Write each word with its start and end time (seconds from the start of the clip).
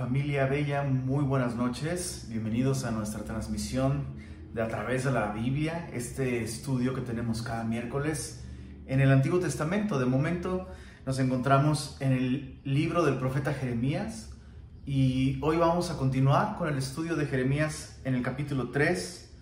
Familia 0.00 0.46
Bella, 0.46 0.82
muy 0.82 1.22
buenas 1.22 1.56
noches. 1.56 2.24
Bienvenidos 2.30 2.84
a 2.86 2.90
nuestra 2.90 3.22
transmisión 3.24 4.06
de 4.54 4.62
A 4.62 4.66
través 4.66 5.04
de 5.04 5.12
la 5.12 5.30
Biblia, 5.32 5.90
este 5.92 6.42
estudio 6.42 6.94
que 6.94 7.02
tenemos 7.02 7.42
cada 7.42 7.64
miércoles 7.64 8.42
en 8.86 9.02
el 9.02 9.12
Antiguo 9.12 9.40
Testamento. 9.40 9.98
De 9.98 10.06
momento 10.06 10.68
nos 11.04 11.18
encontramos 11.18 11.98
en 12.00 12.12
el 12.12 12.60
libro 12.64 13.04
del 13.04 13.18
profeta 13.18 13.52
Jeremías 13.52 14.30
y 14.86 15.38
hoy 15.42 15.58
vamos 15.58 15.90
a 15.90 15.98
continuar 15.98 16.56
con 16.56 16.70
el 16.70 16.78
estudio 16.78 17.14
de 17.14 17.26
Jeremías 17.26 18.00
en 18.04 18.14
el 18.14 18.22
capítulo 18.22 18.70
3 18.70 19.38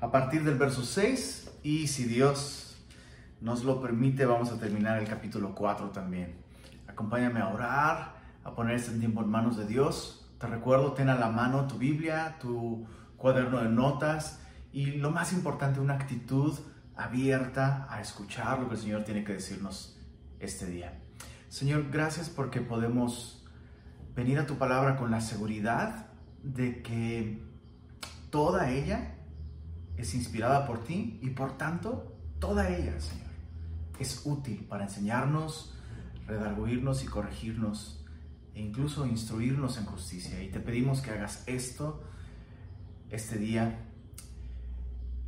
a 0.00 0.10
partir 0.10 0.42
del 0.42 0.56
verso 0.56 0.82
6 0.82 1.60
y 1.62 1.86
si 1.86 2.06
Dios 2.06 2.84
nos 3.40 3.62
lo 3.62 3.80
permite 3.80 4.26
vamos 4.26 4.50
a 4.50 4.58
terminar 4.58 4.98
el 4.98 5.06
capítulo 5.06 5.54
4 5.54 5.90
también. 5.90 6.34
Acompáñame 6.88 7.38
a 7.38 7.48
orar 7.48 8.13
a 8.44 8.54
poner 8.54 8.76
este 8.76 8.96
tiempo 8.98 9.22
en 9.22 9.30
manos 9.30 9.56
de 9.56 9.66
Dios. 9.66 10.30
Te 10.38 10.46
recuerdo, 10.46 10.92
ten 10.92 11.08
a 11.08 11.14
la 11.14 11.30
mano 11.30 11.66
tu 11.66 11.78
Biblia, 11.78 12.36
tu 12.40 12.86
cuaderno 13.16 13.62
de 13.62 13.70
notas 13.70 14.40
y 14.72 14.86
lo 14.86 15.10
más 15.10 15.32
importante, 15.32 15.80
una 15.80 15.94
actitud 15.94 16.52
abierta 16.96 17.86
a 17.90 18.00
escuchar 18.00 18.60
lo 18.60 18.68
que 18.68 18.74
el 18.74 18.80
Señor 18.80 19.04
tiene 19.04 19.24
que 19.24 19.32
decirnos 19.32 19.98
este 20.40 20.66
día. 20.66 21.00
Señor, 21.48 21.90
gracias 21.90 22.28
porque 22.28 22.60
podemos 22.60 23.44
venir 24.14 24.38
a 24.38 24.46
tu 24.46 24.56
palabra 24.56 24.96
con 24.96 25.10
la 25.10 25.20
seguridad 25.20 26.06
de 26.42 26.82
que 26.82 27.42
toda 28.30 28.70
ella 28.70 29.14
es 29.96 30.14
inspirada 30.14 30.66
por 30.66 30.84
ti 30.84 31.18
y 31.22 31.30
por 31.30 31.56
tanto 31.56 32.16
toda 32.38 32.68
ella, 32.68 33.00
Señor, 33.00 33.28
es 33.98 34.22
útil 34.24 34.66
para 34.68 34.84
enseñarnos, 34.84 35.74
redarguirnos 36.26 37.04
y 37.04 37.06
corregirnos 37.06 38.03
e 38.54 38.60
incluso 38.60 39.06
instruirnos 39.06 39.76
en 39.78 39.86
justicia. 39.86 40.42
Y 40.42 40.48
te 40.48 40.60
pedimos 40.60 41.00
que 41.00 41.10
hagas 41.10 41.42
esto 41.46 42.02
este 43.10 43.38
día 43.38 43.80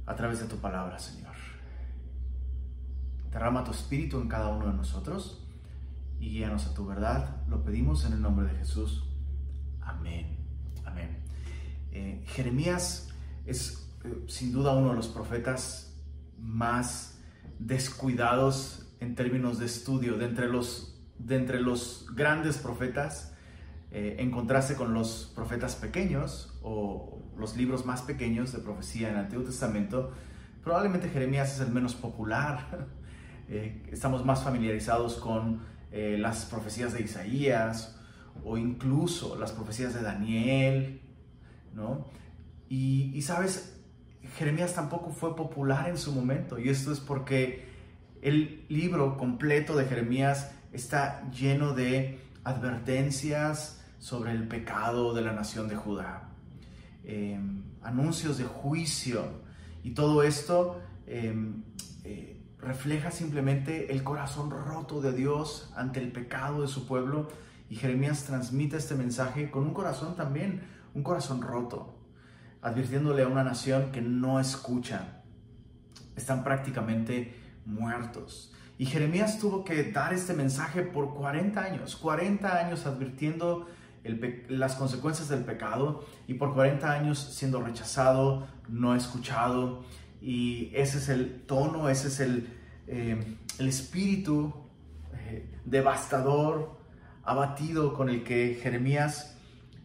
a 0.06 0.14
través 0.14 0.40
de 0.40 0.46
tu 0.46 0.56
palabra, 0.58 0.98
Señor. 0.98 1.34
Derrama 3.30 3.64
tu 3.64 3.72
espíritu 3.72 4.20
en 4.20 4.28
cada 4.28 4.48
uno 4.48 4.68
de 4.68 4.72
nosotros 4.72 5.44
y 6.20 6.30
guíanos 6.30 6.66
a 6.66 6.74
tu 6.74 6.86
verdad. 6.86 7.44
Lo 7.48 7.62
pedimos 7.62 8.04
en 8.04 8.14
el 8.14 8.22
nombre 8.22 8.46
de 8.46 8.58
Jesús. 8.58 9.04
Amén. 9.82 10.38
Amén. 10.84 11.18
Eh, 11.92 12.24
Jeremías 12.28 13.08
es 13.44 13.90
eh, 14.04 14.24
sin 14.28 14.52
duda 14.52 14.72
uno 14.72 14.90
de 14.90 14.96
los 14.96 15.08
profetas 15.08 15.94
más 16.38 17.18
descuidados 17.58 18.86
en 19.00 19.14
términos 19.14 19.58
de 19.58 19.66
estudio, 19.66 20.16
de 20.16 20.26
entre 20.26 20.48
los 20.48 20.95
de 21.18 21.36
entre 21.36 21.60
los 21.60 22.06
grandes 22.14 22.58
profetas, 22.58 23.34
eh, 23.90 24.16
en 24.18 24.30
contraste 24.30 24.74
con 24.74 24.94
los 24.94 25.32
profetas 25.34 25.76
pequeños 25.76 26.58
o 26.62 27.22
los 27.38 27.56
libros 27.56 27.86
más 27.86 28.02
pequeños 28.02 28.52
de 28.52 28.58
profecía 28.58 29.08
en 29.08 29.14
el 29.14 29.20
Antiguo 29.20 29.44
Testamento, 29.44 30.12
probablemente 30.62 31.08
Jeremías 31.08 31.54
es 31.54 31.60
el 31.60 31.72
menos 31.72 31.94
popular. 31.94 32.86
Eh, 33.48 33.86
estamos 33.92 34.24
más 34.24 34.42
familiarizados 34.42 35.14
con 35.18 35.60
eh, 35.92 36.16
las 36.18 36.46
profecías 36.46 36.92
de 36.92 37.02
Isaías 37.02 37.96
o 38.44 38.58
incluso 38.58 39.38
las 39.38 39.52
profecías 39.52 39.94
de 39.94 40.02
Daniel, 40.02 41.00
¿no? 41.72 42.06
Y, 42.68 43.12
y 43.14 43.22
sabes, 43.22 43.76
Jeremías 44.36 44.74
tampoco 44.74 45.10
fue 45.10 45.36
popular 45.36 45.88
en 45.88 45.96
su 45.96 46.10
momento 46.10 46.58
y 46.58 46.70
esto 46.70 46.90
es 46.90 46.98
porque 46.98 47.68
el 48.20 48.64
libro 48.68 49.16
completo 49.16 49.76
de 49.76 49.84
Jeremías 49.84 50.50
está 50.72 51.28
lleno 51.30 51.74
de 51.74 52.20
advertencias 52.44 53.82
sobre 53.98 54.32
el 54.32 54.46
pecado 54.46 55.14
de 55.14 55.22
la 55.22 55.32
nación 55.32 55.68
de 55.68 55.76
Judá, 55.76 56.28
em, 57.04 57.62
anuncios 57.82 58.38
de 58.38 58.44
juicio 58.44 59.24
y 59.82 59.90
todo 59.90 60.22
esto 60.22 60.80
em, 61.06 61.62
eh, 62.04 62.40
refleja 62.58 63.10
simplemente 63.12 63.92
el 63.92 64.02
corazón 64.02 64.50
roto 64.50 65.00
de 65.00 65.12
Dios 65.12 65.72
ante 65.76 66.00
el 66.00 66.10
pecado 66.10 66.62
de 66.62 66.68
su 66.68 66.86
pueblo 66.86 67.28
y 67.68 67.76
Jeremías 67.76 68.24
transmite 68.24 68.76
este 68.76 68.94
mensaje 68.94 69.50
con 69.50 69.64
un 69.64 69.74
corazón 69.74 70.16
también, 70.16 70.62
un 70.94 71.02
corazón 71.02 71.42
roto, 71.42 71.98
advirtiéndole 72.62 73.22
a 73.22 73.28
una 73.28 73.44
nación 73.44 73.92
que 73.92 74.00
no 74.00 74.40
escucha, 74.40 75.22
están 76.16 76.42
prácticamente 76.42 77.34
muertos. 77.64 78.52
Y 78.78 78.86
Jeremías 78.86 79.38
tuvo 79.38 79.64
que 79.64 79.90
dar 79.90 80.12
este 80.12 80.34
mensaje 80.34 80.82
por 80.82 81.14
40 81.14 81.62
años, 81.62 81.96
40 81.96 82.66
años 82.66 82.86
advirtiendo 82.86 83.66
las 84.48 84.74
consecuencias 84.74 85.28
del 85.28 85.44
pecado 85.44 86.04
y 86.26 86.34
por 86.34 86.54
40 86.54 86.90
años 86.90 87.18
siendo 87.18 87.62
rechazado, 87.62 88.46
no 88.68 88.94
escuchado. 88.94 89.84
Y 90.20 90.70
ese 90.74 90.98
es 90.98 91.08
el 91.08 91.42
tono, 91.46 91.88
ese 91.88 92.08
es 92.08 92.20
el, 92.20 92.48
eh, 92.86 93.36
el 93.58 93.68
espíritu 93.68 94.52
eh, 95.14 95.58
devastador, 95.64 96.78
abatido 97.24 97.94
con 97.94 98.08
el 98.08 98.22
que 98.22 98.58
Jeremías 98.62 99.38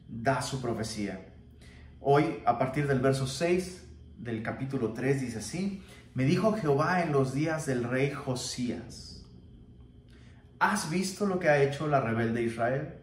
da 0.07 0.41
su 0.41 0.62
profecía. 0.62 1.28
Hoy, 2.01 2.41
a 2.46 2.59
partir 2.59 2.88
del 2.88 3.00
verso 3.00 3.25
6 3.25 3.88
del 4.18 4.44
capítulo 4.44 4.94
3, 4.94 5.22
dice 5.22 5.40
así, 5.40 5.81
me 6.13 6.25
dijo 6.25 6.53
Jehová 6.53 7.01
en 7.03 7.11
los 7.11 7.33
días 7.33 7.66
del 7.66 7.83
rey 7.83 8.11
Josías, 8.11 9.25
¿has 10.59 10.89
visto 10.89 11.25
lo 11.25 11.39
que 11.39 11.49
ha 11.49 11.61
hecho 11.61 11.88
la 11.88 12.01
rebelde 12.01 12.44
Israel? 12.44 12.95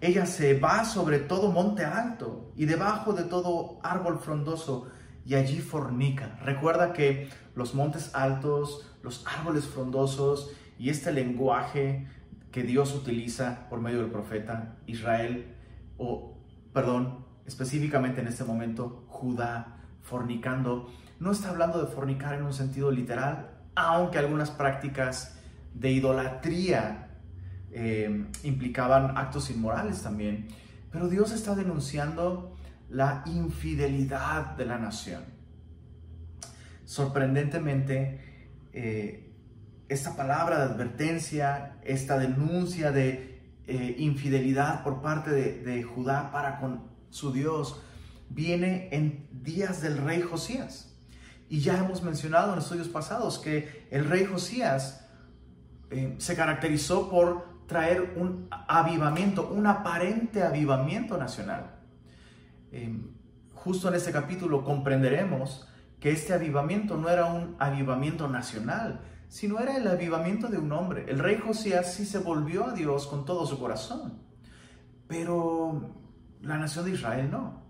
Ella 0.00 0.26
se 0.26 0.58
va 0.58 0.84
sobre 0.84 1.18
todo 1.20 1.50
monte 1.50 1.84
alto 1.84 2.52
y 2.56 2.64
debajo 2.64 3.12
de 3.12 3.24
todo 3.24 3.78
árbol 3.82 4.18
frondoso 4.18 4.88
y 5.24 5.34
allí 5.34 5.60
fornica. 5.60 6.38
Recuerda 6.42 6.92
que 6.92 7.28
los 7.54 7.74
montes 7.74 8.14
altos, 8.14 8.90
los 9.02 9.24
árboles 9.26 9.66
frondosos 9.66 10.50
y 10.78 10.90
este 10.90 11.12
lenguaje 11.12 12.08
que 12.50 12.62
Dios 12.64 12.94
utiliza 12.94 13.68
por 13.70 13.80
medio 13.80 14.00
del 14.00 14.10
profeta 14.10 14.76
Israel, 14.86 15.54
o 15.96 16.36
perdón, 16.72 17.24
específicamente 17.46 18.20
en 18.20 18.26
este 18.26 18.44
momento 18.44 19.04
Judá, 19.08 19.78
fornicando, 20.02 20.90
no 21.22 21.30
está 21.30 21.50
hablando 21.50 21.80
de 21.80 21.86
fornicar 21.86 22.34
en 22.34 22.42
un 22.42 22.52
sentido 22.52 22.90
literal, 22.90 23.48
aunque 23.76 24.18
algunas 24.18 24.50
prácticas 24.50 25.38
de 25.72 25.92
idolatría 25.92 27.10
eh, 27.70 28.26
implicaban 28.42 29.16
actos 29.16 29.48
inmorales 29.50 30.02
también. 30.02 30.48
Pero 30.90 31.08
Dios 31.08 31.30
está 31.30 31.54
denunciando 31.54 32.56
la 32.90 33.22
infidelidad 33.26 34.56
de 34.56 34.66
la 34.66 34.78
nación. 34.78 35.22
Sorprendentemente, 36.84 38.66
eh, 38.72 39.32
esta 39.88 40.16
palabra 40.16 40.58
de 40.58 40.74
advertencia, 40.74 41.78
esta 41.84 42.18
denuncia 42.18 42.90
de 42.90 43.40
eh, 43.68 43.94
infidelidad 43.98 44.82
por 44.82 45.00
parte 45.00 45.30
de 45.30 45.82
Judá 45.84 46.32
para 46.32 46.58
con 46.58 46.90
su 47.10 47.32
Dios, 47.32 47.80
viene 48.28 48.88
en 48.90 49.28
días 49.30 49.80
del 49.80 49.98
rey 49.98 50.20
Josías. 50.20 50.91
Y 51.52 51.60
ya 51.60 51.76
hemos 51.76 52.02
mencionado 52.02 52.54
en 52.54 52.60
estudios 52.60 52.88
pasados 52.88 53.38
que 53.38 53.86
el 53.90 54.06
rey 54.06 54.24
Josías 54.24 55.06
eh, 55.90 56.14
se 56.16 56.34
caracterizó 56.34 57.10
por 57.10 57.66
traer 57.66 58.14
un 58.16 58.48
avivamiento, 58.50 59.50
un 59.50 59.66
aparente 59.66 60.42
avivamiento 60.42 61.18
nacional. 61.18 61.74
Eh, 62.70 62.98
justo 63.52 63.88
en 63.88 63.96
este 63.96 64.12
capítulo 64.12 64.64
comprenderemos 64.64 65.68
que 66.00 66.12
este 66.12 66.32
avivamiento 66.32 66.96
no 66.96 67.10
era 67.10 67.26
un 67.26 67.54
avivamiento 67.58 68.28
nacional, 68.28 69.02
sino 69.28 69.60
era 69.60 69.76
el 69.76 69.86
avivamiento 69.86 70.48
de 70.48 70.56
un 70.56 70.72
hombre. 70.72 71.04
El 71.06 71.18
rey 71.18 71.36
Josías 71.36 71.92
sí 71.92 72.06
se 72.06 72.20
volvió 72.20 72.68
a 72.68 72.72
Dios 72.72 73.06
con 73.06 73.26
todo 73.26 73.44
su 73.44 73.60
corazón, 73.60 74.22
pero 75.06 75.96
la 76.40 76.56
nación 76.56 76.86
de 76.86 76.92
Israel 76.92 77.30
no. 77.30 77.62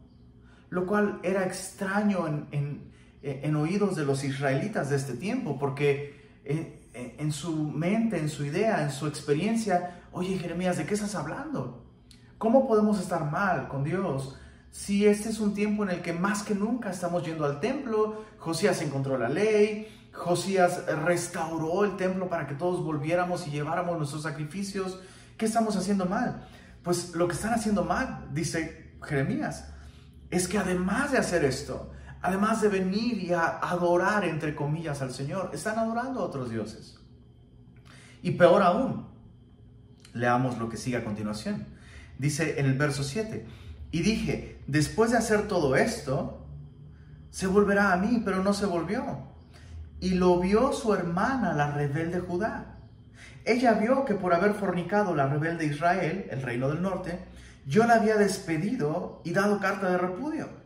Lo 0.70 0.86
cual 0.86 1.18
era 1.24 1.44
extraño 1.44 2.28
en 2.52 2.91
en 3.22 3.56
oídos 3.56 3.96
de 3.96 4.04
los 4.04 4.24
israelitas 4.24 4.90
de 4.90 4.96
este 4.96 5.14
tiempo, 5.14 5.58
porque 5.58 6.22
eh, 6.44 6.82
eh, 6.94 7.16
en 7.18 7.32
su 7.32 7.56
mente, 7.56 8.18
en 8.18 8.28
su 8.28 8.44
idea, 8.44 8.82
en 8.82 8.90
su 8.90 9.06
experiencia, 9.06 10.02
oye 10.12 10.38
Jeremías, 10.38 10.76
¿de 10.76 10.84
qué 10.84 10.94
estás 10.94 11.14
hablando? 11.14 11.86
¿Cómo 12.38 12.66
podemos 12.66 12.98
estar 13.00 13.30
mal 13.30 13.68
con 13.68 13.84
Dios 13.84 14.36
si 14.70 15.06
este 15.06 15.28
es 15.28 15.38
un 15.38 15.54
tiempo 15.54 15.84
en 15.84 15.90
el 15.90 16.02
que 16.02 16.12
más 16.12 16.42
que 16.42 16.54
nunca 16.54 16.90
estamos 16.90 17.24
yendo 17.24 17.44
al 17.44 17.60
templo? 17.60 18.24
Josías 18.38 18.82
encontró 18.82 19.16
la 19.16 19.28
ley, 19.28 19.88
Josías 20.12 20.84
restauró 21.04 21.84
el 21.84 21.96
templo 21.96 22.28
para 22.28 22.46
que 22.46 22.54
todos 22.54 22.84
volviéramos 22.84 23.46
y 23.46 23.50
lleváramos 23.50 23.96
nuestros 23.96 24.22
sacrificios. 24.22 25.00
¿Qué 25.38 25.46
estamos 25.46 25.76
haciendo 25.76 26.06
mal? 26.06 26.48
Pues 26.82 27.14
lo 27.14 27.28
que 27.28 27.34
están 27.34 27.54
haciendo 27.54 27.84
mal, 27.84 28.28
dice 28.32 28.96
Jeremías, 29.02 29.72
es 30.30 30.48
que 30.48 30.58
además 30.58 31.12
de 31.12 31.18
hacer 31.18 31.44
esto, 31.44 31.92
además 32.22 32.62
de 32.62 32.68
venir 32.68 33.18
y 33.18 33.32
adorar, 33.32 34.24
entre 34.24 34.54
comillas, 34.54 35.02
al 35.02 35.12
Señor, 35.12 35.50
están 35.52 35.78
adorando 35.78 36.20
a 36.20 36.24
otros 36.24 36.50
dioses. 36.50 36.96
Y 38.22 38.32
peor 38.32 38.62
aún, 38.62 39.06
leamos 40.14 40.56
lo 40.58 40.68
que 40.68 40.76
sigue 40.76 40.96
a 40.96 41.04
continuación. 41.04 41.66
Dice 42.18 42.60
en 42.60 42.66
el 42.66 42.78
verso 42.78 43.02
7, 43.02 43.44
y 43.90 44.02
dije, 44.02 44.60
después 44.68 45.10
de 45.10 45.18
hacer 45.18 45.48
todo 45.48 45.74
esto, 45.74 46.46
se 47.30 47.48
volverá 47.48 47.92
a 47.92 47.96
mí, 47.96 48.22
pero 48.24 48.42
no 48.42 48.54
se 48.54 48.66
volvió. 48.66 49.26
Y 50.00 50.10
lo 50.10 50.38
vio 50.38 50.72
su 50.72 50.94
hermana, 50.94 51.52
la 51.54 51.72
rebelde 51.72 52.20
Judá. 52.20 52.78
Ella 53.44 53.72
vio 53.74 54.04
que 54.04 54.14
por 54.14 54.32
haber 54.32 54.54
fornicado 54.54 55.14
la 55.14 55.26
rebelde 55.26 55.66
Israel, 55.66 56.26
el 56.30 56.42
reino 56.42 56.68
del 56.68 56.82
norte, 56.82 57.18
yo 57.66 57.86
la 57.86 57.94
había 57.94 58.16
despedido 58.16 59.20
y 59.24 59.32
dado 59.32 59.58
carta 59.58 59.90
de 59.90 59.98
repudio. 59.98 60.61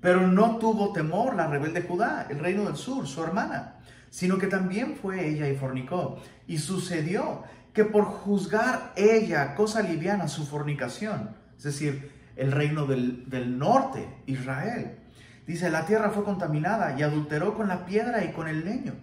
Pero 0.00 0.26
no 0.26 0.58
tuvo 0.58 0.92
temor 0.92 1.34
la 1.34 1.48
rebelde 1.48 1.82
Judá, 1.82 2.26
el 2.28 2.38
reino 2.38 2.64
del 2.64 2.76
sur, 2.76 3.06
su 3.06 3.22
hermana, 3.22 3.76
sino 4.10 4.38
que 4.38 4.46
también 4.46 4.96
fue 4.96 5.28
ella 5.28 5.48
y 5.48 5.56
fornicó. 5.56 6.20
Y 6.46 6.58
sucedió 6.58 7.42
que 7.72 7.84
por 7.84 8.04
juzgar 8.04 8.92
ella 8.96 9.54
cosa 9.54 9.82
liviana 9.82 10.28
su 10.28 10.46
fornicación, 10.46 11.36
es 11.56 11.64
decir, 11.64 12.12
el 12.36 12.52
reino 12.52 12.86
del, 12.86 13.28
del 13.28 13.58
norte, 13.58 14.22
Israel, 14.26 14.98
dice, 15.46 15.70
la 15.70 15.86
tierra 15.86 16.10
fue 16.10 16.24
contaminada 16.24 16.96
y 16.98 17.02
adulteró 17.02 17.54
con 17.54 17.68
la 17.68 17.84
piedra 17.84 18.24
y 18.24 18.32
con 18.32 18.46
el 18.46 18.64
leño. 18.64 18.94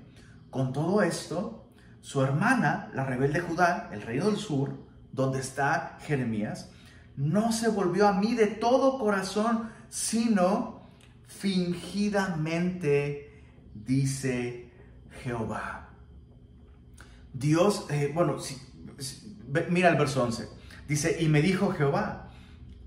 Con 0.50 0.72
todo 0.72 1.02
esto, 1.02 1.70
su 2.00 2.22
hermana, 2.22 2.90
la 2.94 3.04
rebelde 3.04 3.42
Judá, 3.42 3.90
el 3.92 4.02
reino 4.02 4.28
del 4.28 4.38
sur, 4.38 4.78
donde 5.12 5.40
está 5.40 5.98
Jeremías, 6.02 6.70
no 7.18 7.52
se 7.52 7.70
volvió 7.70 8.08
a 8.08 8.14
mí 8.14 8.36
de 8.36 8.48
todo 8.48 9.00
corazón, 9.00 9.70
sino 9.90 10.75
fingidamente, 11.28 13.44
dice 13.74 14.70
Jehová. 15.24 15.90
Dios, 17.34 17.88
eh, 17.90 18.12
bueno, 18.14 18.38
mira 19.70 19.90
el 19.90 19.98
verso 19.98 20.24
11. 20.24 20.48
Dice, 20.88 21.18
y 21.20 21.28
me 21.28 21.42
dijo 21.42 21.72
Jehová, 21.72 22.30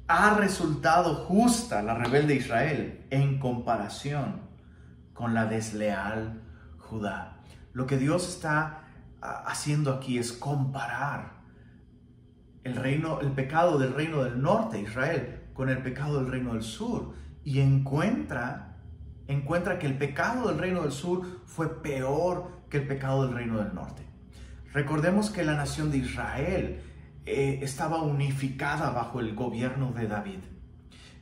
ha 0.06 0.36
resultado 0.38 1.14
justa 1.14 1.82
la 1.82 1.94
rebelde 1.94 2.34
Israel 2.34 3.04
en 3.10 3.38
comparación 3.38 4.40
con 5.12 5.34
la 5.34 5.46
desleal 5.46 6.42
Judá. 6.78 7.38
Lo 7.72 7.86
que 7.86 7.98
Dios 7.98 8.28
está 8.28 8.84
ah, 9.20 9.44
haciendo 9.46 9.92
aquí 9.92 10.16
es 10.16 10.32
comparar 10.32 11.38
el 12.64 12.76
reino, 12.76 13.20
el 13.20 13.32
pecado 13.32 13.78
del 13.78 13.94
reino 13.94 14.24
del 14.24 14.40
norte, 14.40 14.80
Israel, 14.80 15.40
con 15.52 15.68
el 15.68 15.82
pecado 15.82 16.22
del 16.22 16.30
reino 16.30 16.54
del 16.54 16.62
sur. 16.62 17.14
Y 17.48 17.60
encuentra, 17.60 18.76
encuentra 19.26 19.78
que 19.78 19.86
el 19.86 19.96
pecado 19.96 20.48
del 20.48 20.58
reino 20.58 20.82
del 20.82 20.92
sur 20.92 21.40
fue 21.46 21.80
peor 21.80 22.50
que 22.68 22.76
el 22.76 22.86
pecado 22.86 23.24
del 23.24 23.34
reino 23.34 23.58
del 23.58 23.74
norte. 23.74 24.02
Recordemos 24.74 25.30
que 25.30 25.44
la 25.44 25.54
nación 25.54 25.90
de 25.90 25.96
Israel 25.96 26.82
eh, 27.24 27.60
estaba 27.62 28.02
unificada 28.02 28.90
bajo 28.90 29.20
el 29.20 29.34
gobierno 29.34 29.92
de 29.92 30.08
David. 30.08 30.40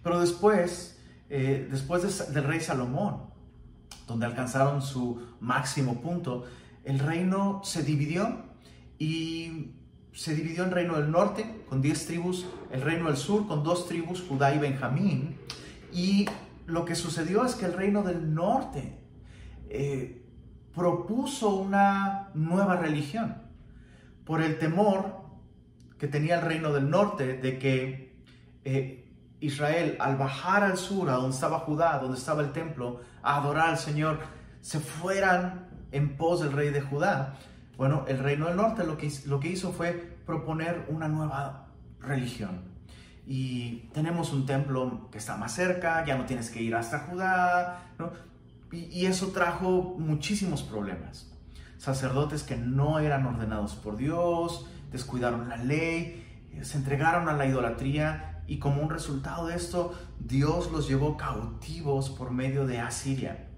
Pero 0.02 0.18
después, 0.18 1.00
eh, 1.30 1.68
después 1.70 2.32
del 2.34 2.42
rey 2.42 2.58
Salomón, 2.58 3.30
donde 4.08 4.26
alcanzaron 4.26 4.82
su 4.82 5.22
máximo 5.38 6.00
punto, 6.00 6.44
el 6.82 6.98
reino 6.98 7.60
se 7.62 7.84
dividió 7.84 8.46
y 8.98 9.74
se 10.12 10.34
dividió 10.34 10.64
en 10.64 10.72
reino 10.72 10.96
del 10.96 11.12
norte 11.12 11.62
con 11.68 11.80
10 11.80 12.06
tribus, 12.06 12.46
el 12.72 12.80
reino 12.80 13.06
del 13.06 13.16
sur 13.16 13.46
con 13.46 13.62
dos 13.62 13.86
tribus, 13.86 14.24
Judá 14.28 14.52
y 14.52 14.58
Benjamín. 14.58 15.36
Y 15.96 16.26
lo 16.66 16.84
que 16.84 16.94
sucedió 16.94 17.44
es 17.46 17.54
que 17.54 17.64
el 17.64 17.72
reino 17.72 18.02
del 18.02 18.34
norte 18.34 18.98
eh, 19.70 20.22
propuso 20.74 21.54
una 21.54 22.28
nueva 22.34 22.76
religión 22.76 23.36
por 24.26 24.42
el 24.42 24.58
temor 24.58 25.24
que 25.98 26.06
tenía 26.06 26.34
el 26.34 26.42
reino 26.42 26.72
del 26.72 26.90
norte 26.90 27.38
de 27.38 27.58
que 27.58 28.20
eh, 28.64 29.08
Israel 29.40 29.96
al 29.98 30.16
bajar 30.16 30.64
al 30.64 30.76
sur, 30.76 31.08
a 31.08 31.14
donde 31.14 31.34
estaba 31.34 31.60
Judá, 31.60 31.98
donde 31.98 32.18
estaba 32.18 32.42
el 32.42 32.52
templo, 32.52 33.00
a 33.22 33.36
adorar 33.36 33.70
al 33.70 33.78
Señor, 33.78 34.20
se 34.60 34.80
fueran 34.80 35.68
en 35.92 36.18
pos 36.18 36.40
del 36.40 36.52
rey 36.52 36.68
de 36.70 36.82
Judá 36.82 37.38
bueno, 37.76 38.04
el 38.08 38.18
reino 38.18 38.46
del 38.46 38.56
norte 38.56 38.84
lo 38.84 38.96
que, 38.96 39.10
lo 39.26 39.38
que 39.38 39.48
hizo 39.48 39.72
fue 39.72 39.92
proponer 40.24 40.86
una 40.88 41.08
nueva 41.08 41.68
religión. 42.00 42.65
Y 43.26 43.88
tenemos 43.92 44.32
un 44.32 44.46
templo 44.46 45.08
que 45.10 45.18
está 45.18 45.36
más 45.36 45.52
cerca, 45.52 46.04
ya 46.04 46.16
no 46.16 46.26
tienes 46.26 46.50
que 46.50 46.62
ir 46.62 46.74
hasta 46.74 47.00
Judá, 47.00 47.92
y, 48.70 48.84
y 48.84 49.06
eso 49.06 49.28
trajo 49.28 49.96
muchísimos 49.98 50.62
problemas. 50.62 51.32
Sacerdotes 51.76 52.42
que 52.42 52.56
no 52.56 53.00
eran 53.00 53.26
ordenados 53.26 53.74
por 53.74 53.96
Dios, 53.96 54.66
descuidaron 54.92 55.48
la 55.48 55.56
ley, 55.56 56.24
se 56.62 56.78
entregaron 56.78 57.28
a 57.28 57.32
la 57.32 57.46
idolatría 57.46 58.42
y 58.46 58.58
como 58.58 58.82
un 58.82 58.90
resultado 58.90 59.46
de 59.46 59.56
esto, 59.56 59.94
Dios 60.20 60.70
los 60.70 60.88
llevó 60.88 61.16
cautivos 61.16 62.10
por 62.10 62.30
medio 62.30 62.66
de 62.66 62.78
Asiria. 62.78 63.48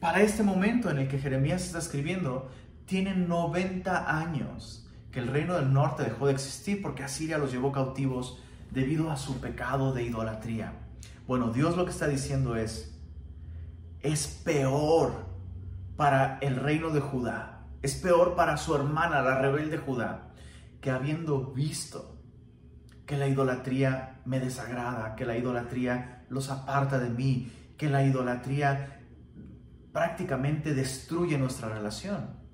Para 0.00 0.22
este 0.22 0.42
momento 0.42 0.90
en 0.90 0.98
el 0.98 1.08
que 1.08 1.18
Jeremías 1.18 1.64
está 1.64 1.78
escribiendo, 1.78 2.50
tienen 2.86 3.28
90 3.28 4.20
años 4.20 4.86
que 5.10 5.20
el 5.20 5.28
reino 5.28 5.54
del 5.54 5.72
norte 5.72 6.04
dejó 6.04 6.26
de 6.26 6.32
existir 6.32 6.82
porque 6.82 7.02
Asiria 7.02 7.38
los 7.38 7.52
llevó 7.52 7.72
cautivos 7.72 8.42
debido 8.74 9.10
a 9.10 9.16
su 9.16 9.40
pecado 9.40 9.92
de 9.92 10.02
idolatría. 10.02 10.72
Bueno, 11.26 11.50
Dios 11.50 11.76
lo 11.76 11.84
que 11.84 11.92
está 11.92 12.06
diciendo 12.06 12.56
es, 12.56 13.00
es 14.00 14.26
peor 14.26 15.24
para 15.96 16.38
el 16.42 16.56
reino 16.56 16.90
de 16.90 17.00
Judá, 17.00 17.66
es 17.80 17.94
peor 17.94 18.34
para 18.34 18.56
su 18.58 18.74
hermana, 18.74 19.22
la 19.22 19.38
rebelde 19.38 19.78
Judá, 19.78 20.34
que 20.80 20.90
habiendo 20.90 21.52
visto 21.52 22.18
que 23.06 23.16
la 23.16 23.28
idolatría 23.28 24.20
me 24.26 24.40
desagrada, 24.40 25.14
que 25.14 25.24
la 25.24 25.38
idolatría 25.38 26.26
los 26.28 26.50
aparta 26.50 26.98
de 26.98 27.08
mí, 27.08 27.50
que 27.78 27.88
la 27.88 28.04
idolatría 28.04 29.00
prácticamente 29.92 30.74
destruye 30.74 31.38
nuestra 31.38 31.68
relación 31.68 32.44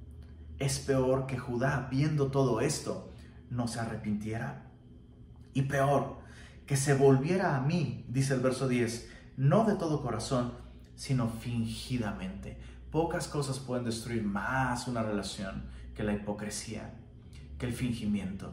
es 0.60 0.78
peor 0.78 1.26
que 1.26 1.38
Judá, 1.38 1.88
viendo 1.90 2.30
todo 2.30 2.60
esto, 2.60 3.10
no 3.48 3.66
se 3.66 3.80
arrepintiera. 3.80 4.69
Y 5.52 5.62
peor, 5.62 6.18
que 6.66 6.76
se 6.76 6.94
volviera 6.94 7.56
a 7.56 7.60
mí, 7.60 8.04
dice 8.08 8.34
el 8.34 8.40
verso 8.40 8.68
10, 8.68 9.08
no 9.36 9.64
de 9.64 9.74
todo 9.74 10.02
corazón, 10.02 10.52
sino 10.94 11.28
fingidamente. 11.28 12.58
Pocas 12.90 13.26
cosas 13.28 13.58
pueden 13.58 13.84
destruir 13.84 14.22
más 14.22 14.86
una 14.86 15.02
relación 15.02 15.64
que 15.94 16.02
la 16.02 16.12
hipocresía, 16.12 16.94
que 17.58 17.66
el 17.66 17.72
fingimiento. 17.72 18.52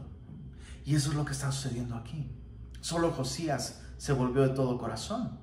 Y 0.84 0.94
eso 0.94 1.10
es 1.10 1.16
lo 1.16 1.24
que 1.24 1.32
está 1.32 1.52
sucediendo 1.52 1.94
aquí. 1.94 2.30
Solo 2.80 3.10
Josías 3.10 3.82
se 3.98 4.12
volvió 4.12 4.42
de 4.42 4.54
todo 4.54 4.78
corazón, 4.78 5.38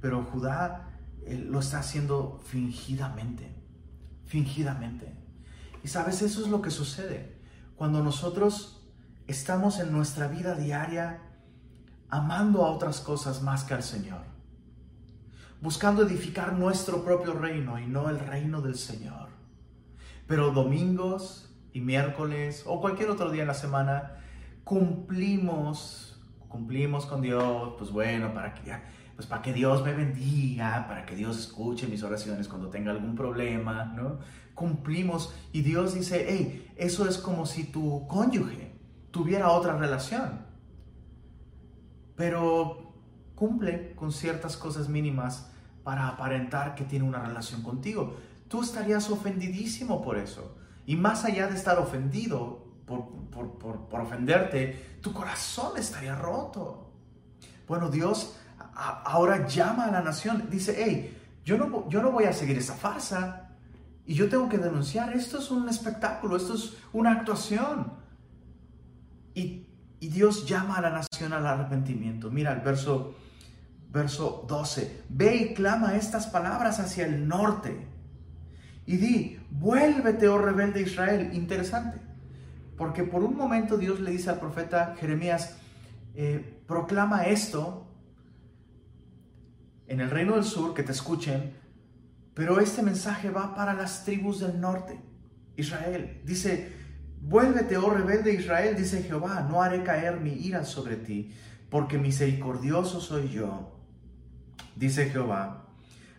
pero 0.00 0.24
Judá 0.24 0.88
eh, 1.26 1.36
lo 1.36 1.60
está 1.60 1.80
haciendo 1.80 2.40
fingidamente, 2.44 3.54
fingidamente. 4.24 5.14
Y 5.84 5.88
sabes, 5.88 6.22
eso 6.22 6.42
es 6.42 6.48
lo 6.48 6.62
que 6.62 6.70
sucede 6.70 7.36
cuando 7.76 8.02
nosotros 8.02 8.77
estamos 9.28 9.78
en 9.78 9.92
nuestra 9.92 10.26
vida 10.26 10.54
diaria 10.54 11.20
amando 12.08 12.64
a 12.64 12.70
otras 12.70 13.00
cosas 13.00 13.42
más 13.42 13.62
que 13.62 13.74
al 13.74 13.82
Señor, 13.82 14.22
buscando 15.60 16.02
edificar 16.02 16.54
nuestro 16.54 17.04
propio 17.04 17.34
reino 17.34 17.78
y 17.78 17.86
no 17.86 18.08
el 18.08 18.18
reino 18.18 18.62
del 18.62 18.76
Señor. 18.76 19.28
Pero 20.26 20.50
domingos 20.50 21.54
y 21.74 21.80
miércoles 21.80 22.64
o 22.66 22.80
cualquier 22.80 23.10
otro 23.10 23.30
día 23.30 23.42
en 23.42 23.48
la 23.48 23.54
semana 23.54 24.14
cumplimos, 24.64 26.18
cumplimos 26.48 27.04
con 27.04 27.20
Dios, 27.20 27.74
pues 27.76 27.90
bueno, 27.90 28.32
para 28.32 28.54
que 28.54 28.74
pues 29.14 29.26
para 29.26 29.42
que 29.42 29.52
Dios 29.52 29.84
me 29.84 29.92
bendiga, 29.92 30.86
para 30.86 31.04
que 31.04 31.16
Dios 31.16 31.38
escuche 31.38 31.88
mis 31.88 32.02
oraciones 32.02 32.48
cuando 32.48 32.68
tenga 32.68 32.92
algún 32.92 33.14
problema, 33.16 33.84
¿no? 33.84 34.20
Cumplimos 34.54 35.34
y 35.52 35.62
Dios 35.62 35.94
dice, 35.94 36.24
hey, 36.28 36.72
eso 36.76 37.06
es 37.06 37.18
como 37.18 37.44
si 37.44 37.64
tu 37.64 38.06
cónyuge 38.06 38.67
tuviera 39.10 39.50
otra 39.50 39.76
relación, 39.76 40.46
pero 42.16 42.92
cumple 43.34 43.94
con 43.94 44.12
ciertas 44.12 44.56
cosas 44.56 44.88
mínimas 44.88 45.50
para 45.84 46.08
aparentar 46.08 46.74
que 46.74 46.84
tiene 46.84 47.04
una 47.04 47.20
relación 47.20 47.62
contigo. 47.62 48.16
Tú 48.48 48.62
estarías 48.62 49.08
ofendidísimo 49.10 50.02
por 50.02 50.18
eso. 50.18 50.56
Y 50.86 50.96
más 50.96 51.24
allá 51.24 51.48
de 51.48 51.54
estar 51.54 51.78
ofendido 51.78 52.66
por, 52.86 53.08
por, 53.30 53.58
por, 53.58 53.88
por 53.88 54.00
ofenderte, 54.00 54.98
tu 55.00 55.12
corazón 55.12 55.76
estaría 55.76 56.16
roto. 56.16 56.90
Bueno, 57.66 57.90
Dios 57.90 58.36
ahora 58.74 59.46
llama 59.46 59.86
a 59.86 59.90
la 59.90 60.00
nación, 60.00 60.48
dice, 60.50 60.74
hey, 60.78 61.16
yo 61.44 61.58
no, 61.58 61.88
yo 61.88 62.00
no 62.02 62.12
voy 62.12 62.24
a 62.24 62.32
seguir 62.32 62.56
esa 62.58 62.74
farsa 62.74 63.50
y 64.06 64.14
yo 64.14 64.28
tengo 64.28 64.48
que 64.48 64.58
denunciar, 64.58 65.14
esto 65.14 65.38
es 65.38 65.50
un 65.50 65.68
espectáculo, 65.68 66.36
esto 66.36 66.54
es 66.54 66.76
una 66.92 67.12
actuación. 67.12 67.92
Y, 69.34 69.64
Dios 70.00 70.46
llama 70.46 70.76
a 70.76 70.80
la 70.80 70.90
nación 70.90 71.32
al 71.32 71.44
arrepentimiento. 71.44 72.30
Mira 72.30 72.52
el 72.52 72.60
verso, 72.60 73.16
verso 73.90 74.44
12, 74.46 75.02
ve 75.08 75.36
y 75.36 75.54
clama 75.54 75.96
estas 75.96 76.28
palabras 76.28 76.78
hacia 76.78 77.04
el 77.04 77.26
norte 77.26 77.88
y 78.88 78.96
di, 78.96 79.38
vuélvete, 79.50 80.28
oh 80.28 80.38
rebelde 80.38 80.80
Israel. 80.80 81.30
Interesante, 81.34 81.98
porque 82.76 83.04
por 83.04 83.22
un 83.22 83.36
momento 83.36 83.76
Dios 83.76 84.00
le 84.00 84.12
dice 84.12 84.30
al 84.30 84.38
profeta 84.38 84.94
Jeremías, 84.98 85.56
eh, 86.14 86.62
proclama 86.66 87.26
esto 87.26 87.86
en 89.88 90.00
el 90.00 90.10
reino 90.10 90.36
del 90.36 90.44
sur, 90.44 90.72
que 90.72 90.82
te 90.82 90.92
escuchen, 90.92 91.52
pero 92.32 92.60
este 92.60 92.82
mensaje 92.82 93.28
va 93.28 93.54
para 93.54 93.74
las 93.74 94.04
tribus 94.04 94.40
del 94.40 94.58
norte, 94.58 94.98
Israel. 95.56 96.22
Dice, 96.24 96.72
vuélvete, 97.20 97.76
oh 97.76 97.90
rebelde 97.90 98.34
Israel, 98.34 98.76
dice 98.76 99.02
Jehová, 99.02 99.46
no 99.48 99.62
haré 99.62 99.82
caer 99.82 100.20
mi 100.20 100.32
ira 100.32 100.64
sobre 100.64 100.96
ti, 100.96 101.34
porque 101.70 101.98
misericordioso 101.98 103.00
soy 103.00 103.28
yo. 103.28 103.76
Dice 104.76 105.10
Jehová, 105.10 105.66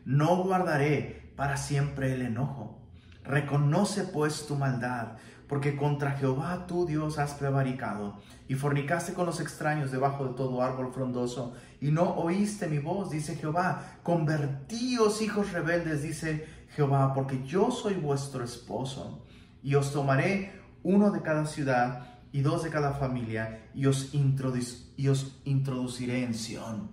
no 0.05 0.43
guardaré 0.43 1.33
para 1.35 1.57
siempre 1.57 2.13
el 2.13 2.21
enojo. 2.21 2.81
Reconoce 3.23 4.03
pues 4.03 4.47
tu 4.47 4.55
maldad, 4.55 5.17
porque 5.47 5.75
contra 5.75 6.11
Jehová 6.11 6.67
tu 6.67 6.85
Dios 6.85 7.17
has 7.17 7.33
prevaricado, 7.33 8.19
y 8.47 8.55
fornicaste 8.55 9.13
con 9.13 9.25
los 9.25 9.39
extraños 9.39 9.91
debajo 9.91 10.27
de 10.27 10.33
todo 10.35 10.61
árbol 10.61 10.91
frondoso, 10.93 11.53
y 11.81 11.91
no 11.91 12.15
oíste 12.15 12.67
mi 12.67 12.79
voz, 12.79 13.09
dice 13.09 13.35
Jehová. 13.35 13.97
Convertíos, 14.03 15.21
hijos 15.21 15.51
rebeldes, 15.51 16.03
dice 16.03 16.47
Jehová, 16.75 17.13
porque 17.13 17.43
yo 17.45 17.71
soy 17.71 17.95
vuestro 17.95 18.43
esposo, 18.43 19.25
y 19.63 19.75
os 19.75 19.91
tomaré 19.91 20.59
uno 20.83 21.11
de 21.11 21.21
cada 21.21 21.45
ciudad 21.45 22.19
y 22.31 22.41
dos 22.41 22.63
de 22.63 22.69
cada 22.69 22.93
familia, 22.93 23.69
y 23.73 23.87
os, 23.87 24.13
introduciré 24.13 26.23
en 26.23 26.33
Sión. 26.33 26.91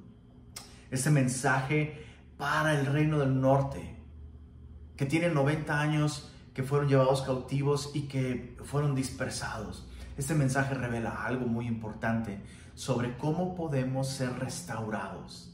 Este 0.90 1.10
mensaje 1.10 2.04
para 2.38 2.78
el 2.78 2.86
reino 2.86 3.18
del 3.18 3.40
norte, 3.40 3.96
que 4.96 5.06
tiene 5.06 5.28
90 5.28 5.78
años 5.78 6.32
que 6.54 6.62
fueron 6.62 6.88
llevados 6.88 7.22
cautivos 7.22 7.90
y 7.94 8.02
que 8.02 8.56
fueron 8.64 8.94
dispersados. 8.94 9.86
Este 10.16 10.34
mensaje 10.34 10.74
revela 10.74 11.26
algo 11.26 11.46
muy 11.46 11.66
importante 11.66 12.40
sobre 12.74 13.18
cómo 13.18 13.54
podemos 13.54 14.08
ser 14.08 14.38
restaurados. 14.38 15.52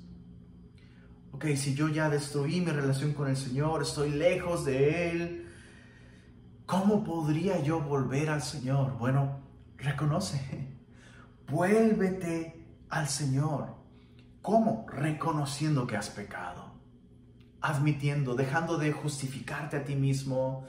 Ok, 1.33 1.47
si 1.57 1.75
yo 1.75 1.89
ya 1.89 2.09
destruí 2.09 2.61
mi 2.61 2.71
relación 2.71 3.15
con 3.15 3.29
el 3.29 3.37
Señor, 3.37 3.83
estoy 3.83 4.11
lejos 4.11 4.65
de 4.65 5.11
Él, 5.11 5.42
¿cómo 6.73 7.05
podría 7.05 7.63
yo 7.63 7.81
volver 7.81 8.31
al 8.31 8.41
Señor? 8.41 8.97
Bueno, 8.97 9.41
reconoce, 9.77 10.41
vuélvete 11.47 12.65
al 12.89 13.09
Señor. 13.09 13.75
¿Cómo? 14.41 14.87
Reconociendo 14.89 15.87
que 15.87 15.99
has 15.99 16.09
pecado, 16.09 16.73
admitiendo, 17.61 18.35
dejando 18.35 18.79
de 18.79 18.91
justificarte 18.91 19.77
a 19.77 19.85
ti 19.85 19.97
mismo, 19.97 20.65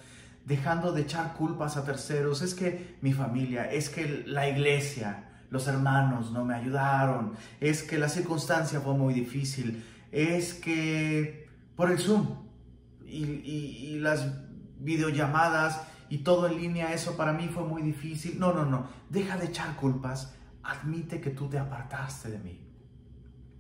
dejando 0.46 0.92
de 0.92 1.04
echar 1.04 1.36
culpas 1.36 1.78
a 1.78 1.86
terceros. 1.86 2.42
Es 2.42 2.54
que 2.54 2.98
mi 3.00 3.14
familia, 3.14 3.72
es 3.72 3.90
que 3.90 4.26
la 4.28 4.50
iglesia, 4.50 5.30
los 5.50 5.68
hermanos 5.68 6.32
no 6.34 6.44
me 6.44 6.54
ayudaron, 6.54 7.36
es 7.62 7.82
que 7.82 7.98
la 7.98 8.10
circunstancia 8.10 8.82
fue 8.82 8.94
muy 8.94 9.14
difícil, 9.14 9.86
es 10.12 10.54
que 10.54 11.48
por 11.78 11.90
el 11.90 11.98
Zoom 11.98 12.28
y, 13.06 14.00
las 14.00 14.28
videollamadas 14.80 15.93
y 16.10 16.20
todo 16.20 16.48
en 16.48 16.58
línea, 16.58 16.94
eso 16.94 17.18
para 17.18 17.34
mí 17.34 17.48
fue 17.48 17.64
muy 17.64 17.82
difícil. 17.82 18.40
No, 18.40 18.54
no, 18.54 18.66
no, 18.66 18.88
deja 19.10 19.38
de 19.38 19.46
echar 19.46 19.76
culpas, 19.76 20.36
admite 20.64 21.20
que 21.20 21.32
tú 21.32 21.48
te 21.48 21.58
apartaste 21.58 22.32
de 22.32 22.40
mí, 22.40 22.60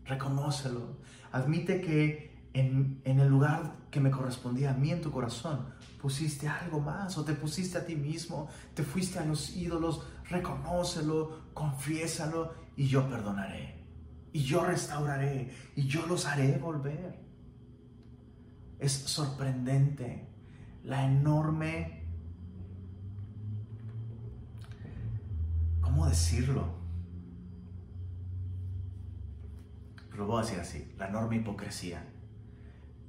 reconócelo, 0.06 0.98
admite 1.32 1.82
que 1.82 2.50
en, 2.54 3.02
en 3.04 3.20
el 3.20 3.28
lugar 3.28 3.76
que 3.90 4.00
me 4.00 4.12
correspondía 4.12 4.72
a 4.72 4.74
mí 4.74 4.92
en 4.92 5.02
tu 5.02 5.12
corazón, 5.12 5.74
pusiste 6.02 6.48
algo 6.48 6.80
más 6.80 7.18
o 7.18 7.24
te 7.24 7.34
pusiste 7.34 7.78
a 7.78 7.86
ti 7.86 7.96
mismo, 7.96 8.50
te 8.74 8.84
fuiste 8.84 9.20
a 9.20 9.26
los 9.26 9.56
ídolos, 9.56 10.06
reconócelo, 10.30 11.54
confiésalo 11.54 12.54
y 12.76 12.88
yo 12.88 13.08
perdonaré. 13.08 13.84
Y 14.34 14.44
yo 14.44 14.66
restauraré 14.66 15.52
y 15.76 15.86
yo 15.86 16.06
los 16.08 16.26
haré 16.26 16.58
volver. 16.58 17.20
Es 18.80 18.92
sorprendente 18.92 20.28
la 20.84 21.06
enorme, 21.06 22.03
¿cómo 25.94 26.08
decirlo? 26.08 26.74
Lo 30.16 30.26
voy 30.26 30.40
a 30.40 30.44
decir 30.44 30.60
así, 30.60 30.92
la 30.98 31.08
enorme 31.08 31.36
hipocresía 31.36 32.04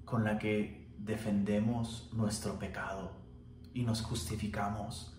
con 0.04 0.22
la 0.22 0.38
que 0.38 0.92
defendemos 0.98 2.10
nuestro 2.12 2.58
pecado 2.58 3.12
y 3.72 3.84
nos 3.84 4.02
justificamos, 4.02 5.16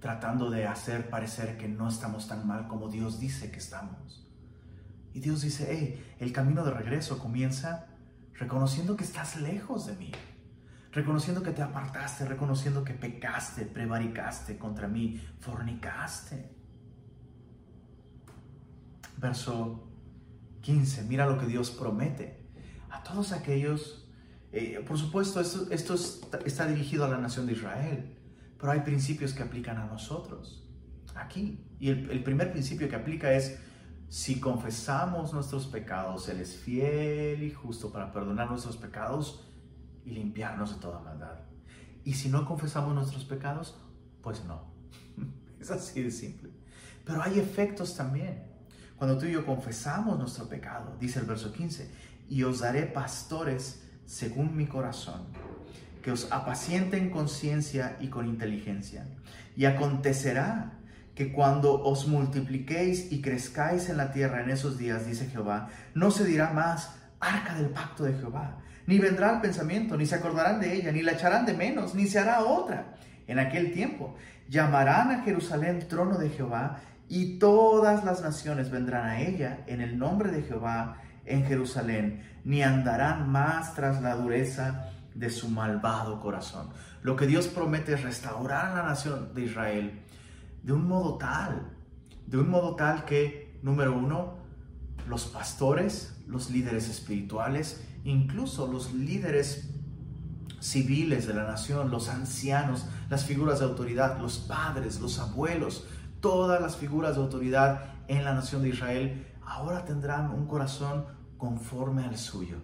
tratando 0.00 0.50
de 0.50 0.66
hacer 0.66 1.08
parecer 1.08 1.56
que 1.56 1.68
no 1.68 1.88
estamos 1.88 2.26
tan 2.26 2.48
mal 2.48 2.66
como 2.66 2.88
Dios 2.88 3.20
dice 3.20 3.52
que 3.52 3.58
estamos. 3.58 4.28
Y 5.12 5.20
Dios 5.20 5.42
dice, 5.42 5.68
hey, 5.70 6.16
el 6.18 6.32
camino 6.32 6.64
de 6.64 6.72
regreso 6.72 7.20
comienza 7.20 7.86
reconociendo 8.32 8.96
que 8.96 9.04
estás 9.04 9.36
lejos 9.36 9.86
de 9.86 9.94
mí, 9.94 10.10
reconociendo 10.90 11.44
que 11.44 11.52
te 11.52 11.62
apartaste, 11.62 12.24
reconociendo 12.24 12.82
que 12.82 12.94
pecaste, 12.94 13.66
prevaricaste 13.66 14.58
contra 14.58 14.88
mí, 14.88 15.24
fornicaste. 15.38 16.63
Verso 19.24 19.88
15, 20.60 21.04
mira 21.04 21.24
lo 21.24 21.38
que 21.38 21.46
Dios 21.46 21.70
promete 21.70 22.44
a 22.90 23.02
todos 23.02 23.32
aquellos 23.32 24.04
eh, 24.52 24.84
por 24.86 24.96
supuesto, 24.96 25.40
esto, 25.40 25.94
está 26.44 26.66
dirigido 26.66 27.06
a 27.06 27.08
la 27.08 27.18
nación 27.18 27.44
de 27.46 27.54
Israel, 27.54 28.16
pero 28.56 28.70
hay 28.70 28.80
principios 28.80 29.32
que 29.32 29.42
aplican 29.42 29.78
a 29.78 29.86
nosotros, 29.86 30.64
aquí. 31.16 31.58
Y 31.80 31.88
el, 31.88 32.08
el 32.08 32.22
primer 32.22 32.52
principio 32.52 32.88
que 32.88 32.94
aplica 32.94 33.32
es, 33.32 33.58
si 34.08 34.38
confesamos 34.38 35.32
nuestros 35.32 35.66
pecados, 35.66 36.28
Él 36.28 36.40
es 36.40 36.54
fiel 36.54 37.42
y 37.42 37.50
justo 37.50 37.90
para 37.90 38.12
perdonar 38.12 38.48
nuestros 38.48 38.76
pecados 38.76 39.44
y 40.04 40.10
limpiarnos 40.10 40.72
de 40.74 40.80
toda 40.80 41.00
maldad. 41.00 41.40
Y 42.04 42.14
si 42.14 42.28
no 42.28 42.44
confesamos 42.46 42.94
nuestros 42.94 43.24
pecados, 43.24 43.76
pues 44.22 44.44
no. 44.44 44.72
Es 45.58 45.72
así 45.72 46.00
de 46.00 46.12
simple. 46.12 46.50
Pero 47.04 47.22
hay 47.22 47.40
efectos 47.40 47.96
también. 47.96 48.53
Cuando 48.96 49.18
tú 49.18 49.26
y 49.26 49.32
yo 49.32 49.44
confesamos 49.44 50.18
nuestro 50.18 50.48
pecado, 50.48 50.96
dice 51.00 51.18
el 51.20 51.26
verso 51.26 51.52
15, 51.52 51.90
y 52.28 52.42
os 52.42 52.60
daré 52.60 52.82
pastores 52.82 53.82
según 54.06 54.56
mi 54.56 54.66
corazón, 54.66 55.22
que 56.02 56.12
os 56.12 56.30
apaciente 56.30 56.96
en 56.96 57.10
conciencia 57.10 57.96
y 58.00 58.08
con 58.08 58.26
inteligencia. 58.26 59.06
Y 59.56 59.64
acontecerá 59.64 60.72
que 61.14 61.32
cuando 61.32 61.82
os 61.82 62.08
multipliquéis 62.08 63.12
y 63.12 63.20
crezcáis 63.20 63.88
en 63.88 63.96
la 63.96 64.12
tierra 64.12 64.42
en 64.42 64.50
esos 64.50 64.78
días, 64.78 65.06
dice 65.06 65.28
Jehová, 65.28 65.68
no 65.94 66.10
se 66.10 66.24
dirá 66.24 66.50
más 66.52 66.96
arca 67.20 67.54
del 67.54 67.70
pacto 67.70 68.04
de 68.04 68.14
Jehová, 68.14 68.58
ni 68.86 68.98
vendrá 68.98 69.34
el 69.34 69.40
pensamiento, 69.40 69.96
ni 69.96 70.06
se 70.06 70.16
acordarán 70.16 70.60
de 70.60 70.74
ella, 70.74 70.92
ni 70.92 71.02
la 71.02 71.12
echarán 71.12 71.46
de 71.46 71.54
menos, 71.54 71.94
ni 71.94 72.06
se 72.06 72.18
hará 72.18 72.44
otra. 72.44 72.94
En 73.26 73.38
aquel 73.38 73.72
tiempo 73.72 74.16
llamarán 74.48 75.10
a 75.10 75.22
Jerusalén 75.22 75.86
trono 75.88 76.18
de 76.18 76.28
Jehová, 76.28 76.80
y 77.08 77.38
todas 77.38 78.04
las 78.04 78.22
naciones 78.22 78.70
vendrán 78.70 79.06
a 79.06 79.20
ella 79.20 79.64
en 79.66 79.80
el 79.80 79.98
nombre 79.98 80.30
de 80.30 80.42
Jehová 80.42 81.00
en 81.24 81.44
Jerusalén, 81.44 82.22
ni 82.44 82.62
andarán 82.62 83.30
más 83.30 83.74
tras 83.74 84.02
la 84.02 84.14
dureza 84.16 84.90
de 85.14 85.30
su 85.30 85.48
malvado 85.48 86.20
corazón. 86.20 86.70
Lo 87.02 87.16
que 87.16 87.26
Dios 87.26 87.46
promete 87.48 87.94
es 87.94 88.02
restaurar 88.02 88.72
a 88.72 88.74
la 88.76 88.82
nación 88.82 89.34
de 89.34 89.42
Israel 89.42 90.00
de 90.62 90.72
un 90.72 90.88
modo 90.88 91.18
tal, 91.18 91.70
de 92.26 92.38
un 92.38 92.48
modo 92.48 92.74
tal 92.74 93.04
que, 93.04 93.58
número 93.62 93.96
uno, 93.96 94.38
los 95.08 95.26
pastores, 95.26 96.16
los 96.26 96.50
líderes 96.50 96.88
espirituales, 96.88 97.84
incluso 98.04 98.66
los 98.66 98.92
líderes 98.94 99.70
civiles 100.60 101.26
de 101.26 101.34
la 101.34 101.44
nación, 101.44 101.90
los 101.90 102.08
ancianos, 102.08 102.86
las 103.10 103.26
figuras 103.26 103.58
de 103.58 103.66
autoridad, 103.66 104.18
los 104.18 104.38
padres, 104.38 105.00
los 105.00 105.18
abuelos, 105.18 105.86
todas 106.24 106.58
las 106.58 106.78
figuras 106.78 107.16
de 107.16 107.20
autoridad 107.22 107.82
en 108.08 108.24
la 108.24 108.32
nación 108.32 108.62
de 108.62 108.70
Israel 108.70 109.26
ahora 109.44 109.84
tendrán 109.84 110.30
un 110.30 110.46
corazón 110.46 111.04
conforme 111.36 112.02
al 112.02 112.16
suyo. 112.16 112.56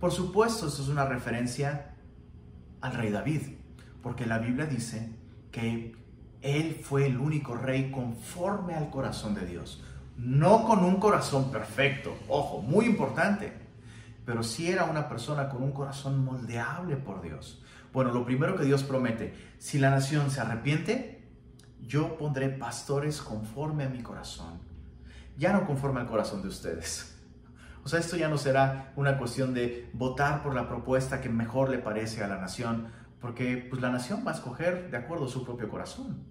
Por 0.00 0.10
supuesto, 0.10 0.66
esto 0.66 0.82
es 0.82 0.88
una 0.88 1.04
referencia 1.04 1.94
al 2.80 2.94
rey 2.94 3.12
David, 3.12 3.42
porque 4.02 4.26
la 4.26 4.38
Biblia 4.38 4.66
dice 4.66 5.12
que 5.52 5.94
él 6.42 6.80
fue 6.82 7.06
el 7.06 7.18
único 7.18 7.54
rey 7.54 7.92
conforme 7.92 8.74
al 8.74 8.90
corazón 8.90 9.36
de 9.36 9.46
Dios. 9.46 9.84
No 10.16 10.64
con 10.64 10.82
un 10.84 10.96
corazón 10.96 11.52
perfecto, 11.52 12.12
ojo, 12.26 12.60
muy 12.60 12.86
importante, 12.86 13.52
pero 14.24 14.42
sí 14.42 14.68
era 14.68 14.82
una 14.82 15.08
persona 15.08 15.48
con 15.48 15.62
un 15.62 15.70
corazón 15.70 16.24
moldeable 16.24 16.96
por 16.96 17.22
Dios. 17.22 17.62
Bueno, 17.92 18.10
lo 18.10 18.24
primero 18.24 18.56
que 18.56 18.64
Dios 18.64 18.82
promete, 18.82 19.32
si 19.58 19.78
la 19.78 19.90
nación 19.90 20.28
se 20.32 20.40
arrepiente, 20.40 21.15
yo 21.86 22.16
pondré 22.16 22.48
pastores 22.48 23.20
conforme 23.20 23.84
a 23.84 23.88
mi 23.88 24.02
corazón 24.02 24.66
ya 25.36 25.52
no 25.52 25.66
conforme 25.66 26.00
al 26.00 26.06
corazón 26.06 26.42
de 26.42 26.48
ustedes. 26.48 27.14
O 27.84 27.88
sea, 27.88 28.00
esto 28.00 28.16
ya 28.16 28.28
no 28.28 28.38
será 28.38 28.92
una 28.96 29.16
cuestión 29.18 29.54
de 29.54 29.88
votar 29.92 30.42
por 30.42 30.54
la 30.54 30.68
propuesta 30.68 31.20
que 31.20 31.28
mejor 31.28 31.68
le 31.68 31.78
parece 31.78 32.24
a 32.24 32.28
la 32.28 32.38
nación, 32.38 32.88
porque 33.20 33.66
pues 33.70 33.80
la 33.80 33.90
nación 33.90 34.24
va 34.26 34.32
a 34.32 34.34
escoger 34.34 34.90
de 34.90 34.96
acuerdo 34.96 35.26
a 35.26 35.28
su 35.28 35.44
propio 35.44 35.68
corazón. 35.68 36.24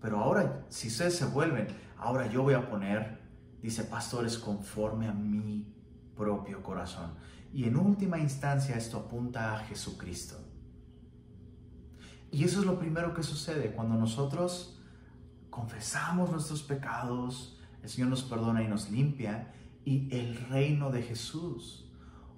Pero 0.00 0.20
ahora, 0.20 0.64
si 0.68 0.88
ustedes 0.88 1.16
se 1.16 1.26
vuelven, 1.26 1.66
ahora 1.98 2.26
yo 2.26 2.42
voy 2.42 2.54
a 2.54 2.68
poner 2.68 3.22
dice, 3.60 3.84
pastores 3.84 4.38
conforme 4.38 5.08
a 5.08 5.12
mi 5.12 5.66
propio 6.14 6.62
corazón. 6.62 7.14
Y 7.52 7.64
en 7.64 7.76
última 7.76 8.18
instancia 8.18 8.76
esto 8.76 8.98
apunta 8.98 9.54
a 9.54 9.58
Jesucristo. 9.60 10.43
Y 12.34 12.42
eso 12.42 12.58
es 12.58 12.66
lo 12.66 12.80
primero 12.80 13.14
que 13.14 13.22
sucede 13.22 13.70
cuando 13.70 13.94
nosotros 13.94 14.76
confesamos 15.50 16.32
nuestros 16.32 16.64
pecados, 16.64 17.56
el 17.80 17.88
Señor 17.88 18.08
nos 18.08 18.24
perdona 18.24 18.60
y 18.60 18.66
nos 18.66 18.90
limpia, 18.90 19.52
y 19.84 20.12
el 20.12 20.34
reino 20.48 20.90
de 20.90 21.02
Jesús 21.02 21.88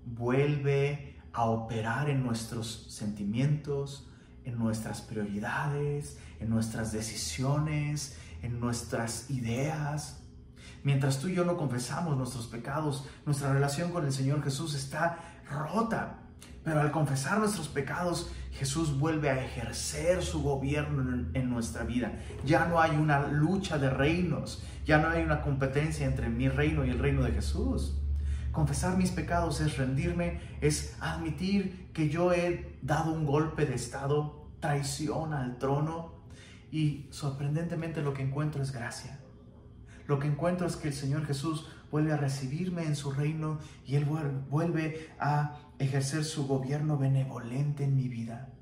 vuelve 0.05 1.17
a 1.33 1.47
operar 1.47 2.11
en 2.11 2.23
nuestros 2.23 2.89
sentimientos, 2.91 4.07
en 4.45 4.59
nuestras 4.59 5.01
prioridades, 5.01 6.19
en 6.41 6.51
nuestras 6.51 6.93
decisiones, 6.93 8.19
en 8.43 8.61
nuestras 8.61 9.31
ideas. 9.31 10.21
Mientras 10.85 11.21
tú 11.21 11.29
y 11.29 11.35
yo 11.37 11.47
no 11.47 11.57
confesamos 11.57 12.19
nuestros 12.19 12.49
pecados, 12.49 13.07
nuestra 13.25 13.51
relación 13.51 13.93
con 13.93 14.05
el 14.05 14.13
Señor 14.13 14.45
Jesús 14.45 14.75
está 14.75 15.41
rota. 15.49 16.19
Pero 16.65 16.81
al 16.81 16.91
confesar 16.91 17.39
nuestros 17.39 17.69
pecados, 17.69 18.33
Jesús 18.53 18.99
vuelve 18.99 19.31
a 19.31 19.45
ejercer 19.45 20.23
su 20.23 20.43
gobierno 20.43 21.29
en, 21.33 21.51
nuestra 21.51 21.85
vida. 21.85 22.13
Ya 22.45 22.67
no 22.67 22.81
hay 22.81 22.97
una 22.97 23.29
lucha 23.29 23.79
de 23.79 23.91
reinos, 23.91 24.65
ya 24.85 24.99
no 24.99 25.09
hay 25.09 25.23
una 25.23 25.43
competencia 25.43 26.07
entre 26.07 26.29
mi 26.29 26.49
reino 26.49 26.85
y 26.85 26.91
el 26.91 26.99
reino 26.99 27.23
de 27.23 27.33
Jesús. 27.33 27.99
Confesar 28.51 28.97
mis 28.97 29.11
pecados 29.11 29.61
es 29.61 29.77
rendirme, 29.77 30.41
es 30.61 30.97
admitir 31.01 31.91
que 31.93 32.09
yo 32.09 32.33
he 32.33 32.79
dado 32.83 33.13
un 33.13 33.27
golpe 33.27 33.67
de 33.67 33.75
estado, 33.75 34.49
traición 34.59 35.35
al 35.35 35.59
trono 35.59 36.15
y 36.73 37.07
sorprendentemente 37.11 38.03
lo 38.03 38.15
que 38.15 38.23
encuentro 38.23 38.63
es 38.63 38.73
gracia. 38.73 39.21
Lo 40.09 40.19
que 40.19 40.29
encuentro 40.29 40.67
es 40.67 40.77
que 40.77 40.89
el 40.89 40.95
Señor 40.95 41.27
Jesús 41.27 41.69
vuelve 41.91 42.13
a 42.13 42.17
recibirme 42.17 42.85
en 42.85 42.97
su 42.97 43.13
reino 43.13 43.59
y 43.87 43.97
Él 43.97 44.05
vuelve 44.05 45.11
a 45.21 45.59
ejercer 45.79 46.25
su 46.25 46.47
gobierno 46.47 46.99
benevolente 46.99 47.85
en 47.85 47.97
mi 47.97 48.09
vida. 48.09 48.53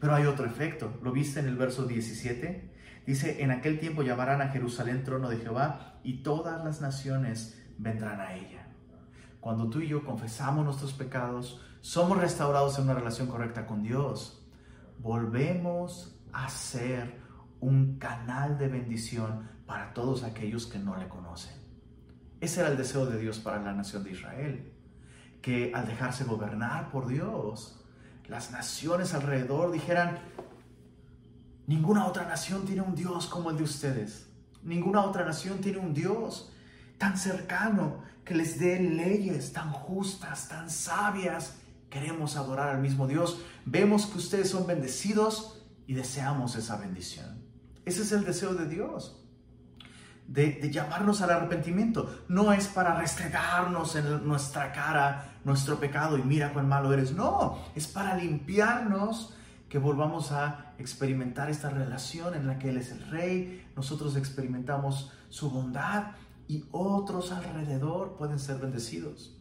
Pero 0.00 0.14
hay 0.14 0.26
otro 0.26 0.46
efecto. 0.46 0.98
¿Lo 1.02 1.12
viste 1.12 1.40
en 1.40 1.46
el 1.46 1.56
verso 1.56 1.86
17? 1.86 2.72
Dice, 3.06 3.42
en 3.42 3.50
aquel 3.50 3.78
tiempo 3.78 4.02
llamarán 4.02 4.40
a 4.40 4.48
Jerusalén 4.48 5.04
trono 5.04 5.28
de 5.28 5.38
Jehová 5.38 6.00
y 6.04 6.22
todas 6.22 6.64
las 6.64 6.80
naciones 6.80 7.60
vendrán 7.78 8.20
a 8.20 8.34
ella. 8.34 8.68
Cuando 9.40 9.68
tú 9.68 9.80
y 9.80 9.88
yo 9.88 10.04
confesamos 10.04 10.64
nuestros 10.64 10.92
pecados, 10.92 11.60
somos 11.80 12.18
restaurados 12.18 12.78
en 12.78 12.84
una 12.84 12.94
relación 12.94 13.26
correcta 13.26 13.66
con 13.66 13.82
Dios, 13.82 14.46
volvemos 15.00 16.16
a 16.32 16.48
ser 16.48 17.20
un 17.60 17.98
canal 17.98 18.56
de 18.56 18.68
bendición 18.68 19.48
para 19.66 19.92
todos 19.92 20.22
aquellos 20.22 20.66
que 20.66 20.78
no 20.78 20.96
le 20.96 21.08
conocen. 21.08 21.54
Ese 22.40 22.60
era 22.60 22.70
el 22.70 22.76
deseo 22.76 23.06
de 23.06 23.18
Dios 23.18 23.40
para 23.40 23.60
la 23.60 23.72
nación 23.72 24.04
de 24.04 24.12
Israel, 24.12 24.71
que 25.42 25.72
al 25.74 25.86
dejarse 25.86 26.24
gobernar 26.24 26.90
por 26.90 27.08
Dios, 27.08 27.82
las 28.28 28.52
naciones 28.52 29.12
alrededor 29.12 29.72
dijeran, 29.72 30.18
ninguna 31.66 32.06
otra 32.06 32.24
nación 32.24 32.64
tiene 32.64 32.80
un 32.80 32.94
Dios 32.94 33.26
como 33.26 33.50
el 33.50 33.58
de 33.58 33.64
ustedes. 33.64 34.28
Ninguna 34.62 35.02
otra 35.02 35.24
nación 35.24 35.58
tiene 35.58 35.78
un 35.78 35.92
Dios 35.92 36.52
tan 36.96 37.18
cercano 37.18 38.02
que 38.24 38.34
les 38.34 38.58
dé 38.60 38.78
leyes 38.78 39.52
tan 39.52 39.72
justas, 39.72 40.48
tan 40.48 40.70
sabias. 40.70 41.56
Queremos 41.90 42.36
adorar 42.36 42.68
al 42.68 42.80
mismo 42.80 43.08
Dios. 43.08 43.42
Vemos 43.66 44.06
que 44.06 44.18
ustedes 44.18 44.48
son 44.48 44.66
bendecidos 44.66 45.60
y 45.86 45.94
deseamos 45.94 46.54
esa 46.54 46.76
bendición. 46.76 47.42
Ese 47.84 48.02
es 48.02 48.12
el 48.12 48.24
deseo 48.24 48.54
de 48.54 48.68
Dios. 48.68 49.18
De, 50.28 50.70
llamarnos 50.70 51.20
al 51.20 51.30
arrepentimiento. 51.30 52.24
No 52.28 52.52
es 52.52 52.68
para 52.68 52.94
restregarnos 52.94 53.96
en 53.96 54.26
nuestra 54.26 54.72
cara 54.72 55.31
nuestro 55.44 55.78
pecado 55.78 56.18
y 56.18 56.22
mira 56.22 56.52
cuán 56.52 56.68
malo 56.68 56.92
eres. 56.92 57.12
No, 57.12 57.58
es 57.74 57.86
para 57.86 58.16
limpiarnos 58.16 59.34
que 59.68 59.78
volvamos 59.78 60.32
a 60.32 60.74
experimentar 60.78 61.48
esta 61.48 61.70
relación 61.70 62.34
en 62.34 62.46
la 62.46 62.58
que 62.58 62.68
Él 62.68 62.76
es 62.76 62.90
el 62.90 63.08
rey, 63.08 63.66
nosotros 63.74 64.16
experimentamos 64.16 65.12
su 65.30 65.50
bondad 65.50 66.12
y 66.46 66.66
otros 66.72 67.32
alrededor 67.32 68.16
pueden 68.16 68.38
ser 68.38 68.58
bendecidos. 68.58 69.34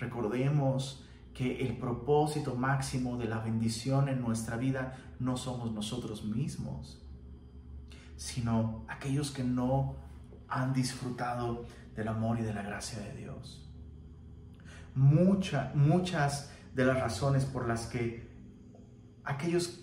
Recordemos 0.00 1.04
que 1.34 1.66
el 1.66 1.76
propósito 1.76 2.54
máximo 2.54 3.18
de 3.18 3.26
la 3.26 3.40
bendición 3.40 4.08
en 4.08 4.22
nuestra 4.22 4.56
vida 4.56 4.96
no 5.18 5.36
somos 5.36 5.70
nosotros 5.72 6.24
mismos, 6.24 7.02
sino 8.16 8.86
aquellos 8.88 9.30
que 9.30 9.44
no 9.44 9.96
han 10.48 10.72
disfrutado 10.72 11.66
del 11.94 12.08
amor 12.08 12.38
y 12.40 12.42
de 12.42 12.54
la 12.54 12.62
gracia 12.62 13.00
de 13.00 13.12
Dios. 13.14 13.65
Muchas 14.96 16.50
de 16.74 16.84
las 16.84 16.98
razones 16.98 17.44
por 17.44 17.68
las 17.68 17.86
que 17.86 18.28
aquellos 19.24 19.80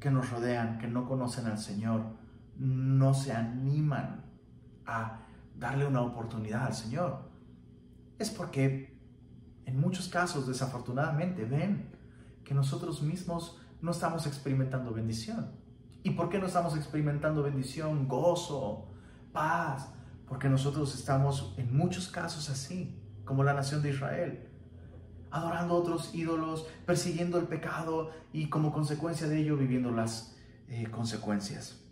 que 0.00 0.10
nos 0.10 0.30
rodean, 0.30 0.78
que 0.78 0.88
no 0.88 1.06
conocen 1.06 1.46
al 1.46 1.58
Señor, 1.58 2.02
no 2.56 3.14
se 3.14 3.32
animan 3.32 4.24
a 4.86 5.20
darle 5.58 5.86
una 5.86 6.02
oportunidad 6.02 6.66
al 6.66 6.74
Señor, 6.74 7.30
es 8.18 8.30
porque 8.30 8.96
en 9.66 9.80
muchos 9.80 10.08
casos, 10.08 10.46
desafortunadamente, 10.46 11.44
ven 11.44 11.90
que 12.44 12.54
nosotros 12.54 13.02
mismos 13.02 13.58
no 13.82 13.90
estamos 13.90 14.26
experimentando 14.26 14.92
bendición. 14.92 15.50
¿Y 16.02 16.10
por 16.10 16.28
qué 16.28 16.38
no 16.38 16.46
estamos 16.46 16.76
experimentando 16.76 17.42
bendición, 17.42 18.06
gozo, 18.06 18.86
paz? 19.32 19.92
Porque 20.26 20.48
nosotros 20.48 20.94
estamos 20.94 21.54
en 21.58 21.76
muchos 21.76 22.08
casos 22.08 22.48
así, 22.48 23.02
como 23.26 23.44
la 23.44 23.52
nación 23.52 23.82
de 23.82 23.90
Israel, 23.90 24.48
adorando 25.30 25.74
otros 25.74 26.14
ídolos, 26.14 26.66
persiguiendo 26.86 27.38
el 27.38 27.46
pecado 27.46 28.10
y 28.32 28.48
como 28.48 28.72
consecuencia 28.72 29.26
de 29.26 29.38
ello 29.38 29.58
viviendo 29.58 29.90
las 29.90 30.34
eh, 30.68 30.86
consecuencias. 30.90 31.82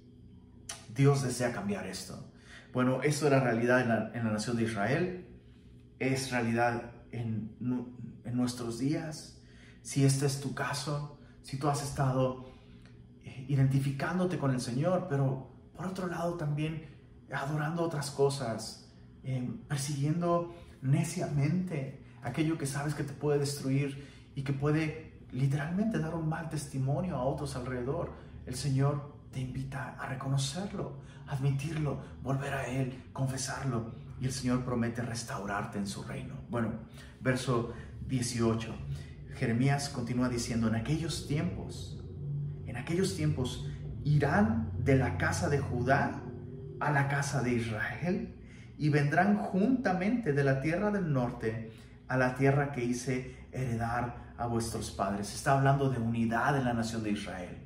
Dios 0.94 1.22
desea 1.22 1.52
cambiar 1.52 1.86
esto. 1.86 2.30
Bueno, 2.72 3.02
esto 3.02 3.26
era 3.26 3.40
realidad 3.40 3.82
en 3.82 3.88
la, 3.88 4.10
en 4.14 4.24
la 4.24 4.30
nación 4.30 4.56
de 4.56 4.62
Israel, 4.62 5.28
es 5.98 6.30
realidad 6.30 6.92
en, 7.12 7.54
en 8.24 8.36
nuestros 8.36 8.78
días. 8.78 9.42
Si 9.82 10.04
este 10.04 10.24
es 10.26 10.40
tu 10.40 10.54
caso, 10.54 11.18
si 11.42 11.58
tú 11.58 11.68
has 11.68 11.82
estado 11.82 12.46
eh, 13.22 13.44
identificándote 13.48 14.38
con 14.38 14.52
el 14.52 14.60
Señor, 14.60 15.06
pero 15.08 15.50
por 15.76 15.86
otro 15.86 16.06
lado 16.06 16.34
también 16.34 16.86
adorando 17.30 17.82
otras 17.82 18.10
cosas, 18.10 18.84
eh, 19.22 19.48
persiguiendo 19.68 20.54
neciamente 20.84 21.98
aquello 22.22 22.56
que 22.56 22.66
sabes 22.66 22.94
que 22.94 23.02
te 23.02 23.12
puede 23.12 23.40
destruir 23.40 24.06
y 24.36 24.42
que 24.42 24.52
puede 24.52 25.14
literalmente 25.32 25.98
dar 25.98 26.14
un 26.14 26.28
mal 26.28 26.48
testimonio 26.48 27.16
a 27.16 27.24
otros 27.24 27.56
alrededor. 27.56 28.12
El 28.46 28.54
Señor 28.54 29.16
te 29.32 29.40
invita 29.40 29.96
a 29.98 30.06
reconocerlo, 30.06 30.98
admitirlo, 31.26 32.00
volver 32.22 32.54
a 32.54 32.68
Él, 32.68 33.02
confesarlo. 33.12 33.94
Y 34.20 34.26
el 34.26 34.32
Señor 34.32 34.64
promete 34.64 35.02
restaurarte 35.02 35.78
en 35.78 35.88
su 35.88 36.04
reino. 36.04 36.34
Bueno, 36.50 36.70
verso 37.20 37.72
18. 38.06 38.72
Jeremías 39.34 39.88
continúa 39.88 40.28
diciendo, 40.28 40.68
en 40.68 40.76
aquellos 40.76 41.26
tiempos, 41.26 42.00
en 42.66 42.76
aquellos 42.76 43.16
tiempos 43.16 43.68
irán 44.04 44.70
de 44.78 44.96
la 44.96 45.16
casa 45.16 45.48
de 45.48 45.58
Judá 45.58 46.22
a 46.78 46.92
la 46.92 47.08
casa 47.08 47.42
de 47.42 47.54
Israel 47.54 48.34
y 48.78 48.88
vendrán 48.88 49.36
juntamente 49.36 50.32
de 50.32 50.44
la 50.44 50.60
tierra 50.60 50.90
del 50.90 51.12
norte 51.12 51.72
a 52.08 52.16
la 52.16 52.34
tierra 52.34 52.72
que 52.72 52.84
hice 52.84 53.36
heredar 53.52 54.34
a 54.36 54.46
vuestros 54.46 54.90
padres. 54.90 55.34
Está 55.34 55.56
hablando 55.56 55.90
de 55.90 55.98
unidad 55.98 56.56
en 56.56 56.64
la 56.64 56.74
nación 56.74 57.02
de 57.02 57.12
Israel. 57.12 57.58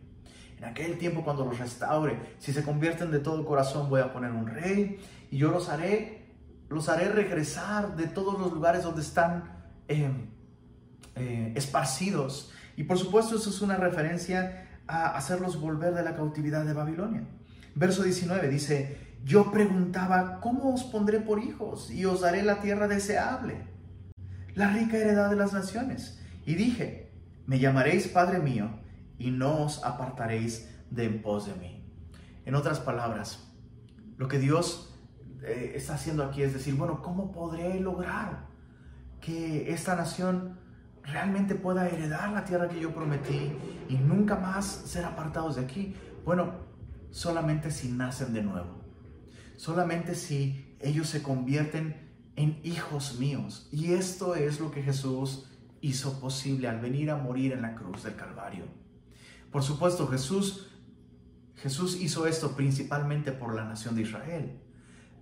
En 0.59 0.65
aquel 0.65 0.99
tiempo 0.99 1.23
cuando 1.25 1.45
los 1.45 1.59
restaure, 1.59 2.19
si 2.39 2.53
se 2.53 2.63
convierten 2.63 3.11
de 3.11 3.21
todo 3.21 3.47
corazón, 3.47 3.89
voy 3.89 4.01
a 4.01 4.13
poner 4.13 4.33
un 4.33 4.47
rey 4.47 4.99
y 5.31 5.39
yo 5.39 5.51
los 5.51 5.69
haré, 5.69 6.27
los 6.69 6.89
haré 6.89 7.09
regresar 7.09 7.97
de 7.97 8.07
todos 8.07 8.39
los 8.39 8.53
lugares 8.53 8.83
donde 8.83 9.03
están 9.03 9.45
eh, 9.87 10.11
eh, 11.15 11.53
esparcidos. 11.57 12.53
Y 12.77 12.85
por 12.85 12.99
supuesto 12.99 13.37
eso 13.37 13.51
es 13.51 13.61
una 13.61 13.77
referencia 13.77 14.69
a 14.87 15.17
hacerlos 15.17 15.61
volver 15.61 15.95
de 15.95 16.03
la 16.03 16.17
cautividad 16.17 16.65
de 16.65 16.73
Babilonia. 16.73 17.23
Verso 17.75 18.03
19 18.03 18.49
dice, 18.49 19.08
yo 19.29 19.51
preguntaba, 19.51 20.41
¿cómo 20.41 20.73
os 20.73 20.85
pondré 20.85 21.21
por 21.21 21.39
hijos 21.39 21.91
y 21.91 22.07
os 22.07 22.23
daré 22.23 22.43
la 22.43 22.61
tierra 22.61 22.89
deseable? 22.89 23.69
La 24.55 24.71
rica 24.71 24.97
heredad 24.97 25.29
de 25.29 25.37
las 25.37 25.53
naciones. 25.53 26.19
Y 26.47 26.55
dije, 26.55 27.13
me 27.45 27.59
llamaréis 27.59 28.09
Padre 28.09 28.39
mío 28.39 28.71
y 29.19 29.31
no 29.31 29.65
os 29.65 29.85
apartaréis 29.85 30.71
de 30.91 31.05
en 31.05 31.21
pos 31.21 31.47
de 31.47 31.55
mí. 31.57 31.85
En 32.47 32.55
otras 32.55 32.81
palabras, 32.81 33.53
lo 34.17 34.29
que 34.29 34.39
Dios 34.39 34.99
eh, 35.43 35.73
está 35.75 35.97
haciendo 35.97 36.25
aquí 36.25 36.41
es 36.41 36.55
decir, 36.55 36.75
bueno, 36.77 37.03
¿cómo 37.03 37.31
podré 37.31 37.79
lograr 37.81 38.47
que 39.21 39.71
esta 39.71 39.95
nación 39.95 40.59
realmente 41.03 41.55
pueda 41.55 41.87
heredar 41.87 42.31
la 42.31 42.47
tierra 42.47 42.67
que 42.67 42.81
yo 42.81 42.95
prometí 42.95 43.53
y 43.91 43.97
nunca 43.99 44.37
más 44.37 44.65
ser 44.65 45.05
apartados 45.05 45.57
de 45.57 45.65
aquí? 45.65 45.95
Bueno, 46.25 46.51
solamente 47.11 47.71
si 47.71 47.89
nacen 47.93 48.33
de 48.33 48.43
nuevo. 48.43 48.78
Solamente 49.59 50.15
si 50.15 50.77
ellos 50.81 51.09
se 51.09 51.21
convierten 51.21 52.09
en 52.37 52.61
hijos 52.63 53.19
míos. 53.19 53.69
Y 53.73 53.93
esto 53.93 54.37
es 54.37 54.61
lo 54.61 54.71
que 54.71 54.83
Jesús 54.83 55.51
hizo 55.81 56.21
posible 56.21 56.69
al 56.69 56.81
venir 56.81 57.11
a 57.11 57.17
morir 57.17 57.53
en 57.53 57.63
la 57.63 57.75
cruz 57.75 58.05
del 58.05 58.15
Calvario. 58.15 58.65
Por 59.51 59.65
supuesto, 59.65 60.07
Jesús, 60.07 60.71
Jesús 61.57 62.01
hizo 62.01 62.29
esto 62.29 62.53
principalmente 62.55 63.33
por 63.33 63.55
la 63.55 63.65
nación 63.65 63.97
de 63.97 64.03
Israel. 64.03 64.61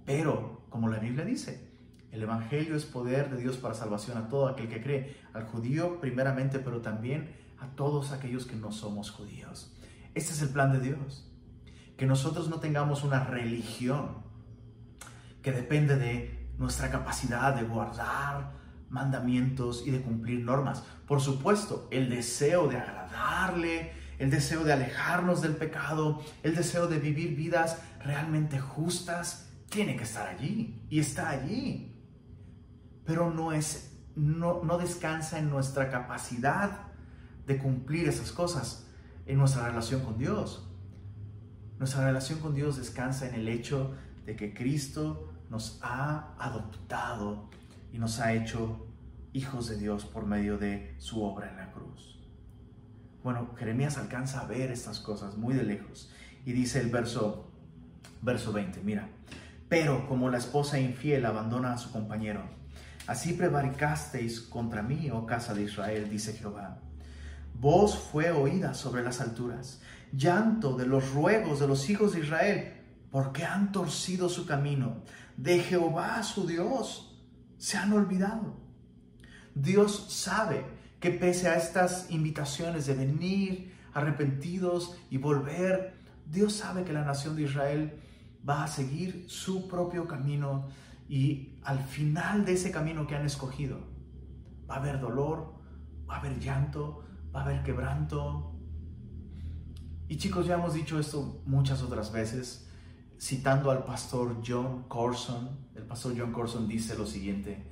Pero, 0.05 0.67
como 0.69 0.89
la 0.89 0.99
Biblia 0.99 1.25
dice, 1.25 1.71
el 2.13 2.23
Evangelio 2.23 2.77
es 2.77 2.85
poder 2.85 3.31
de 3.31 3.41
Dios 3.41 3.57
para 3.57 3.73
salvación 3.73 4.19
a 4.19 4.29
todo 4.29 4.49
aquel 4.49 4.69
que 4.69 4.83
cree, 4.83 5.17
al 5.33 5.45
judío 5.45 5.99
primeramente, 5.99 6.59
pero 6.59 6.83
también 6.83 7.35
a 7.59 7.69
todos 7.69 8.13
aquellos 8.13 8.45
que 8.45 8.57
no 8.57 8.71
somos 8.71 9.11
judíos. 9.11 9.75
Este 10.15 10.33
es 10.33 10.43
el 10.43 10.51
plan 10.51 10.73
de 10.73 10.81
Dios. 10.81 11.27
Que 11.97 12.05
nosotros 12.05 12.51
no 12.51 12.61
tengamos 12.61 13.03
una 13.03 13.25
religión 13.25 14.26
que 15.47 15.53
depende 15.53 15.95
de 15.95 16.51
nuestra 16.59 16.91
capacidad 16.91 17.55
de 17.55 17.63
guardar 17.63 18.51
mandamientos 18.89 19.87
y 19.87 19.93
de 19.93 20.03
cumplir 20.03 20.41
normas. 20.41 20.83
Por 21.07 21.21
supuesto, 21.21 21.87
el 21.93 22.11
deseo 22.11 22.67
de 22.67 22.79
agradarle, 22.79 23.93
el 24.19 24.29
deseo 24.29 24.65
de 24.65 24.73
alejarnos 24.73 25.43
del 25.43 25.55
pecado, 25.55 26.21
el 26.43 26.57
deseo 26.57 26.89
de 26.89 26.99
vivir 26.99 27.37
vidas 27.37 27.81
realmente 28.03 28.59
justas, 28.59 29.49
tiene 29.71 29.95
que 29.95 30.03
estar 30.03 30.27
allí 30.27 30.85
y 30.91 30.99
está 30.99 31.29
allí. 31.31 31.95
Pero 33.05 33.31
no 33.31 33.53
es 33.53 33.97
no, 34.17 34.65
no 34.65 34.79
descansa 34.79 35.39
en 35.39 35.49
nuestra 35.49 35.93
capacidad 35.93 36.89
de 37.47 37.57
cumplir 37.59 38.09
esas 38.09 38.33
cosas, 38.33 38.89
en 39.27 39.39
nuestra 39.39 39.69
relación 39.69 40.01
con 40.01 40.19
Dios. 40.19 40.69
Nuestra 41.79 42.05
relación 42.05 42.41
con 42.41 42.53
Dios 42.53 42.79
descansa 42.79 43.29
en 43.29 43.37
el 43.37 43.47
hecho 43.47 43.95
de 44.25 44.35
que 44.35 44.53
Cristo 44.53 45.26
nos 45.51 45.79
ha 45.83 46.35
adoptado 46.39 47.49
y 47.93 47.99
nos 47.99 48.21
ha 48.21 48.33
hecho 48.33 48.87
hijos 49.33 49.69
de 49.69 49.77
Dios 49.77 50.05
por 50.05 50.27
medio 50.27 50.59
de 50.59 50.95
su 50.99 51.23
obra 51.23 51.51
en 51.51 51.57
la 51.57 51.73
cruz. 51.73 52.19
Bueno, 53.23 53.55
Jeremías 53.59 53.99
alcanza 53.99 54.41
a 54.41 54.47
ver 54.47 54.71
estas 54.71 55.01
cosas 55.01 55.37
muy 55.37 55.55
de 55.55 55.65
lejos 55.65 56.11
y 56.45 56.53
dice 56.53 56.81
el 56.81 56.91
verso 56.91 57.51
verso 58.23 58.53
20, 58.53 58.81
mira, 58.83 59.09
pero 59.69 60.07
como 60.09 60.31
la 60.31 60.39
esposa 60.39 60.79
infiel 60.79 61.27
abandona 61.27 61.73
a 61.73 61.79
su 61.79 61.91
compañero, 61.91 62.43
así 63.07 63.33
prevaricasteis 63.33 64.41
contra 64.41 64.83
mí, 64.83 65.11
oh 65.11 65.27
casa 65.27 65.55
de 65.55 65.63
Israel, 65.63 66.09
dice 66.09 66.33
Jehová. 66.33 66.79
Voz 67.55 67.97
fue 67.97 68.31
oída 68.31 68.75
sobre 68.75 69.03
las 69.03 69.21
alturas, 69.21 69.81
llanto 70.13 70.77
de 70.77 70.87
los 70.87 71.13
ruegos 71.13 71.61
de 71.61 71.69
los 71.69 71.89
hijos 71.89 72.13
de 72.13 72.21
Israel, 72.21 72.75
porque 73.11 73.45
han 73.45 73.73
torcido 73.73 74.29
su 74.29 74.47
camino. 74.47 75.03
De 75.37 75.61
Jehová 75.61 76.23
su 76.23 76.47
Dios 76.47 77.23
se 77.59 77.77
han 77.77 77.93
olvidado. 77.93 78.57
Dios 79.55 80.07
sabe 80.11 80.65
que 81.01 81.11
pese 81.11 81.49
a 81.49 81.57
estas 81.57 82.11
invitaciones 82.11 82.87
de 82.87 82.95
venir 82.95 83.75
arrepentidos 83.93 84.97
y 85.11 85.19
volver, 85.19 85.95
Dios 86.27 86.55
sabe 86.55 86.85
que 86.85 86.93
la 86.93 87.05
nación 87.05 87.37
de 87.37 87.43
Israel 87.43 88.01
va 88.49 88.65
a 88.65 88.69
seguir 88.69 89.25
su 89.29 89.69
propio 89.69 90.07
camino 90.07 90.69
y 91.09 91.59
al 91.65 91.79
final 91.79 92.45
de 92.45 92.53
ese 92.53 92.71
camino 92.71 93.07
que 93.07 93.15
han 93.15 93.25
escogido 93.25 93.97
va 94.69 94.77
a 94.77 94.79
haber 94.79 95.01
dolor, 95.01 95.55
va 96.09 96.17
a 96.17 96.19
haber 96.19 96.39
llanto, 96.39 97.05
va 97.35 97.41
a 97.41 97.45
haber 97.45 97.63
quebranto. 97.63 98.53
Y 100.09 100.17
chicos, 100.17 100.47
ya 100.47 100.55
hemos 100.55 100.75
dicho 100.75 100.99
esto 100.99 101.43
muchas 101.47 101.83
otras 101.83 102.13
veces, 102.13 102.66
citando 103.19 103.71
al 103.71 103.85
pastor 103.85 104.43
John 104.47 104.85
Corson. 104.89 105.51
El 105.75 105.85
pastor 105.85 106.15
John 106.17 106.33
Corson 106.33 106.69
dice 106.69 106.97
lo 106.97 107.07
siguiente, 107.07 107.65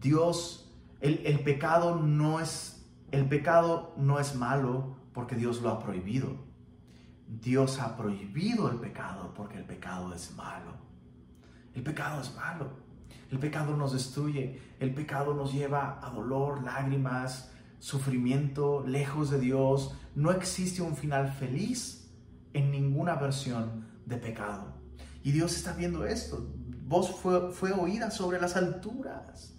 Dios, 0.00 0.70
el, 1.00 1.22
el 1.24 1.40
pecado 1.40 1.96
no 1.96 2.40
es, 2.40 2.86
el 3.10 3.28
pecado 3.28 3.94
no 3.96 4.20
es 4.20 4.34
malo 4.34 4.96
porque 5.12 5.36
Dios 5.36 5.62
lo 5.62 5.70
ha 5.70 5.78
prohibido. 5.78 6.36
Dios 7.26 7.78
ha 7.80 7.96
prohibido 7.96 8.70
el 8.70 8.78
pecado 8.78 9.34
porque 9.34 9.58
el 9.58 9.64
pecado 9.64 10.12
es 10.14 10.34
malo. 10.34 10.72
El 11.74 11.82
pecado 11.82 12.20
es 12.22 12.34
malo. 12.34 12.70
El 13.30 13.38
pecado 13.38 13.76
nos 13.76 13.92
destruye. 13.92 14.60
El 14.80 14.94
pecado 14.94 15.34
nos 15.34 15.52
lleva 15.52 16.00
a 16.02 16.10
dolor, 16.10 16.62
lágrimas, 16.62 17.52
sufrimiento, 17.78 18.84
lejos 18.86 19.30
de 19.30 19.40
Dios. 19.40 19.94
No 20.14 20.30
existe 20.30 20.80
un 20.80 20.96
final 20.96 21.32
feliz 21.32 22.10
en 22.54 22.70
ninguna 22.70 23.16
versión 23.16 23.87
de 24.08 24.16
pecado. 24.16 24.74
Y 25.22 25.32
Dios 25.32 25.56
está 25.56 25.72
viendo 25.74 26.04
esto. 26.04 26.48
Voz 26.86 27.10
fue, 27.10 27.52
fue 27.52 27.72
oída 27.72 28.10
sobre 28.10 28.40
las 28.40 28.56
alturas. 28.56 29.54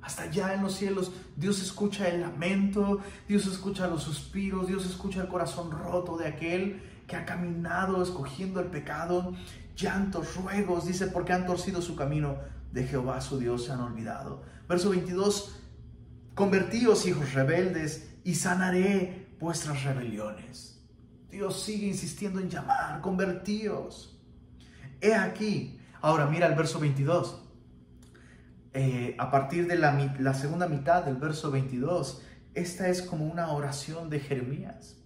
Hasta 0.00 0.22
allá 0.22 0.54
en 0.54 0.62
los 0.62 0.74
cielos, 0.74 1.12
Dios 1.36 1.60
escucha 1.60 2.08
el 2.08 2.20
lamento, 2.20 3.00
Dios 3.26 3.46
escucha 3.46 3.88
los 3.88 4.04
suspiros, 4.04 4.68
Dios 4.68 4.86
escucha 4.86 5.20
el 5.20 5.28
corazón 5.28 5.70
roto 5.70 6.16
de 6.16 6.28
aquel 6.28 6.82
que 7.06 7.16
ha 7.16 7.24
caminado 7.24 8.02
escogiendo 8.02 8.60
el 8.60 8.68
pecado, 8.68 9.34
llantos, 9.76 10.36
ruegos, 10.36 10.86
dice, 10.86 11.08
porque 11.08 11.32
han 11.32 11.46
torcido 11.46 11.82
su 11.82 11.96
camino 11.96 12.36
de 12.72 12.86
Jehová 12.86 13.20
su 13.20 13.38
Dios, 13.38 13.64
se 13.64 13.72
han 13.72 13.80
olvidado. 13.80 14.42
Verso 14.68 14.90
22, 14.90 15.58
convertíos 16.34 17.06
hijos 17.06 17.32
rebeldes 17.32 18.08
y 18.24 18.34
sanaré 18.34 19.34
vuestras 19.40 19.82
rebeliones. 19.84 20.77
Dios 21.30 21.62
sigue 21.62 21.86
insistiendo 21.86 22.40
en 22.40 22.48
llamar, 22.48 23.00
convertíos. 23.00 24.18
He 25.00 25.14
aquí, 25.14 25.78
ahora 26.00 26.26
mira 26.26 26.46
el 26.46 26.54
verso 26.54 26.80
22. 26.80 27.42
Eh, 28.74 29.14
a 29.18 29.30
partir 29.30 29.66
de 29.66 29.76
la, 29.76 30.14
la 30.18 30.34
segunda 30.34 30.68
mitad 30.68 31.04
del 31.04 31.16
verso 31.16 31.50
22, 31.50 32.22
esta 32.54 32.88
es 32.88 33.02
como 33.02 33.26
una 33.26 33.50
oración 33.52 34.08
de 34.08 34.20
Jeremías. 34.20 34.96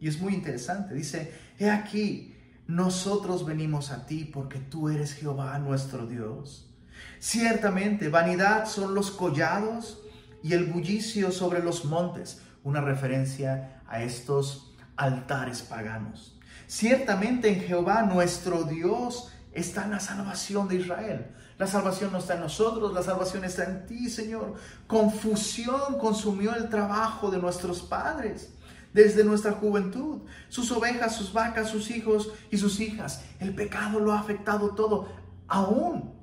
Y 0.00 0.08
es 0.08 0.20
muy 0.20 0.34
interesante. 0.34 0.94
Dice, 0.94 1.32
he 1.58 1.70
aquí, 1.70 2.36
nosotros 2.66 3.46
venimos 3.46 3.90
a 3.90 4.06
ti 4.06 4.24
porque 4.24 4.58
tú 4.58 4.88
eres 4.88 5.14
Jehová 5.14 5.58
nuestro 5.58 6.06
Dios. 6.06 6.70
Ciertamente, 7.18 8.08
vanidad 8.08 8.66
son 8.66 8.94
los 8.94 9.10
collados 9.10 10.02
y 10.42 10.52
el 10.52 10.66
bullicio 10.66 11.30
sobre 11.30 11.62
los 11.62 11.86
montes, 11.86 12.42
una 12.62 12.82
referencia 12.82 13.82
a 13.86 14.02
estos 14.02 14.73
altares 14.96 15.62
paganos. 15.62 16.38
Ciertamente 16.66 17.48
en 17.48 17.60
Jehová 17.60 18.02
nuestro 18.02 18.64
Dios 18.64 19.30
está 19.52 19.86
la 19.86 20.00
salvación 20.00 20.68
de 20.68 20.76
Israel. 20.76 21.26
La 21.58 21.66
salvación 21.66 22.10
no 22.10 22.18
está 22.18 22.34
en 22.34 22.40
nosotros, 22.40 22.92
la 22.92 23.02
salvación 23.02 23.44
está 23.44 23.64
en 23.64 23.86
ti, 23.86 24.10
Señor. 24.10 24.54
Confusión 24.86 25.98
consumió 26.00 26.54
el 26.56 26.68
trabajo 26.68 27.30
de 27.30 27.38
nuestros 27.38 27.82
padres 27.82 28.52
desde 28.92 29.24
nuestra 29.24 29.52
juventud. 29.52 30.22
Sus 30.48 30.72
ovejas, 30.72 31.14
sus 31.14 31.32
vacas, 31.32 31.68
sus 31.68 31.90
hijos 31.90 32.32
y 32.50 32.56
sus 32.58 32.80
hijas. 32.80 33.22
El 33.38 33.54
pecado 33.54 34.00
lo 34.00 34.12
ha 34.12 34.18
afectado 34.20 34.70
todo. 34.70 35.08
Aún, 35.46 36.14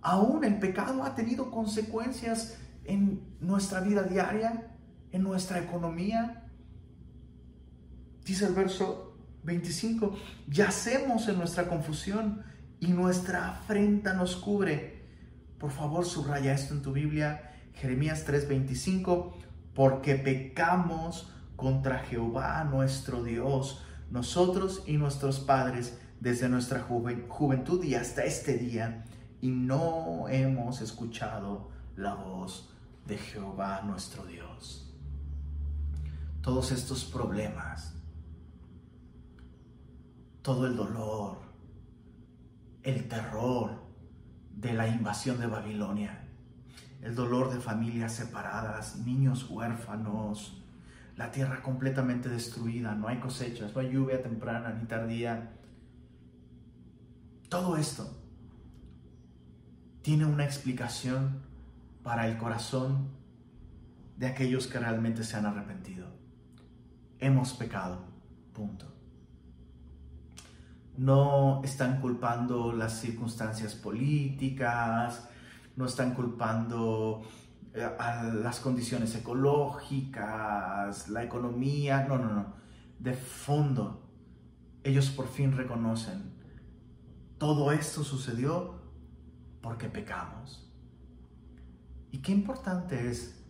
aún 0.00 0.44
el 0.44 0.58
pecado 0.58 1.02
ha 1.02 1.14
tenido 1.14 1.50
consecuencias 1.50 2.56
en 2.84 3.22
nuestra 3.40 3.80
vida 3.80 4.02
diaria, 4.02 4.70
en 5.12 5.22
nuestra 5.22 5.58
economía. 5.58 6.43
Dice 8.24 8.46
el 8.46 8.54
verso 8.54 9.16
25, 9.42 10.16
yacemos 10.48 11.28
en 11.28 11.38
nuestra 11.38 11.68
confusión 11.68 12.42
y 12.80 12.88
nuestra 12.88 13.50
afrenta 13.50 14.14
nos 14.14 14.36
cubre. 14.36 15.04
Por 15.58 15.70
favor, 15.70 16.04
subraya 16.04 16.54
esto 16.54 16.74
en 16.74 16.82
tu 16.82 16.92
Biblia, 16.92 17.52
Jeremías 17.74 18.24
3:25, 18.26 19.34
porque 19.74 20.14
pecamos 20.14 21.30
contra 21.56 21.98
Jehová 22.00 22.64
nuestro 22.64 23.22
Dios, 23.22 23.82
nosotros 24.10 24.82
y 24.86 24.96
nuestros 24.96 25.40
padres 25.40 25.98
desde 26.20 26.48
nuestra 26.48 26.80
juventud 26.80 27.84
y 27.84 27.94
hasta 27.94 28.24
este 28.24 28.56
día, 28.56 29.04
y 29.40 29.50
no 29.50 30.28
hemos 30.28 30.80
escuchado 30.80 31.68
la 31.96 32.14
voz 32.14 32.70
de 33.06 33.18
Jehová 33.18 33.82
nuestro 33.84 34.24
Dios. 34.24 34.90
Todos 36.40 36.72
estos 36.72 37.04
problemas, 37.04 37.93
todo 40.44 40.66
el 40.66 40.76
dolor, 40.76 41.38
el 42.82 43.08
terror 43.08 43.82
de 44.54 44.74
la 44.74 44.86
invasión 44.86 45.40
de 45.40 45.46
Babilonia, 45.46 46.28
el 47.00 47.14
dolor 47.14 47.50
de 47.50 47.60
familias 47.60 48.12
separadas, 48.12 48.96
niños 48.96 49.48
huérfanos, 49.48 50.62
la 51.16 51.30
tierra 51.30 51.62
completamente 51.62 52.28
destruida, 52.28 52.94
no 52.94 53.08
hay 53.08 53.20
cosechas, 53.20 53.74
no 53.74 53.80
hay 53.80 53.90
lluvia 53.90 54.22
temprana 54.22 54.68
ni 54.68 54.84
tardía. 54.84 55.54
Todo 57.48 57.78
esto 57.78 58.14
tiene 60.02 60.26
una 60.26 60.44
explicación 60.44 61.40
para 62.02 62.28
el 62.28 62.36
corazón 62.36 63.08
de 64.18 64.26
aquellos 64.26 64.66
que 64.66 64.78
realmente 64.78 65.24
se 65.24 65.38
han 65.38 65.46
arrepentido. 65.46 66.06
Hemos 67.18 67.54
pecado, 67.54 68.04
punto. 68.52 68.93
No 70.96 71.60
están 71.64 72.00
culpando 72.00 72.72
las 72.72 73.00
circunstancias 73.00 73.74
políticas, 73.74 75.28
no 75.76 75.86
están 75.86 76.14
culpando 76.14 77.22
eh, 77.74 77.84
a 77.98 78.24
las 78.24 78.60
condiciones 78.60 79.14
ecológicas, 79.14 81.08
la 81.08 81.24
economía, 81.24 82.06
no, 82.08 82.18
no, 82.18 82.32
no. 82.32 82.54
De 82.98 83.14
fondo, 83.14 84.08
ellos 84.84 85.10
por 85.10 85.28
fin 85.28 85.56
reconocen, 85.56 86.32
todo 87.38 87.72
esto 87.72 88.04
sucedió 88.04 88.80
porque 89.60 89.88
pecamos. 89.88 90.70
Y 92.12 92.18
qué 92.18 92.30
importante 92.30 93.10
es 93.10 93.42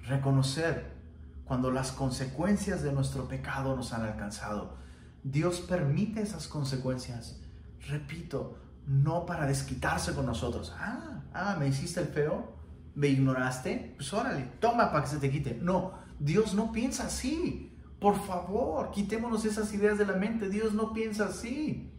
reconocer 0.00 0.96
cuando 1.44 1.70
las 1.70 1.92
consecuencias 1.92 2.82
de 2.82 2.92
nuestro 2.92 3.28
pecado 3.28 3.76
nos 3.76 3.92
han 3.92 4.02
alcanzado. 4.02 4.78
Dios 5.22 5.60
permite 5.60 6.22
esas 6.22 6.48
consecuencias, 6.48 7.40
repito, 7.88 8.58
no 8.86 9.26
para 9.26 9.46
desquitarse 9.46 10.14
con 10.14 10.26
nosotros. 10.26 10.74
Ah, 10.78 11.22
ah, 11.34 11.56
me 11.58 11.68
hiciste 11.68 12.00
el 12.00 12.08
feo, 12.08 12.54
me 12.94 13.08
ignoraste, 13.08 13.94
pues 13.96 14.12
órale, 14.12 14.42
toma 14.60 14.90
para 14.90 15.04
que 15.04 15.10
se 15.10 15.18
te 15.18 15.30
quite. 15.30 15.58
No, 15.60 15.92
Dios 16.18 16.54
no 16.54 16.72
piensa 16.72 17.06
así. 17.06 17.76
Por 18.00 18.16
favor, 18.26 18.90
quitémonos 18.92 19.44
esas 19.44 19.72
ideas 19.74 19.98
de 19.98 20.06
la 20.06 20.14
mente. 20.14 20.48
Dios 20.48 20.72
no 20.72 20.92
piensa 20.92 21.26
así. 21.26 21.92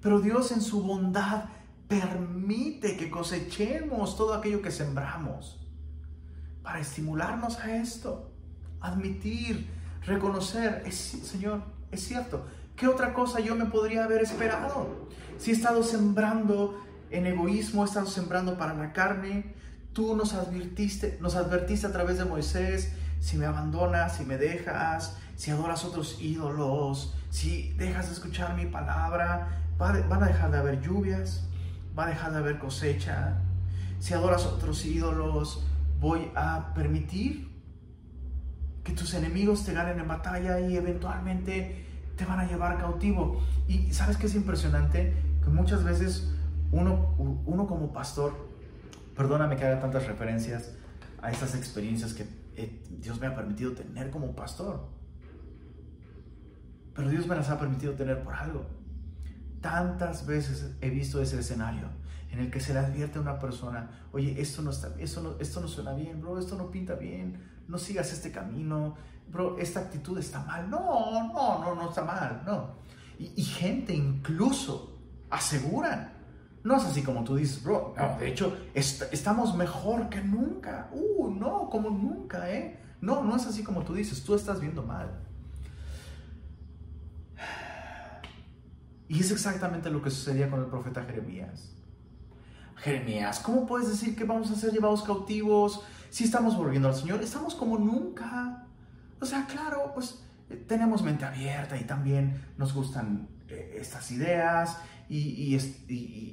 Pero 0.00 0.20
Dios 0.20 0.52
en 0.52 0.60
su 0.60 0.82
bondad 0.82 1.44
permite 1.88 2.96
que 2.96 3.10
cosechemos 3.10 4.16
todo 4.16 4.34
aquello 4.34 4.62
que 4.62 4.70
sembramos 4.70 5.58
para 6.62 6.80
estimularnos 6.80 7.58
a 7.58 7.76
esto. 7.76 8.30
Admitir, 8.80 9.68
reconocer, 10.04 10.82
es, 10.86 10.94
Señor, 10.96 11.62
es 11.90 12.06
cierto. 12.06 12.46
¿Qué 12.76 12.86
otra 12.86 13.12
cosa 13.12 13.40
yo 13.40 13.56
me 13.56 13.64
podría 13.66 14.04
haber 14.04 14.22
esperado? 14.22 15.08
Si 15.38 15.50
he 15.50 15.54
estado 15.54 15.82
sembrando 15.82 16.80
en 17.10 17.26
egoísmo, 17.26 17.82
he 17.82 17.86
estado 17.86 18.06
sembrando 18.06 18.56
para 18.56 18.74
la 18.74 18.92
carne, 18.92 19.54
tú 19.92 20.14
nos 20.14 20.34
advertiste, 20.34 21.18
nos 21.20 21.34
advertiste 21.34 21.86
a 21.86 21.92
través 21.92 22.18
de 22.18 22.24
Moisés, 22.24 22.92
si 23.20 23.36
me 23.36 23.46
abandonas, 23.46 24.16
si 24.16 24.24
me 24.24 24.36
dejas, 24.36 25.16
si 25.34 25.50
adoras 25.50 25.84
otros 25.84 26.20
ídolos, 26.20 27.14
si 27.30 27.72
dejas 27.74 28.06
de 28.06 28.14
escuchar 28.14 28.54
mi 28.54 28.66
palabra, 28.66 29.64
van 29.76 30.22
a 30.22 30.26
dejar 30.26 30.50
de 30.50 30.58
haber 30.58 30.80
lluvias, 30.80 31.44
va 31.98 32.04
a 32.04 32.08
dejar 32.08 32.32
de 32.32 32.38
haber 32.38 32.58
cosecha. 32.58 33.38
Si 33.98 34.14
adoras 34.14 34.46
otros 34.46 34.84
ídolos, 34.84 35.64
voy 36.00 36.30
a 36.36 36.72
permitir 36.74 37.47
que 38.88 38.94
tus 38.94 39.12
enemigos 39.12 39.66
te 39.66 39.74
ganen 39.74 40.00
en 40.00 40.08
batalla 40.08 40.60
y 40.60 40.74
eventualmente 40.74 41.84
te 42.16 42.24
van 42.24 42.40
a 42.40 42.46
llevar 42.46 42.78
cautivo. 42.78 43.42
Y 43.68 43.92
sabes 43.92 44.16
que 44.16 44.26
es 44.26 44.34
impresionante 44.34 45.14
que 45.44 45.50
muchas 45.50 45.84
veces 45.84 46.32
uno, 46.72 47.14
uno 47.44 47.66
como 47.66 47.92
pastor, 47.92 48.32
perdóname 49.14 49.56
que 49.56 49.66
haga 49.66 49.78
tantas 49.78 50.06
referencias 50.06 50.72
a 51.20 51.30
estas 51.30 51.54
experiencias 51.54 52.14
que 52.14 52.26
eh, 52.56 52.82
Dios 52.98 53.20
me 53.20 53.26
ha 53.26 53.34
permitido 53.34 53.72
tener 53.72 54.10
como 54.10 54.34
pastor. 54.34 54.88
Pero 56.94 57.10
Dios 57.10 57.26
me 57.26 57.36
las 57.36 57.50
ha 57.50 57.58
permitido 57.58 57.92
tener 57.92 58.22
por 58.22 58.34
algo. 58.34 58.64
Tantas 59.60 60.26
veces 60.26 60.72
he 60.80 60.88
visto 60.88 61.20
ese 61.20 61.38
escenario 61.40 61.88
en 62.32 62.40
el 62.40 62.50
que 62.50 62.60
se 62.60 62.72
le 62.72 62.78
advierte 62.78 63.18
a 63.18 63.20
una 63.20 63.38
persona, 63.38 63.90
oye, 64.12 64.40
esto 64.40 64.62
no, 64.62 64.70
está, 64.70 64.94
esto 64.98 65.22
no, 65.22 65.36
esto 65.40 65.60
no 65.60 65.68
suena 65.68 65.92
bien, 65.92 66.20
bro, 66.20 66.38
esto 66.38 66.56
no 66.56 66.70
pinta 66.70 66.94
bien, 66.94 67.38
no 67.68 67.78
sigas 67.78 68.12
este 68.12 68.32
camino, 68.32 68.96
bro, 69.30 69.58
esta 69.58 69.80
actitud 69.80 70.18
está 70.18 70.40
mal. 70.40 70.68
No, 70.68 71.28
no, 71.32 71.60
no, 71.60 71.74
no 71.74 71.88
está 71.88 72.02
mal, 72.02 72.42
no. 72.44 72.76
Y, 73.18 73.42
gente 73.42 73.94
incluso 73.94 74.96
aseguran, 75.28 76.12
no 76.62 76.76
es 76.76 76.84
así 76.84 77.02
como 77.02 77.24
tú 77.24 77.36
dices, 77.36 77.62
bro, 77.62 77.94
de 78.18 78.28
hecho, 78.28 78.56
estamos 78.74 79.54
mejor 79.56 80.08
que 80.08 80.22
nunca. 80.22 80.88
Uh, 80.92 81.30
no, 81.30 81.68
como 81.68 81.90
nunca, 81.90 82.50
¿eh? 82.50 82.80
No, 83.00 83.22
no 83.22 83.36
es 83.36 83.46
así 83.46 83.62
como 83.62 83.82
tú 83.82 83.94
dices, 83.94 84.22
tú 84.24 84.34
estás 84.34 84.60
viendo 84.60 84.82
mal. 84.82 85.20
Y 89.08 89.20
es 89.20 89.30
exactamente 89.30 89.90
lo 89.90 90.02
que 90.02 90.10
sucedía 90.10 90.50
con 90.50 90.60
el 90.60 90.66
profeta 90.66 91.02
Jeremías. 91.02 91.72
Jeremías, 92.76 93.40
¿cómo 93.40 93.66
puedes 93.66 93.88
decir 93.88 94.14
que 94.14 94.24
vamos 94.24 94.50
a 94.50 94.54
ser 94.54 94.72
llevados 94.72 95.02
cautivos 95.02 95.82
si 96.10 96.24
estamos 96.24 96.56
volviendo 96.56 96.88
al 96.88 96.94
Señor? 96.94 97.22
Estamos 97.22 97.54
como 97.54 97.78
nunca. 97.78 98.66
O 99.20 99.26
sea, 99.26 99.46
claro, 99.46 99.92
pues 99.94 100.22
eh, 100.50 100.56
tenemos 100.56 101.02
mente 101.02 101.24
abierta 101.24 101.76
y 101.76 101.84
también 101.84 102.40
nos 102.56 102.72
gustan 102.74 103.28
eh, 103.48 103.76
estas 103.80 104.10
ideas 104.10 104.78
y, 105.08 105.56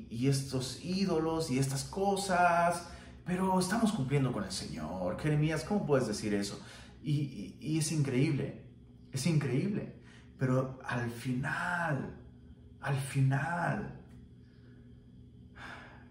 y, 0.10 0.28
estos 0.28 0.84
ídolos 0.84 1.50
y 1.50 1.60
estas 1.60 1.86
cosas, 1.86 2.90
pero 3.26 3.60
estamos 3.60 3.92
cumpliendo 3.94 4.34
con 4.34 4.44
el 4.44 4.52
Señor. 4.52 5.20
Jeremías, 5.20 5.64
¿cómo 5.64 5.86
puedes 5.86 6.08
decir 6.08 6.34
eso? 6.34 6.60
y 7.08 7.78
es 7.78 7.92
increíble, 7.92 8.64
es 9.12 9.28
increíble. 9.28 9.96
Pero 10.38 10.80
al 10.86 11.10
final, 11.10 12.18
al 12.82 12.96
final, 12.96 14.02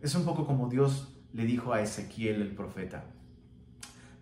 es 0.00 0.14
un 0.14 0.24
poco 0.24 0.46
como 0.46 0.68
Dios 0.68 1.14
le 1.33 1.44
dijo 1.44 1.72
a 1.72 1.83
Ezequiel 1.83 2.40
el 2.42 2.55
profeta. 2.55 3.05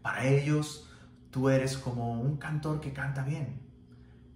Para 0.03 0.27
ellos, 0.27 0.89
tú 1.31 1.49
eres 1.49 1.79
como 1.79 2.21
un 2.21 2.37
cantor 2.37 2.81
que 2.81 2.93
canta 2.93 3.25
bien. 3.25 3.63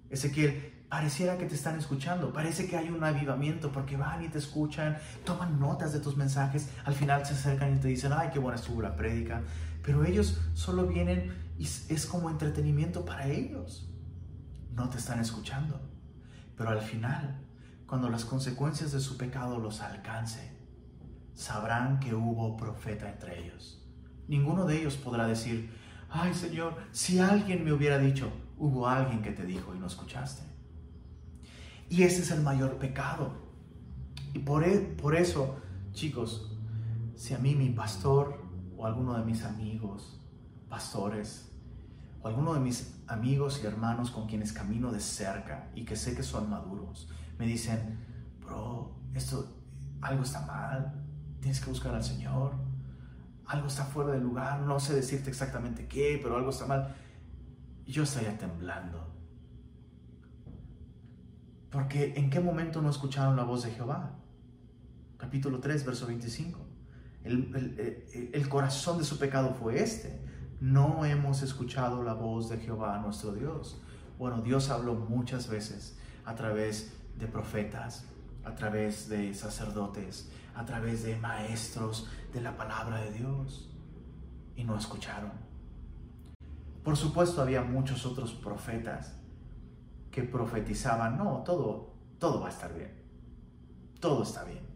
Ezequiel, 0.08 0.72
pareciera 0.88 1.36
que 1.36 1.46
te 1.46 1.54
están 1.54 1.78
escuchando, 1.78 2.32
parece 2.32 2.68
que 2.68 2.76
hay 2.76 2.88
un 2.88 3.02
avivamiento 3.02 3.72
porque 3.72 3.96
van 3.96 4.24
y 4.24 4.28
te 4.28 4.38
escuchan, 4.38 4.96
toman 5.24 5.58
notas 5.58 5.92
de 5.92 6.00
tus 6.00 6.16
mensajes, 6.16 6.70
al 6.84 6.94
final 6.94 7.26
se 7.26 7.34
acercan 7.34 7.76
y 7.76 7.80
te 7.80 7.88
dicen, 7.88 8.12
ay, 8.14 8.30
qué 8.32 8.38
buena 8.38 8.56
estuvo 8.56 8.80
la 8.80 8.94
prédica, 8.94 9.42
pero 9.82 10.04
ellos 10.04 10.40
solo 10.54 10.86
vienen 10.86 11.34
y 11.58 11.64
es 11.64 12.06
como 12.06 12.30
entretenimiento 12.30 13.04
para 13.04 13.26
ellos. 13.26 13.90
No 14.72 14.88
te 14.88 14.98
están 14.98 15.20
escuchando, 15.20 15.80
pero 16.56 16.70
al 16.70 16.82
final, 16.82 17.40
cuando 17.86 18.08
las 18.08 18.24
consecuencias 18.24 18.92
de 18.92 19.00
su 19.00 19.16
pecado 19.16 19.58
los 19.58 19.80
alcance, 19.80 20.56
sabrán 21.34 21.98
que 21.98 22.14
hubo 22.14 22.56
profeta 22.56 23.10
entre 23.10 23.44
ellos. 23.44 23.85
Ninguno 24.28 24.66
de 24.66 24.78
ellos 24.78 24.96
podrá 24.96 25.26
decir, 25.26 25.70
ay 26.10 26.34
Señor, 26.34 26.76
si 26.92 27.18
alguien 27.18 27.64
me 27.64 27.72
hubiera 27.72 27.98
dicho, 27.98 28.30
hubo 28.58 28.88
alguien 28.88 29.22
que 29.22 29.32
te 29.32 29.44
dijo 29.44 29.74
y 29.74 29.78
no 29.78 29.86
escuchaste. 29.86 30.42
Y 31.88 32.02
ese 32.02 32.22
es 32.22 32.30
el 32.30 32.42
mayor 32.42 32.78
pecado. 32.78 33.32
Y 34.34 34.40
por, 34.40 34.64
e, 34.64 34.78
por 34.78 35.14
eso, 35.14 35.56
chicos, 35.92 36.52
si 37.14 37.34
a 37.34 37.38
mí 37.38 37.54
mi 37.54 37.70
pastor 37.70 38.44
o 38.76 38.86
alguno 38.86 39.16
de 39.16 39.24
mis 39.24 39.44
amigos, 39.44 40.20
pastores, 40.68 41.52
o 42.20 42.28
alguno 42.28 42.54
de 42.54 42.60
mis 42.60 43.00
amigos 43.06 43.60
y 43.62 43.66
hermanos 43.66 44.10
con 44.10 44.26
quienes 44.26 44.52
camino 44.52 44.90
de 44.90 45.00
cerca 45.00 45.70
y 45.74 45.84
que 45.84 45.96
sé 45.96 46.16
que 46.16 46.22
son 46.22 46.50
maduros, 46.50 47.08
me 47.38 47.46
dicen, 47.46 47.98
bro, 48.40 48.96
esto, 49.14 49.46
algo 50.00 50.22
está 50.24 50.40
mal, 50.42 51.06
Tienes 51.46 51.60
que 51.60 51.70
buscar 51.70 51.94
al 51.94 52.02
Señor. 52.02 52.54
Algo 53.46 53.68
está 53.68 53.84
fuera 53.84 54.12
de 54.12 54.20
lugar, 54.20 54.60
no 54.60 54.80
sé 54.80 54.94
decirte 54.94 55.30
exactamente 55.30 55.86
qué, 55.86 56.18
pero 56.22 56.36
algo 56.36 56.50
está 56.50 56.66
mal. 56.66 56.96
Yo 57.86 58.02
estaría 58.02 58.36
temblando. 58.36 59.06
Porque 61.70 62.14
¿en 62.16 62.30
qué 62.30 62.40
momento 62.40 62.82
no 62.82 62.90
escucharon 62.90 63.36
la 63.36 63.44
voz 63.44 63.62
de 63.62 63.70
Jehová? 63.70 64.16
Capítulo 65.16 65.60
3, 65.60 65.84
verso 65.84 66.06
25. 66.06 66.58
El, 67.22 68.30
el, 68.32 68.48
corazón 68.48 68.98
de 68.98 69.04
su 69.04 69.18
pecado 69.18 69.54
fue 69.54 69.82
este. 69.82 70.20
No 70.60 71.04
hemos 71.04 71.42
escuchado 71.42 72.02
la 72.02 72.14
voz 72.14 72.48
de 72.48 72.58
Jehová 72.58 72.98
nuestro 72.98 73.32
Dios. 73.32 73.80
Bueno, 74.18 74.42
Dios 74.42 74.70
habló 74.70 74.94
muchas 74.94 75.48
veces 75.48 75.98
a 76.24 76.34
través 76.34 76.92
de 77.18 77.26
profetas, 77.26 78.06
a 78.44 78.54
través 78.54 79.08
de 79.08 79.34
sacerdotes, 79.34 80.30
a 80.54 80.64
través 80.64 81.02
de 81.02 81.16
maestros 81.16 82.08
de 82.36 82.42
la 82.42 82.54
palabra 82.54 83.00
de 83.00 83.12
Dios 83.12 83.70
y 84.56 84.64
no 84.64 84.76
escucharon. 84.76 85.32
Por 86.84 86.94
supuesto 86.94 87.40
había 87.40 87.62
muchos 87.62 88.04
otros 88.04 88.34
profetas 88.34 89.18
que 90.10 90.22
profetizaban, 90.22 91.16
no, 91.16 91.42
todo, 91.44 91.94
todo 92.18 92.40
va 92.40 92.48
a 92.48 92.50
estar 92.50 92.74
bien, 92.74 92.92
todo 94.00 94.22
está 94.22 94.44
bien. 94.44 94.66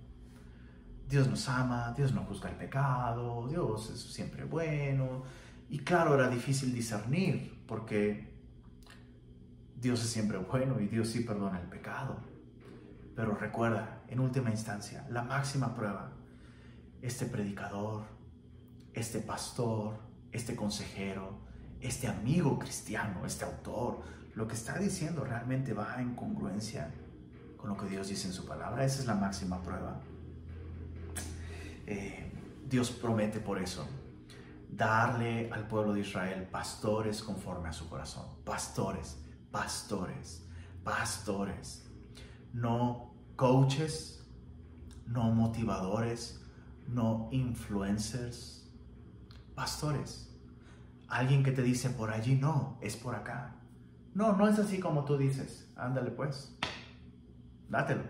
Dios 1.06 1.28
nos 1.28 1.46
ama, 1.50 1.92
Dios 1.94 2.14
no 2.14 2.22
juzga 2.24 2.48
el 2.48 2.56
pecado, 2.56 3.46
Dios 3.46 3.90
es 3.90 4.00
siempre 4.00 4.44
bueno. 4.44 5.22
Y 5.68 5.80
claro, 5.80 6.14
era 6.14 6.30
difícil 6.30 6.72
discernir 6.72 7.62
porque 7.66 8.32
Dios 9.76 10.02
es 10.02 10.08
siempre 10.08 10.38
bueno 10.38 10.80
y 10.80 10.86
Dios 10.86 11.08
sí 11.08 11.20
perdona 11.20 11.60
el 11.60 11.68
pecado. 11.68 12.20
Pero 13.14 13.34
recuerda, 13.34 14.02
en 14.08 14.20
última 14.20 14.50
instancia, 14.50 15.06
la 15.10 15.22
máxima 15.22 15.74
prueba, 15.74 16.12
este 17.02 17.26
predicador, 17.26 18.04
este 18.92 19.20
pastor, 19.20 19.98
este 20.32 20.54
consejero, 20.54 21.38
este 21.80 22.08
amigo 22.08 22.58
cristiano, 22.58 23.24
este 23.24 23.44
autor, 23.44 24.02
lo 24.34 24.46
que 24.46 24.54
está 24.54 24.78
diciendo 24.78 25.24
realmente 25.24 25.72
va 25.72 26.00
en 26.00 26.14
congruencia 26.14 26.92
con 27.56 27.70
lo 27.70 27.76
que 27.76 27.86
Dios 27.86 28.08
dice 28.08 28.28
en 28.28 28.32
su 28.32 28.46
palabra. 28.46 28.84
Esa 28.84 29.00
es 29.00 29.06
la 29.06 29.14
máxima 29.14 29.62
prueba. 29.62 30.00
Eh, 31.86 32.32
Dios 32.68 32.90
promete 32.90 33.40
por 33.40 33.60
eso 33.60 33.86
darle 34.70 35.50
al 35.50 35.66
pueblo 35.66 35.92
de 35.92 36.00
Israel 36.00 36.44
pastores 36.44 37.22
conforme 37.22 37.68
a 37.68 37.72
su 37.72 37.88
corazón. 37.88 38.26
Pastores, 38.44 39.18
pastores, 39.50 40.46
pastores. 40.84 41.84
No 42.52 43.12
coaches, 43.36 44.24
no 45.06 45.32
motivadores, 45.32 46.39
no 46.92 47.28
influencers. 47.32 48.70
Pastores. 49.54 50.34
Alguien 51.08 51.42
que 51.42 51.52
te 51.52 51.62
dice 51.62 51.90
por 51.90 52.10
allí 52.10 52.36
no, 52.36 52.78
es 52.80 52.96
por 52.96 53.14
acá. 53.14 53.56
No, 54.14 54.36
no 54.36 54.48
es 54.48 54.58
así 54.58 54.80
como 54.80 55.04
tú 55.04 55.16
dices. 55.16 55.70
Ándale 55.76 56.10
pues. 56.10 56.56
Dátelo. 57.68 58.04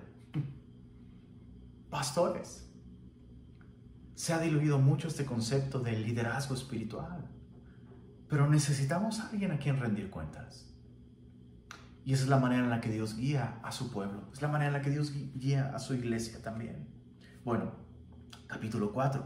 Pastores 1.91 2.71
se 4.21 4.35
ha 4.35 4.39
diluido 4.39 4.79
mucho 4.79 5.09
este 5.09 5.25
concepto 5.25 5.81
del 5.81 6.03
liderazgo 6.03 6.55
espiritual, 6.55 7.27
pero 8.29 8.47
necesitamos 8.51 9.19
a 9.19 9.31
alguien 9.31 9.51
a 9.51 9.59
quien 9.59 9.81
rendir 9.81 10.11
cuentas. 10.11 10.71
Y 12.05 12.13
esa 12.13 12.25
es 12.25 12.29
la 12.29 12.37
manera 12.37 12.65
en 12.65 12.69
la 12.69 12.83
que 12.83 12.91
Dios 12.91 13.17
guía 13.17 13.59
a 13.63 13.73
su 13.73 13.91
pueblo, 13.91 14.29
es 14.31 14.43
la 14.43 14.49
manera 14.49 14.67
en 14.67 14.73
la 14.75 14.83
que 14.83 14.91
Dios 14.91 15.15
guía 15.15 15.75
a 15.75 15.79
su 15.79 15.95
iglesia 15.95 16.43
también. 16.43 16.87
Bueno, 17.47 17.73
capítulo 18.51 18.93
4, 18.93 19.25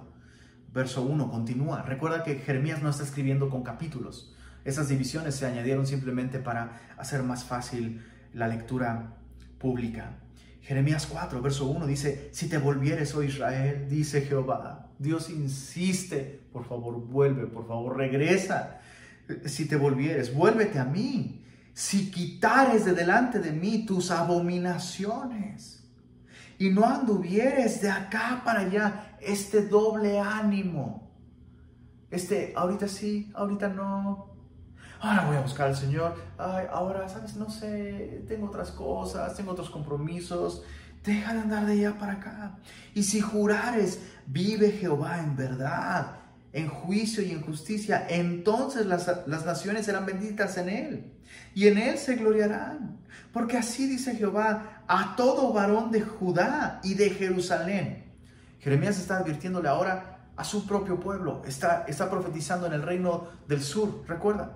verso 0.72 1.02
1 1.02 1.30
continúa. 1.30 1.82
Recuerda 1.82 2.22
que 2.22 2.36
Jeremías 2.36 2.82
no 2.82 2.90
está 2.90 3.04
escribiendo 3.04 3.48
con 3.48 3.62
capítulos. 3.62 4.34
Esas 4.64 4.88
divisiones 4.88 5.34
se 5.34 5.46
añadieron 5.46 5.86
simplemente 5.86 6.38
para 6.38 6.80
hacer 6.98 7.22
más 7.22 7.44
fácil 7.44 8.04
la 8.34 8.48
lectura 8.48 9.16
pública. 9.58 10.18
Jeremías 10.60 11.06
4, 11.06 11.42
verso 11.42 11.66
1 11.66 11.86
dice, 11.86 12.28
si 12.32 12.48
te 12.48 12.58
volvieres, 12.58 13.14
oh 13.14 13.22
Israel, 13.22 13.86
dice 13.88 14.22
Jehová, 14.22 14.90
Dios 14.98 15.30
insiste, 15.30 16.40
por 16.52 16.64
favor, 16.64 17.00
vuelve, 17.00 17.46
por 17.46 17.66
favor, 17.66 17.96
regresa. 17.96 18.80
Si 19.46 19.66
te 19.66 19.76
volvieres, 19.76 20.34
vuélvete 20.34 20.78
a 20.78 20.84
mí. 20.84 21.44
Si 21.72 22.10
quitares 22.10 22.84
de 22.84 22.92
delante 22.92 23.40
de 23.40 23.52
mí 23.52 23.84
tus 23.84 24.10
abominaciones 24.10 25.84
y 26.58 26.70
no 26.70 26.86
anduvieres 26.86 27.82
de 27.82 27.90
acá 27.90 28.42
para 28.44 28.60
allá, 28.60 29.13
este 29.26 29.66
doble 29.66 30.18
ánimo, 30.18 31.10
este, 32.10 32.52
ahorita 32.56 32.88
sí, 32.88 33.30
ahorita 33.34 33.68
no, 33.68 34.34
ahora 35.00 35.26
voy 35.26 35.36
a 35.36 35.40
buscar 35.40 35.68
al 35.68 35.76
Señor, 35.76 36.14
ay, 36.38 36.66
ahora, 36.70 37.08
sabes, 37.08 37.36
no 37.36 37.50
sé, 37.50 38.24
tengo 38.28 38.46
otras 38.46 38.70
cosas, 38.70 39.36
tengo 39.36 39.52
otros 39.52 39.70
compromisos, 39.70 40.62
deja 41.04 41.34
de 41.34 41.40
andar 41.40 41.66
de 41.66 41.72
allá 41.72 41.98
para 41.98 42.12
acá. 42.12 42.58
Y 42.94 43.02
si 43.02 43.20
jurares, 43.20 44.00
vive 44.26 44.70
Jehová 44.70 45.18
en 45.18 45.36
verdad, 45.36 46.18
en 46.52 46.68
juicio 46.68 47.22
y 47.22 47.32
en 47.32 47.42
justicia, 47.42 48.06
entonces 48.08 48.86
las, 48.86 49.26
las 49.26 49.44
naciones 49.44 49.86
serán 49.86 50.06
benditas 50.06 50.56
en 50.56 50.68
él, 50.68 51.12
y 51.54 51.68
en 51.68 51.78
él 51.78 51.98
se 51.98 52.16
gloriarán. 52.16 52.98
Porque 53.32 53.58
así 53.58 53.88
dice 53.88 54.14
Jehová 54.14 54.84
a 54.86 55.16
todo 55.16 55.52
varón 55.52 55.90
de 55.90 56.00
Judá 56.02 56.80
y 56.84 56.94
de 56.94 57.10
Jerusalén. 57.10 58.03
Jeremías 58.64 58.98
está 58.98 59.18
advirtiéndole 59.18 59.68
ahora 59.68 60.30
a 60.38 60.42
su 60.42 60.66
propio 60.66 60.98
pueblo, 60.98 61.42
está, 61.46 61.84
está 61.86 62.08
profetizando 62.08 62.66
en 62.66 62.72
el 62.72 62.80
reino 62.80 63.28
del 63.46 63.62
sur, 63.62 64.04
recuerda. 64.08 64.54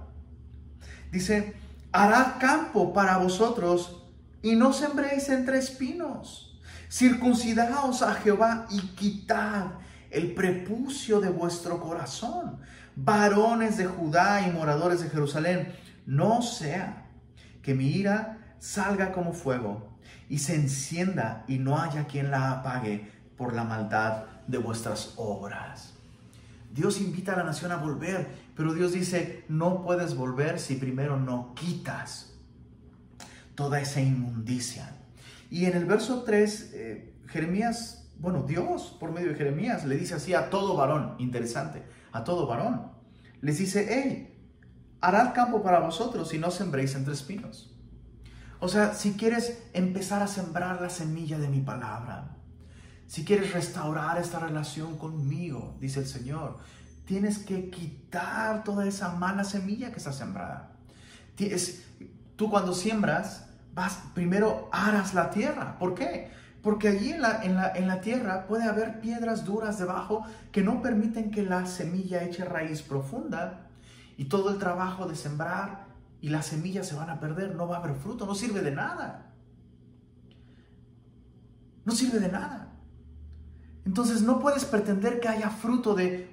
Dice, 1.13 1.55
hará 1.93 2.39
campo 2.41 2.95
para 2.95 3.19
vosotros 3.19 4.03
y 4.41 4.57
no 4.57 4.73
sembréis 4.73 5.29
entre 5.29 5.59
espinos. 5.59 6.59
Circuncidaos 6.91 8.01
a 8.01 8.15
Jehová 8.15 8.67
y 8.71 8.81
quitad 8.97 9.73
el 10.11 10.33
prepucio 10.33 11.21
de 11.21 11.29
vuestro 11.29 11.79
corazón. 11.79 12.61
Varones 12.97 13.77
de 13.77 13.85
Judá 13.85 14.41
y 14.49 14.51
moradores 14.51 15.01
de 15.03 15.11
Jerusalén, 15.11 15.75
no 16.07 16.41
sea 16.41 17.05
que 17.61 17.75
mi 17.75 17.91
ira 17.91 18.57
salga 18.59 19.13
como 19.13 19.35
fuego 19.35 19.99
y 20.31 20.39
se 20.39 20.55
encienda 20.55 21.45
y 21.47 21.59
no 21.59 21.79
haya 21.79 22.07
quien 22.07 22.31
la 22.31 22.53
apague 22.53 23.18
por 23.39 23.55
la 23.55 23.65
maldad 23.65 24.25
de 24.47 24.59
vuestras 24.59 25.15
obras. 25.17 25.95
Dios 26.71 27.01
invita 27.01 27.33
a 27.33 27.37
la 27.39 27.45
nación 27.45 27.73
a 27.73 27.77
volver, 27.77 28.29
pero 28.55 28.75
Dios 28.75 28.93
dice, 28.93 29.45
no 29.49 29.83
puedes 29.83 30.15
volver 30.15 30.59
si 30.59 30.75
primero 30.75 31.19
no 31.19 31.55
quitas 31.55 32.35
toda 33.55 33.81
esa 33.81 34.01
inmundicia. 34.01 34.97
Y 35.51 35.65
en 35.65 35.77
el 35.77 35.87
verso 35.87 36.25
3, 36.25 36.71
eh, 36.75 37.15
Jeremías, 37.27 38.11
bueno, 38.19 38.43
Dios 38.43 38.97
por 39.01 39.13
medio 39.13 39.31
de 39.31 39.35
Jeremías 39.37 39.85
le 39.87 39.97
dice 39.97 40.15
así 40.15 40.35
a 40.35 40.51
todo 40.51 40.77
varón, 40.77 41.15
interesante, 41.19 41.83
a 42.13 42.25
todo 42.25 42.47
varón. 42.47 42.93
Les 43.41 43.59
dice, 43.59 43.87
hey, 43.89 44.37
harad 45.01 45.35
campo 45.35 45.63
para 45.63 45.81
vosotros 45.81 46.35
y 46.35 46.39
no 46.39 46.51
sembréis 46.51 46.95
entre 46.95 47.15
espinos. 47.15 47.75
O 48.61 48.69
sea, 48.69 48.95
si 48.95 49.13
quieres 49.13 49.63
empezar 49.73 50.23
a 50.23 50.27
sembrar 50.27 50.81
la 50.81 50.91
semilla 50.91 51.39
de 51.39 51.49
mi 51.49 51.61
palabra, 51.61 52.38
si 53.09 53.25
quieres 53.25 53.55
restaurar 53.55 54.19
esta 54.19 54.39
relación 54.39 54.99
conmigo, 54.99 55.75
dice 55.81 56.01
el 56.01 56.07
Señor, 56.07 56.59
tienes 57.07 57.39
que 57.39 57.71
quitar 57.71 58.63
toda 58.65 58.87
esa 58.87 59.15
mala 59.15 59.45
semilla 59.45 59.91
que 59.91 59.97
está 59.97 60.13
sembrada. 60.13 60.73
Tú 62.37 62.51
cuando 62.51 62.75
siembras, 62.75 63.47
vas, 63.75 63.99
primero 64.15 64.69
aras 64.73 65.15
la 65.15 65.31
tierra. 65.31 65.79
¿Por 65.79 65.95
qué? 65.95 66.31
Porque 66.63 66.89
allí 66.89 67.13
en 67.13 67.23
la, 67.23 67.43
en, 67.43 67.55
la, 67.55 67.73
en 67.75 67.89
la 67.89 68.03
tierra 68.03 68.47
puede 68.47 68.65
haber 68.65 69.01
piedras 69.01 69.47
duras 69.47 69.79
debajo 69.79 70.27
que 70.53 70.63
no 70.63 70.83
permiten 70.83 71.31
que 71.31 71.43
la 71.43 71.65
semilla 71.65 72.23
eche 72.25 72.45
raíz 72.45 72.83
profunda 72.83 73.71
y 74.19 74.27
todo 74.27 74.51
el 74.51 74.59
trabajo 74.59 75.07
de 75.07 75.17
sembrar 75.17 75.87
y 76.21 76.29
las 76.29 76.47
semillas 76.47 76.87
se 76.87 76.95
van 76.95 77.09
a 77.09 77.21
perder, 77.21 77.55
no 77.55 77.67
va 77.67 77.77
a 77.77 77.79
haber 77.81 77.97
fruto, 77.97 78.27
no 78.27 78.35
sirve 78.35 78.61
de 78.61 78.73
nada. 78.73 79.33
No 81.87 81.93
sirve 81.95 82.19
de 82.19 82.31
nada. 82.31 82.68
Entonces 83.89 84.21
no 84.21 84.39
puedes 84.39 84.67
pretender 84.67 85.19
que 85.19 85.29
haya 85.29 85.49
fruto 85.49 85.95
de... 85.95 86.29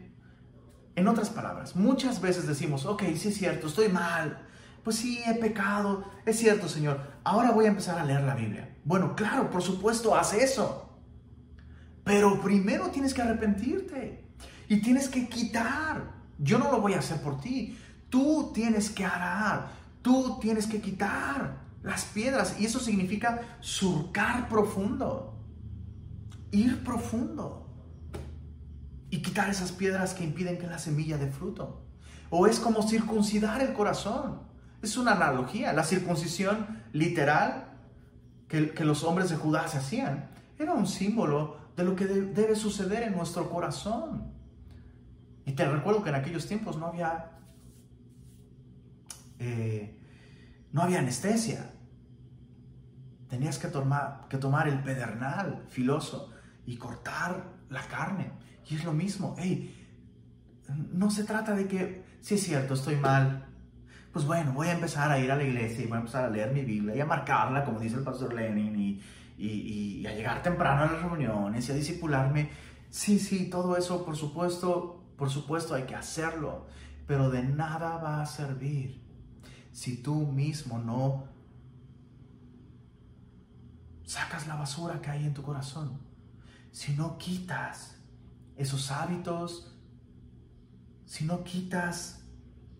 En 0.98 1.08
otras 1.08 1.30
palabras, 1.30 1.74
muchas 1.78 2.20
veces 2.20 2.46
decimos, 2.48 2.86
ok, 2.86 3.04
sí 3.16 3.30
es 3.30 3.38
cierto, 3.38 3.68
estoy 3.68 3.88
mal. 3.88 4.46
Pues 4.84 4.98
sí, 4.98 5.22
he 5.26 5.36
pecado. 5.36 6.04
Es 6.26 6.38
cierto, 6.38 6.68
Señor. 6.68 7.00
Ahora 7.24 7.52
voy 7.52 7.64
a 7.64 7.70
empezar 7.70 7.98
a 7.98 8.04
leer 8.04 8.24
la 8.24 8.36
Biblia. 8.36 8.76
Bueno, 8.84 9.16
claro, 9.16 9.50
por 9.50 9.62
supuesto, 9.62 10.14
haz 10.16 10.34
eso. 10.34 11.00
Pero 12.04 12.42
primero 12.42 12.90
tienes 12.90 13.14
que 13.14 13.22
arrepentirte. 13.22 14.26
Y 14.68 14.82
tienes 14.82 15.08
que 15.08 15.30
quitar. 15.30 16.12
Yo 16.38 16.60
no 16.60 16.70
lo 16.70 16.82
voy 16.82 16.94
a 16.94 17.00
hacer 17.00 17.22
por 17.22 17.40
ti. 17.40 17.80
Tú 18.10 18.52
tienes 18.54 18.90
que 18.90 19.06
arar. 19.06 19.70
Tú 20.02 20.40
tienes 20.42 20.68
que 20.68 20.82
quitar 20.82 21.56
las 21.84 22.04
piedras. 22.04 22.58
Y 22.60 22.66
eso 22.66 22.82
significa 22.82 23.40
surcar 23.62 24.50
profundo 24.50 25.35
ir 26.56 26.84
profundo 26.84 27.68
y 29.10 29.22
quitar 29.22 29.50
esas 29.50 29.72
piedras 29.72 30.14
que 30.14 30.24
impiden 30.24 30.58
que 30.58 30.68
la 30.68 30.80
semilla 30.80 31.18
dé 31.18 31.28
fruto. 31.28 31.86
O 32.30 32.48
es 32.48 32.60
como 32.60 32.88
circuncidar 32.88 33.62
el 33.62 33.74
corazón. 33.74 34.42
Es 34.82 34.98
una 34.98 35.14
analogía. 35.14 35.74
La 35.74 35.84
circuncisión 35.84 36.84
literal 36.92 37.70
que, 38.48 38.86
los 38.86 39.04
hombres 39.04 39.30
de 39.30 39.36
Judá 39.36 39.68
se 39.68 39.78
hacían 39.78 40.30
era 40.58 40.74
un 40.74 40.88
símbolo 40.88 41.58
de 41.76 41.84
lo 41.84 41.96
que 41.96 42.06
debe 42.06 42.56
suceder 42.56 43.04
en 43.04 43.16
nuestro 43.16 43.50
corazón. 43.50 44.34
Y 45.46 45.52
te 45.52 45.70
recuerdo 45.70 46.04
que 46.04 46.10
en 46.10 46.16
aquellos 46.16 46.48
tiempos 46.48 46.78
no 46.78 46.88
había, 46.88 47.32
eh, 49.40 50.00
no 50.72 50.82
había 50.82 51.00
anestesia. 51.00 51.72
Tenías 53.30 53.60
que 53.60 53.68
tomar, 53.68 54.28
que 54.30 54.38
tomar 54.38 54.68
el 54.68 54.82
pedernal 54.82 55.66
filoso 55.68 56.32
y 56.66 56.78
cortar 56.78 57.44
la 57.70 57.82
carne. 57.88 58.32
Y 58.68 58.76
es 58.76 58.84
lo 58.84 58.94
mismo, 58.94 59.36
no 60.94 61.12
se 61.12 61.24
trata 61.24 61.54
de 61.54 61.68
que, 61.68 62.04
si 62.22 62.36
es 62.36 62.44
cierto, 62.44 62.74
estoy 62.74 62.96
mal, 62.96 63.46
pues 64.12 64.26
bueno, 64.26 64.54
voy 64.54 64.68
a 64.68 64.74
empezar 64.74 65.12
a 65.12 65.20
ir 65.20 65.32
a 65.32 65.36
la 65.36 65.44
iglesia 65.44 65.84
y 65.84 65.88
voy 65.88 65.98
a 65.98 66.00
empezar 66.00 66.26
a 66.26 66.30
leer 66.30 66.52
mi 66.52 66.62
Biblia 66.62 66.96
y 66.96 67.02
a 67.02 67.06
marcarla, 67.06 67.64
como 67.64 67.80
dice 67.80 67.98
el 67.98 68.04
pastor 68.04 68.34
Lenin, 68.34 68.76
y, 68.76 69.02
y, 69.38 70.08
a 70.08 70.14
llegar 70.14 70.42
temprano 70.42 70.84
a 70.84 70.94
las 70.94 71.02
reuniones 71.02 71.68
y 71.68 71.72
a 71.72 71.76
disipularme. 71.76 72.50
Sí, 72.90 73.20
sí, 73.20 73.50
todo 73.50 73.78
eso, 73.78 74.06
por 74.06 74.16
supuesto, 74.16 75.04
por 75.18 75.30
supuesto 75.30 75.76
hay 75.76 75.84
que 75.84 75.96
hacerlo, 75.96 76.66
pero 77.06 77.30
de 77.30 77.44
nada 77.44 77.98
va 77.98 78.22
a 78.22 78.26
servir 78.26 79.04
si 79.72 80.02
tú 80.02 80.26
mismo 80.26 80.80
no 80.80 81.26
sacas 84.06 84.48
la 84.48 84.56
basura 84.56 85.02
que 85.02 85.10
hay 85.10 85.26
en 85.26 85.34
tu 85.34 85.42
corazón 85.42 86.05
si 86.76 86.92
no 86.92 87.18
quitas 87.18 87.96
esos 88.58 88.92
hábitos, 88.92 89.74
si 91.06 91.24
no 91.24 91.46
quitas 91.46 92.28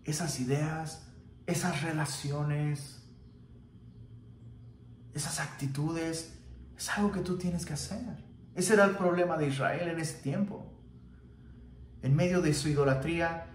esas 0.04 0.38
ideas, 0.38 1.08
esas 1.46 1.80
relaciones, 1.80 3.02
esas 5.14 5.40
actitudes, 5.40 6.34
Es 6.76 6.90
algo 6.90 7.10
que 7.10 7.20
tú 7.20 7.38
tienes 7.38 7.64
que 7.64 7.72
hacer. 7.72 8.22
Ese 8.54 8.74
era 8.74 8.84
el 8.84 8.96
problema 8.98 9.38
de 9.38 9.48
Israel 9.48 9.88
en 9.88 9.98
ese 9.98 10.20
tiempo. 10.20 10.78
En 12.02 12.14
medio 12.14 12.42
de 12.42 12.52
su 12.52 12.68
idolatría, 12.68 13.46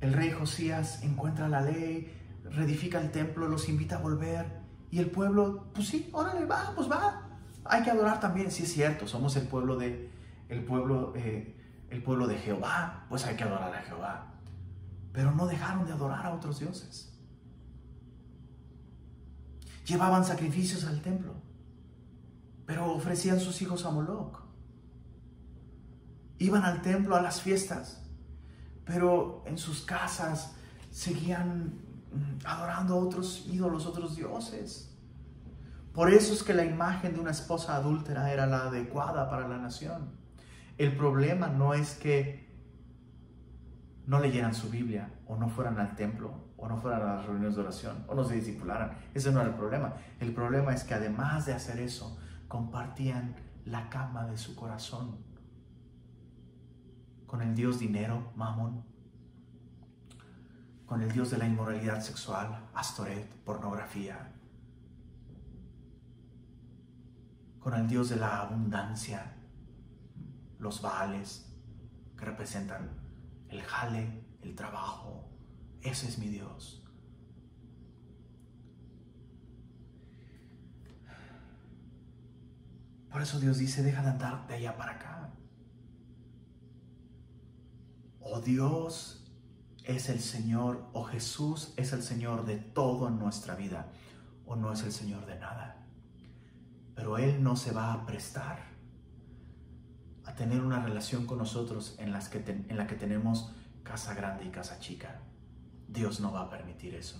el 0.00 0.14
rey 0.14 0.30
Josías 0.30 1.02
encuentra 1.02 1.46
la 1.46 1.60
ley, 1.60 2.10
reedifica 2.44 2.98
el 3.02 3.10
templo, 3.10 3.48
los 3.48 3.68
invita 3.68 3.96
a 3.96 3.98
volver. 3.98 4.62
Y 4.90 4.98
el 4.98 5.10
pueblo, 5.10 5.70
pues 5.74 5.88
sí, 5.88 6.08
órale, 6.14 6.46
va, 6.46 6.72
pues 6.74 6.90
va. 6.90 7.29
Hay 7.64 7.82
que 7.82 7.90
adorar 7.90 8.20
también, 8.20 8.50
sí 8.50 8.62
es 8.62 8.72
cierto, 8.72 9.06
somos 9.06 9.36
el 9.36 9.46
pueblo 9.46 9.76
de, 9.76 10.10
el 10.48 10.64
pueblo, 10.64 11.12
eh, 11.16 11.56
el 11.90 12.02
pueblo 12.02 12.26
de 12.26 12.38
Jehová, 12.38 13.04
pues 13.08 13.24
hay 13.26 13.36
que 13.36 13.44
adorar 13.44 13.74
a 13.74 13.82
Jehová. 13.82 14.26
Pero 15.12 15.32
no 15.32 15.46
dejaron 15.46 15.86
de 15.86 15.92
adorar 15.92 16.24
a 16.26 16.34
otros 16.34 16.60
dioses. 16.60 17.12
Llevaban 19.84 20.24
sacrificios 20.24 20.84
al 20.84 21.02
templo, 21.02 21.34
pero 22.64 22.92
ofrecían 22.92 23.40
sus 23.40 23.60
hijos 23.60 23.84
a 23.84 23.90
Moloch. 23.90 24.40
Iban 26.38 26.64
al 26.64 26.80
templo 26.80 27.16
a 27.16 27.20
las 27.20 27.42
fiestas, 27.42 28.00
pero 28.84 29.42
en 29.46 29.58
sus 29.58 29.82
casas 29.82 30.52
seguían 30.90 31.74
mm, 32.12 32.46
adorando 32.46 32.94
a 32.94 32.96
otros 32.98 33.46
ídolos, 33.50 33.86
otros 33.86 34.16
dioses. 34.16 34.89
Por 35.92 36.12
eso 36.12 36.32
es 36.32 36.42
que 36.42 36.54
la 36.54 36.64
imagen 36.64 37.14
de 37.14 37.20
una 37.20 37.32
esposa 37.32 37.76
adúltera 37.76 38.32
era 38.32 38.46
la 38.46 38.64
adecuada 38.64 39.28
para 39.28 39.48
la 39.48 39.58
nación. 39.58 40.12
El 40.78 40.96
problema 40.96 41.48
no 41.48 41.74
es 41.74 41.94
que 41.94 42.48
no 44.06 44.20
leyeran 44.20 44.54
su 44.54 44.70
Biblia 44.70 45.12
o 45.26 45.36
no 45.36 45.48
fueran 45.48 45.78
al 45.78 45.94
templo 45.94 46.52
o 46.56 46.68
no 46.68 46.76
fueran 46.76 47.02
a 47.02 47.16
las 47.16 47.26
reuniones 47.26 47.56
de 47.56 47.62
oración 47.62 48.04
o 48.08 48.14
no 48.14 48.24
se 48.24 48.34
discipularan. 48.34 48.92
Ese 49.14 49.32
no 49.32 49.40
era 49.40 49.50
el 49.50 49.56
problema. 49.56 49.94
El 50.20 50.32
problema 50.32 50.72
es 50.74 50.84
que 50.84 50.94
además 50.94 51.46
de 51.46 51.54
hacer 51.54 51.80
eso, 51.80 52.18
compartían 52.48 53.36
la 53.64 53.88
cama 53.88 54.26
de 54.26 54.36
su 54.36 54.54
corazón 54.54 55.18
con 57.26 57.42
el 57.42 57.54
Dios 57.54 57.78
dinero, 57.78 58.32
Mamón, 58.34 58.84
con 60.86 61.00
el 61.02 61.12
Dios 61.12 61.30
de 61.30 61.38
la 61.38 61.46
inmoralidad 61.46 62.00
sexual, 62.00 62.68
Astoret, 62.74 63.32
pornografía, 63.44 64.32
con 67.60 67.74
el 67.74 67.86
Dios 67.86 68.08
de 68.08 68.16
la 68.16 68.40
abundancia, 68.40 69.36
los 70.58 70.80
vales 70.80 71.46
que 72.16 72.24
representan 72.24 72.90
el 73.48 73.62
jale, 73.62 74.24
el 74.42 74.54
trabajo. 74.54 75.28
Ese 75.82 76.08
es 76.08 76.18
mi 76.18 76.28
Dios. 76.28 76.82
Por 83.10 83.22
eso 83.22 83.40
Dios 83.40 83.58
dice, 83.58 83.82
deja 83.82 84.02
de 84.02 84.10
andar 84.10 84.46
de 84.46 84.54
allá 84.54 84.76
para 84.76 84.92
acá. 84.92 85.30
O 88.20 88.40
Dios 88.40 89.26
es 89.84 90.08
el 90.08 90.20
Señor, 90.20 90.88
o 90.92 91.04
Jesús 91.04 91.74
es 91.76 91.92
el 91.92 92.02
Señor 92.02 92.46
de 92.46 92.56
todo 92.56 93.08
en 93.08 93.18
nuestra 93.18 93.56
vida, 93.56 93.90
o 94.46 94.54
no 94.54 94.72
es 94.72 94.82
el 94.82 94.92
Señor 94.92 95.26
de 95.26 95.38
nada. 95.38 95.79
Pero 97.00 97.16
Él 97.16 97.42
no 97.42 97.56
se 97.56 97.72
va 97.72 97.94
a 97.94 98.04
prestar 98.04 98.58
a 100.26 100.34
tener 100.34 100.60
una 100.60 100.82
relación 100.82 101.24
con 101.24 101.38
nosotros 101.38 101.94
en, 101.98 102.12
las 102.12 102.28
que 102.28 102.44
en 102.46 102.76
la 102.76 102.86
que 102.86 102.94
tenemos 102.94 103.54
casa 103.82 104.12
grande 104.12 104.44
y 104.44 104.50
casa 104.50 104.78
chica. 104.80 105.18
Dios 105.88 106.20
no 106.20 106.30
va 106.30 106.42
a 106.42 106.50
permitir 106.50 106.94
eso. 106.94 107.16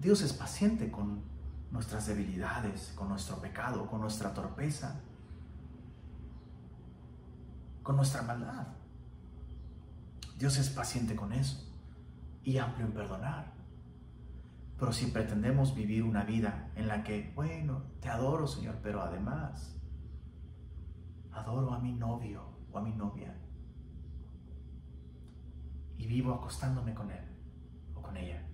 Dios 0.00 0.22
es 0.22 0.32
paciente 0.32 0.90
con 0.90 1.22
nuestras 1.70 2.08
debilidades, 2.08 2.92
con 2.96 3.08
nuestro 3.10 3.40
pecado, 3.40 3.86
con 3.86 4.00
nuestra 4.00 4.34
torpeza, 4.34 4.98
con 7.84 7.94
nuestra 7.94 8.22
maldad. 8.22 8.66
Dios 10.36 10.58
es 10.58 10.68
paciente 10.68 11.14
con 11.14 11.32
eso 11.32 11.64
y 12.42 12.58
amplio 12.58 12.86
en 12.86 12.92
perdonar. 12.92 13.52
Pero 14.78 14.92
si 14.92 15.06
pretendemos 15.06 15.74
vivir 15.74 16.04
una 16.04 16.24
vida 16.24 16.70
en 16.76 16.86
la 16.86 17.02
que, 17.02 17.32
bueno, 17.34 17.82
te 18.00 18.08
adoro 18.08 18.46
Señor, 18.46 18.76
pero 18.82 19.02
además 19.02 19.76
adoro 21.32 21.72
a 21.72 21.80
mi 21.80 21.92
novio 21.92 22.58
o 22.70 22.78
a 22.78 22.82
mi 22.82 22.92
novia 22.92 23.36
y 25.96 26.06
vivo 26.06 26.32
acostándome 26.32 26.94
con 26.94 27.10
él 27.10 27.24
o 27.94 28.02
con 28.02 28.16
ella. 28.16 28.46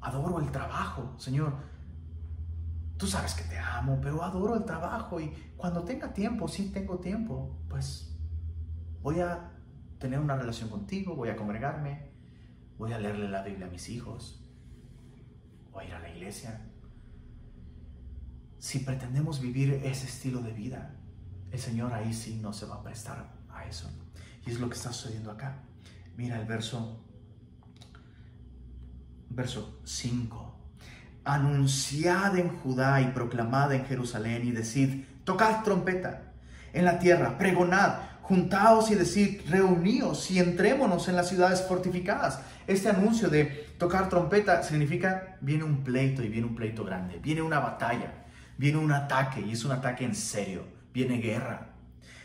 Adoro 0.00 0.38
el 0.38 0.50
trabajo, 0.50 1.14
Señor. 1.18 1.52
Tú 2.96 3.06
sabes 3.06 3.34
que 3.34 3.44
te 3.44 3.58
amo, 3.58 3.98
pero 4.00 4.22
adoro 4.22 4.54
el 4.54 4.64
trabajo 4.64 5.20
y 5.20 5.32
cuando 5.56 5.82
tenga 5.82 6.12
tiempo, 6.12 6.46
si 6.46 6.70
tengo 6.70 6.98
tiempo, 6.98 7.58
pues 7.68 8.16
voy 9.02 9.20
a 9.20 9.50
tener 9.98 10.20
una 10.20 10.36
relación 10.36 10.68
contigo, 10.68 11.16
voy 11.16 11.30
a 11.30 11.36
congregarme, 11.36 12.09
voy 12.80 12.94
a 12.94 12.98
leerle 12.98 13.28
la 13.28 13.42
Biblia 13.42 13.66
a 13.66 13.68
mis 13.68 13.90
hijos, 13.90 14.40
voy 15.70 15.84
a 15.84 15.88
ir 15.88 15.94
a 15.94 15.98
la 15.98 16.08
iglesia. 16.08 16.62
Si 18.58 18.78
pretendemos 18.78 19.38
vivir 19.38 19.82
ese 19.84 20.06
estilo 20.06 20.40
de 20.40 20.52
vida, 20.52 20.96
el 21.50 21.58
Señor 21.58 21.92
ahí 21.92 22.14
sí 22.14 22.38
no 22.40 22.54
se 22.54 22.64
va 22.64 22.76
a 22.76 22.82
prestar 22.82 23.34
a 23.50 23.66
eso. 23.66 23.90
Y 24.46 24.50
es 24.50 24.60
lo 24.60 24.70
que 24.70 24.76
está 24.76 24.94
sucediendo 24.94 25.30
acá. 25.30 25.58
Mira 26.16 26.40
el 26.40 26.46
verso, 26.46 27.04
verso 29.28 29.78
5. 29.84 30.58
Anunciad 31.24 32.38
en 32.38 32.48
Judá 32.60 33.02
y 33.02 33.08
proclamad 33.08 33.74
en 33.74 33.84
Jerusalén 33.84 34.46
y 34.46 34.52
decid, 34.52 35.04
tocad 35.24 35.64
trompeta 35.64 36.32
en 36.72 36.86
la 36.86 36.98
tierra, 36.98 37.36
pregonad, 37.36 38.09
juntaos 38.30 38.92
y 38.92 38.94
decid, 38.94 39.40
reuníos 39.48 40.30
y 40.30 40.38
entrémonos 40.38 41.08
en 41.08 41.16
las 41.16 41.28
ciudades 41.28 41.62
fortificadas 41.66 42.38
este 42.70 42.88
anuncio 42.88 43.28
de 43.28 43.66
tocar 43.78 44.08
trompeta 44.08 44.62
significa 44.62 45.36
viene 45.40 45.64
un 45.64 45.82
pleito 45.82 46.22
y 46.22 46.28
viene 46.28 46.46
un 46.46 46.54
pleito 46.54 46.84
grande, 46.84 47.18
viene 47.18 47.42
una 47.42 47.58
batalla, 47.58 48.12
viene 48.56 48.78
un 48.78 48.92
ataque 48.92 49.40
y 49.40 49.50
es 49.50 49.64
un 49.64 49.72
ataque 49.72 50.04
en 50.04 50.14
serio, 50.14 50.62
viene 50.94 51.16
guerra. 51.16 51.72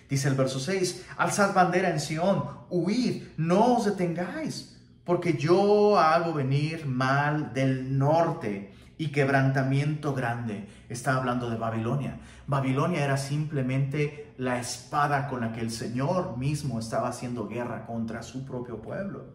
Dice 0.08 0.28
el 0.28 0.36
verso 0.36 0.60
6, 0.60 1.08
alzad 1.18 1.56
bandera 1.56 1.90
en 1.90 2.00
Sión, 2.00 2.44
huid, 2.70 3.24
no 3.38 3.78
os 3.78 3.86
detengáis, 3.86 4.78
porque 5.04 5.34
yo 5.34 5.98
hago 5.98 6.32
venir 6.32 6.86
mal 6.86 7.52
del 7.52 7.98
norte 7.98 8.75
y 8.98 9.08
quebrantamiento 9.08 10.14
grande. 10.14 10.68
Está 10.90 11.16
hablando 11.16 11.50
de 11.50 11.58
Babilonia. 11.58 12.20
Babilonia 12.48 13.04
era 13.04 13.18
simplemente 13.18 14.34
la 14.38 14.60
espada 14.60 15.28
con 15.28 15.42
la 15.42 15.52
que 15.52 15.62
el 15.62 15.72
Señor 15.72 16.38
mismo 16.38 16.80
estaba 16.80 17.10
haciendo 17.10 17.48
guerra 17.48 17.86
contra 17.86 18.24
su 18.24 18.46
propio 18.46 18.82
pueblo. 18.82 19.26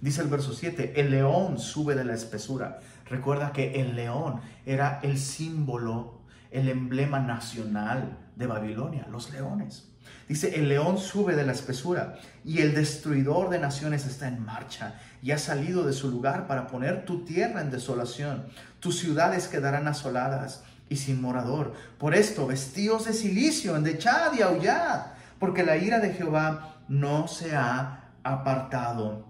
Dice 0.00 0.22
el 0.22 0.28
verso 0.28 0.52
7, 0.52 1.00
el 1.00 1.10
león 1.10 1.58
sube 1.58 1.94
de 1.94 2.04
la 2.04 2.14
espesura. 2.14 2.78
Recuerda 3.06 3.52
que 3.52 3.80
el 3.80 3.96
león 3.96 4.40
era 4.64 5.00
el 5.02 5.18
símbolo, 5.18 6.20
el 6.50 6.68
emblema 6.68 7.18
nacional 7.18 8.16
de 8.36 8.46
Babilonia, 8.46 9.06
los 9.10 9.32
leones. 9.32 9.88
Dice, 10.28 10.56
el 10.56 10.68
león 10.68 10.98
sube 10.98 11.34
de 11.34 11.44
la 11.44 11.52
espesura 11.52 12.16
y 12.44 12.60
el 12.60 12.74
destruidor 12.74 13.48
de 13.48 13.58
naciones 13.58 14.06
está 14.06 14.28
en 14.28 14.44
marcha 14.44 15.00
y 15.22 15.30
ha 15.30 15.38
salido 15.38 15.84
de 15.84 15.92
su 15.92 16.10
lugar 16.10 16.46
para 16.46 16.66
poner 16.66 17.04
tu 17.04 17.24
tierra 17.24 17.60
en 17.62 17.70
desolación. 17.70 18.46
Tus 18.80 18.98
ciudades 18.98 19.48
quedarán 19.48 19.88
asoladas 19.88 20.62
y 20.88 20.96
sin 20.96 21.20
morador. 21.20 21.74
Por 21.98 22.14
esto, 22.14 22.46
vestidos 22.46 23.04
de 23.04 23.12
silicio, 23.12 23.76
endechad 23.76 24.32
y 24.34 24.42
aullad, 24.42 25.06
porque 25.38 25.64
la 25.64 25.76
ira 25.76 25.98
de 25.98 26.12
Jehová 26.12 26.76
no 26.88 27.28
se 27.28 27.54
ha 27.54 28.12
apartado 28.22 29.26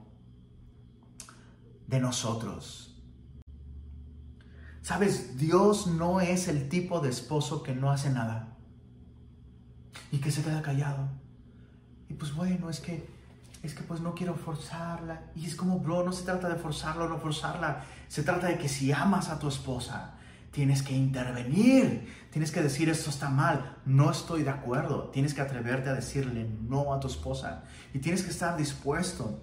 de 1.86 2.00
nosotros. 2.00 2.84
Sabes, 4.82 5.36
Dios 5.36 5.86
no 5.86 6.20
es 6.20 6.48
el 6.48 6.68
tipo 6.68 7.00
de 7.00 7.10
esposo 7.10 7.62
que 7.62 7.74
no 7.74 7.90
hace 7.90 8.10
nada 8.10 8.56
y 10.10 10.18
que 10.18 10.30
se 10.30 10.42
queda 10.42 10.62
callado. 10.62 11.08
Y 12.08 12.14
pues 12.14 12.34
bueno, 12.34 12.70
es 12.70 12.80
que 12.80 13.06
es 13.62 13.74
que 13.74 13.82
pues 13.82 14.00
no 14.00 14.14
quiero 14.14 14.34
forzarla. 14.34 15.22
Y 15.34 15.46
es 15.46 15.54
como, 15.54 15.80
bro, 15.80 16.04
no 16.04 16.12
se 16.12 16.24
trata 16.24 16.48
de 16.48 16.56
forzarla 16.56 17.04
o 17.04 17.08
no 17.08 17.18
forzarla. 17.18 17.84
Se 18.08 18.22
trata 18.22 18.46
de 18.46 18.58
que 18.58 18.68
si 18.68 18.92
amas 18.92 19.28
a 19.28 19.38
tu 19.38 19.48
esposa, 19.48 20.14
tienes 20.50 20.82
que 20.82 20.94
intervenir. 20.94 22.12
Tienes 22.30 22.50
que 22.50 22.62
decir, 22.62 22.88
esto 22.88 23.10
está 23.10 23.30
mal, 23.30 23.76
no 23.84 24.10
estoy 24.10 24.42
de 24.42 24.50
acuerdo. 24.50 25.10
Tienes 25.10 25.34
que 25.34 25.40
atreverte 25.40 25.90
a 25.90 25.94
decirle 25.94 26.48
no 26.62 26.92
a 26.92 27.00
tu 27.00 27.08
esposa. 27.08 27.64
Y 27.92 27.98
tienes 27.98 28.22
que 28.22 28.30
estar 28.30 28.56
dispuesto 28.56 29.40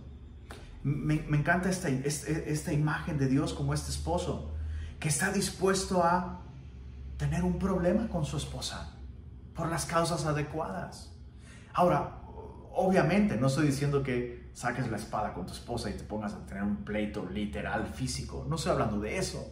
me, 0.86 1.16
encanta 1.16 1.68
esta, 1.68 1.90
esta 1.90 2.72
imagen 2.72 3.18
de 3.18 3.28
Dios 3.28 3.56
como 3.56 3.74
este 3.74 3.90
esposo, 3.90 4.52
que 5.00 5.10
está 5.10 5.32
dispuesto 5.32 6.04
a 6.04 6.42
tener 7.18 7.44
un 7.44 7.58
problema 7.58 8.08
con 8.08 8.24
su 8.24 8.38
esposa 8.38 8.92
por 9.56 9.68
las 9.68 9.88
causas 9.88 10.26
adecuadas. 10.26 11.12
Ahora, 11.74 12.22
obviamente, 12.76 13.38
no 13.38 13.48
estoy 13.48 13.68
diciendo 13.68 14.04
que 14.04 14.50
saques 14.54 14.90
la 14.90 14.98
espada 14.98 15.34
con 15.34 15.46
tu 15.46 15.54
esposa 15.54 15.90
y 15.90 15.94
te 15.94 16.04
pongas 16.04 16.34
a 16.34 16.46
tener 16.46 16.64
un 16.64 16.84
pleito 16.84 17.26
literal, 17.26 17.88
físico. 17.88 18.46
No 18.48 18.56
estoy 18.56 18.74
hablando 18.74 19.00
de 19.00 19.18
eso. 19.18 19.52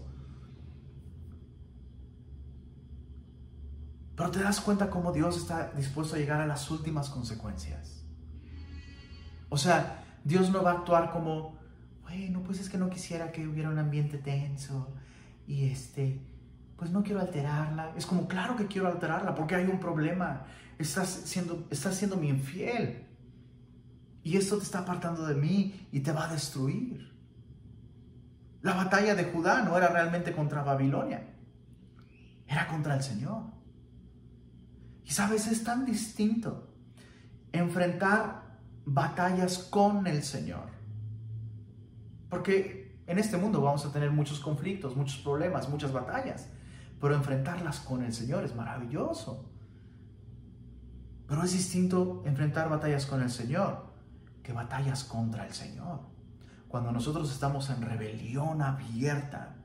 Pero 4.15 4.29
te 4.29 4.39
das 4.39 4.61
cuenta 4.61 4.89
cómo 4.89 5.11
Dios 5.11 5.37
está 5.37 5.71
dispuesto 5.71 6.15
a 6.15 6.19
llegar 6.19 6.39
a 6.39 6.45
las 6.45 6.69
últimas 6.69 7.09
consecuencias. 7.09 8.03
O 9.49 9.57
sea, 9.57 10.03
Dios 10.23 10.51
no 10.51 10.63
va 10.63 10.71
a 10.71 10.73
actuar 10.79 11.11
como, 11.11 11.57
bueno, 12.03 12.41
pues 12.43 12.59
es 12.59 12.69
que 12.69 12.77
no 12.77 12.89
quisiera 12.89 13.31
que 13.31 13.47
hubiera 13.47 13.69
un 13.69 13.79
ambiente 13.79 14.17
tenso 14.17 14.93
y 15.47 15.65
este, 15.65 16.21
pues 16.77 16.91
no 16.91 17.03
quiero 17.03 17.21
alterarla. 17.21 17.93
Es 17.97 18.05
como, 18.05 18.27
claro 18.27 18.55
que 18.55 18.67
quiero 18.67 18.87
alterarla 18.87 19.33
porque 19.35 19.55
hay 19.55 19.65
un 19.65 19.79
problema. 19.79 20.45
Estás 20.77 21.09
siendo, 21.09 21.67
estás 21.71 21.95
siendo 21.95 22.17
mi 22.17 22.29
infiel. 22.29 23.02
Y 24.23 24.37
esto 24.37 24.57
te 24.57 24.63
está 24.63 24.79
apartando 24.79 25.25
de 25.25 25.35
mí 25.35 25.87
y 25.91 25.99
te 25.99 26.13
va 26.13 26.29
a 26.29 26.31
destruir. 26.31 27.11
La 28.61 28.73
batalla 28.73 29.15
de 29.15 29.25
Judá 29.25 29.61
no 29.63 29.77
era 29.77 29.89
realmente 29.89 30.33
contra 30.33 30.63
Babilonia, 30.63 31.27
era 32.47 32.67
contra 32.67 32.95
el 32.95 33.03
Señor. 33.03 33.43
Y 35.03 35.11
sabes, 35.11 35.47
es 35.47 35.65
tan 35.65 35.83
distinto 35.83 36.69
enfrentar 37.51 38.59
batallas 38.85 39.57
con 39.57 40.07
el 40.07 40.23
Señor. 40.23 40.67
Porque 42.29 43.03
en 43.05 43.19
este 43.19 43.35
mundo 43.35 43.61
vamos 43.61 43.85
a 43.85 43.91
tener 43.91 44.11
muchos 44.11 44.39
conflictos, 44.39 44.95
muchos 44.95 45.17
problemas, 45.21 45.67
muchas 45.67 45.91
batallas. 45.91 46.47
Pero 47.01 47.15
enfrentarlas 47.15 47.81
con 47.81 48.01
el 48.01 48.13
Señor 48.13 48.45
es 48.45 48.55
maravilloso. 48.55 49.49
Pero 51.27 51.43
es 51.43 51.51
distinto 51.51 52.23
enfrentar 52.25 52.69
batallas 52.69 53.05
con 53.05 53.21
el 53.21 53.29
Señor 53.29 53.92
que 54.43 54.53
batallas 54.53 55.03
contra 55.03 55.47
el 55.47 55.53
Señor. 55.53 56.01
Cuando 56.67 56.91
nosotros 56.91 57.31
estamos 57.31 57.69
en 57.69 57.81
rebelión 57.81 58.61
abierta, 58.61 59.55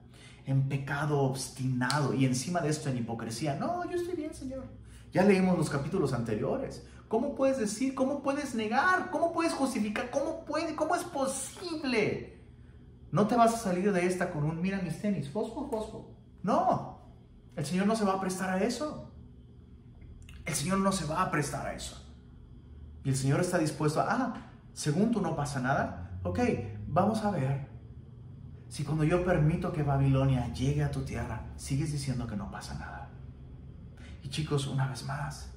en 0.47 0.69
pecado 0.69 1.21
obstinado 1.21 2.15
y 2.15 2.25
encima 2.25 2.61
de 2.61 2.71
esto 2.71 2.89
en 2.89 2.99
hipocresía, 2.99 3.57
no, 3.57 3.85
yo 3.91 3.97
estoy 3.97 4.15
bien, 4.15 4.33
Señor. 4.33 4.65
Ya 5.13 5.25
leímos 5.25 5.59
los 5.59 5.69
capítulos 5.69 6.13
anteriores. 6.13 6.87
¿Cómo 7.09 7.35
puedes 7.35 7.59
decir? 7.59 7.95
¿Cómo 7.95 8.23
puedes 8.23 8.55
negar? 8.55 9.11
¿Cómo 9.11 9.33
puedes 9.33 9.55
justificar? 9.55 10.11
¿Cómo 10.11 10.45
puede? 10.45 10.77
¿Cómo 10.77 10.95
es 10.95 11.05
posible? 11.05 12.39
No 13.11 13.27
te 13.27 13.37
vas 13.37 13.55
a 13.55 13.59
salir 13.59 13.91
de 13.93 14.07
esta 14.07 14.31
con 14.31 14.45
un 14.45 14.61
mira 14.61 14.81
mis 14.83 15.01
tenis, 15.01 15.31
fosfo, 15.31 15.69
fosfo. 15.69 16.15
No, 16.43 17.01
el 17.57 17.65
Señor 17.65 17.87
no 17.87 17.97
se 17.97 18.05
va 18.05 18.15
a 18.15 18.21
prestar 18.21 18.51
a 18.51 18.63
eso. 18.63 19.11
El 20.45 20.55
Señor 20.55 20.79
no 20.79 20.93
se 20.93 21.07
va 21.07 21.23
a 21.23 21.31
prestar 21.31 21.67
a 21.67 21.75
eso. 21.75 22.05
Y 23.05 23.09
el 23.09 23.17
Señor 23.17 23.41
está 23.41 23.57
dispuesto 23.59 24.01
a, 24.01 24.07
ah, 24.11 24.48
según 24.79 25.11
tú 25.11 25.21
no 25.21 25.35
pasa 25.35 25.59
nada, 25.59 26.21
ok, 26.23 26.39
vamos 26.87 27.25
a 27.25 27.33
ver 27.33 27.69
si 28.69 28.85
cuando 28.85 29.03
yo 29.03 29.25
permito 29.25 29.73
que 29.73 29.83
Babilonia 29.83 30.53
llegue 30.53 30.85
a 30.85 30.91
tu 30.93 31.01
tierra, 31.01 31.49
sigues 31.57 31.91
diciendo 31.91 32.29
que 32.29 32.37
no 32.37 32.49
pasa 32.49 32.75
nada. 32.75 33.11
Y 34.23 34.29
chicos, 34.29 34.69
una 34.69 34.87
vez 34.87 35.05
más, 35.05 35.53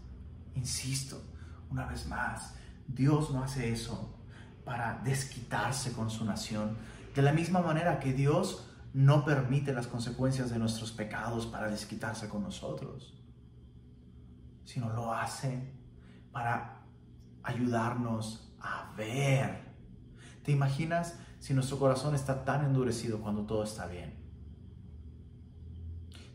insisto, 0.55 1.21
una 1.69 1.85
vez 1.85 2.07
más, 2.07 2.55
Dios 2.87 3.29
no 3.29 3.43
hace 3.43 3.71
eso 3.71 4.19
para 4.65 4.99
desquitarse 5.03 5.93
con 5.93 6.09
su 6.09 6.25
nación. 6.25 6.75
De 7.13 7.21
la 7.21 7.31
misma 7.31 7.61
manera 7.61 7.99
que 7.99 8.13
Dios 8.13 8.71
no 8.91 9.23
permite 9.23 9.71
las 9.71 9.85
consecuencias 9.85 10.49
de 10.49 10.57
nuestros 10.57 10.91
pecados 10.91 11.45
para 11.45 11.69
desquitarse 11.69 12.27
con 12.27 12.41
nosotros, 12.41 13.21
sino 14.65 14.89
lo 14.89 15.13
hace 15.13 15.75
para 16.31 16.81
ayudarnos 17.43 18.50
a 18.61 18.93
ver. 18.95 19.71
¿Te 20.43 20.51
imaginas 20.51 21.19
si 21.39 21.53
nuestro 21.53 21.79
corazón 21.79 22.15
está 22.15 22.43
tan 22.43 22.65
endurecido 22.65 23.21
cuando 23.21 23.45
todo 23.45 23.63
está 23.63 23.87
bien? 23.87 24.15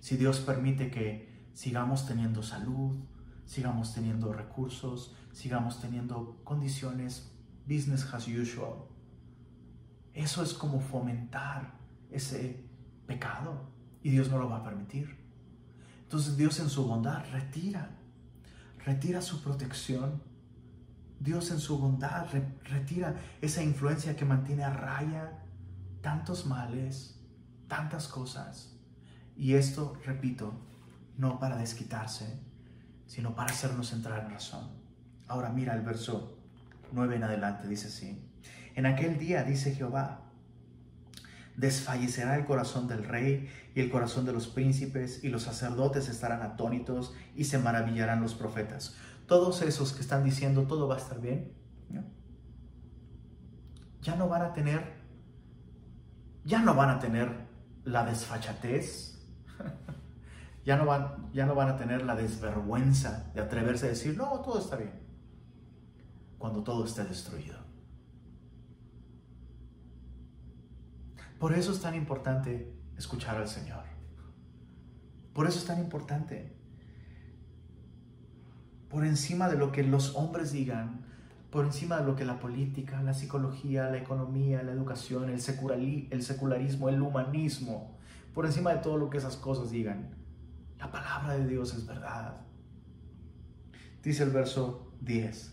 Si 0.01 0.17
Dios 0.17 0.41
permite 0.41 0.91
que 0.91 1.49
sigamos 1.53 2.07
teniendo 2.07 2.43
salud, 2.43 2.97
sigamos 3.45 3.95
teniendo 3.95 4.33
recursos, 4.33 5.15
sigamos 5.33 5.81
teniendo 5.81 6.41
condiciones 6.45 7.33
business 7.67 8.13
as 8.13 8.29
usual. 8.29 8.85
Eso 10.15 10.43
es 10.43 10.55
como 10.55 10.81
fomentar 10.81 11.79
ese 12.11 12.65
pecado 13.07 13.71
y 14.03 14.11
Dios 14.11 14.31
no 14.31 14.39
lo 14.39 14.49
va 14.49 14.59
a 14.59 14.65
permitir. 14.65 15.17
Entonces 16.03 16.37
Dios 16.37 16.61
en 16.61 16.71
su 16.71 16.87
bondad 16.87 17.25
retira, 17.33 17.91
retira 18.85 19.21
su 19.21 19.43
protección 19.43 20.23
Dios 21.19 21.51
en 21.51 21.59
su 21.59 21.79
bondad 21.79 22.27
retira 22.65 23.15
esa 23.41 23.63
influencia 23.63 24.17
que 24.17 24.25
mantiene 24.25 24.65
a 24.65 24.71
raya 24.71 25.33
tantos 26.03 26.47
males, 26.47 27.19
tantas 27.69 28.07
cosas. 28.09 28.77
Y 29.37 29.55
esto, 29.55 29.99
repito, 30.05 30.55
no 31.17 31.39
para 31.39 31.57
desquitarse, 31.57 32.39
sino 33.07 33.35
para 33.35 33.53
hacernos 33.53 33.93
entrar 33.93 34.25
en 34.25 34.31
razón. 34.31 34.71
Ahora 35.27 35.51
mira 35.51 35.75
el 35.75 35.83
verso 35.83 36.39
9 36.93 37.17
en 37.17 37.25
adelante, 37.25 37.67
dice 37.67 37.89
así. 37.89 38.23
En 38.75 38.87
aquel 38.87 39.19
día, 39.19 39.43
dice 39.43 39.75
Jehová, 39.75 40.21
desfallecerá 41.57 42.37
el 42.37 42.45
corazón 42.45 42.87
del 42.87 43.05
rey 43.05 43.49
y 43.75 43.81
el 43.81 43.91
corazón 43.91 44.27
de 44.27 44.33
los 44.33 44.47
príncipes, 44.47 45.25
y 45.25 45.29
los 45.29 45.45
sacerdotes 45.45 46.09
estarán 46.09 46.43
atónitos 46.43 47.15
y 47.35 47.45
se 47.45 47.59
maravillarán 47.59 48.21
los 48.21 48.35
profetas 48.35 48.97
todos 49.27 49.63
esos 49.63 49.93
que 49.93 50.01
están 50.01 50.25
diciendo 50.25 50.63
todo 50.63 50.89
va 50.89 50.95
a 50.95 50.99
estar 50.99 51.21
bien, 51.21 51.53
ya 54.03 54.15
no 54.15 54.29
van 54.29 54.43
a 54.43 54.53
tener, 54.53 54.95
ya 56.45 56.61
no 56.61 56.75
van 56.75 56.91
a 56.91 56.99
tener 57.01 57.49
la 57.85 58.05
desfachatez, 58.05 59.19
ya 60.65 60.77
no 60.77 60.87
van, 60.87 61.31
ya 61.33 61.45
no 61.45 61.57
van 61.57 61.71
a 61.71 61.77
tener 61.77 62.05
la 62.05 62.15
desvergüenza 62.15 63.31
de 63.35 63.41
atreverse 63.41 63.87
a 63.87 63.89
decir, 63.89 64.17
no, 64.17 64.41
todo 64.41 64.61
está 64.61 64.77
bien, 64.77 64.93
cuando 66.39 66.63
todo 66.63 66.85
esté 66.85 67.05
destruido. 67.05 67.67
Por 71.41 71.53
eso 71.53 71.73
es 71.73 71.81
tan 71.81 71.95
importante 71.95 72.73
escuchar 72.97 73.37
al 73.37 73.49
Señor. 73.49 73.85
Por 75.35 75.47
eso 75.47 75.59
es 75.59 75.67
tan 75.67 75.81
importante 75.81 76.56
por 78.89 79.05
encima 79.05 79.49
de 79.49 79.57
lo 79.57 79.73
que 79.73 79.83
los 79.83 80.15
hombres 80.15 80.53
digan, 80.53 81.05
por 81.51 81.65
encima 81.65 81.99
de 81.99 82.05
lo 82.05 82.17
que 82.17 82.25
la 82.25 82.39
política, 82.39 83.03
la 83.03 83.15
psicología, 83.15 83.89
la 83.91 83.99
economía, 83.99 84.63
la 84.63 84.73
educación, 84.73 85.31
el, 85.31 85.41
secularismo, 85.41 86.89
el 86.89 87.01
humanismo, 87.01 87.97
por 88.35 88.47
encima 88.47 88.75
de 88.75 88.81
todo 88.81 88.97
lo 88.97 89.11
que 89.11 89.19
esas 89.19 89.37
cosas 89.37 89.71
digan. 89.71 90.11
La 90.79 90.91
palabra 90.91 91.35
de 91.35 91.47
Dios 91.47 91.73
es 91.75 91.87
verdad. 91.87 92.37
Dice 94.03 94.23
el 94.23 94.31
verso 94.31 94.93
10. 95.01 95.53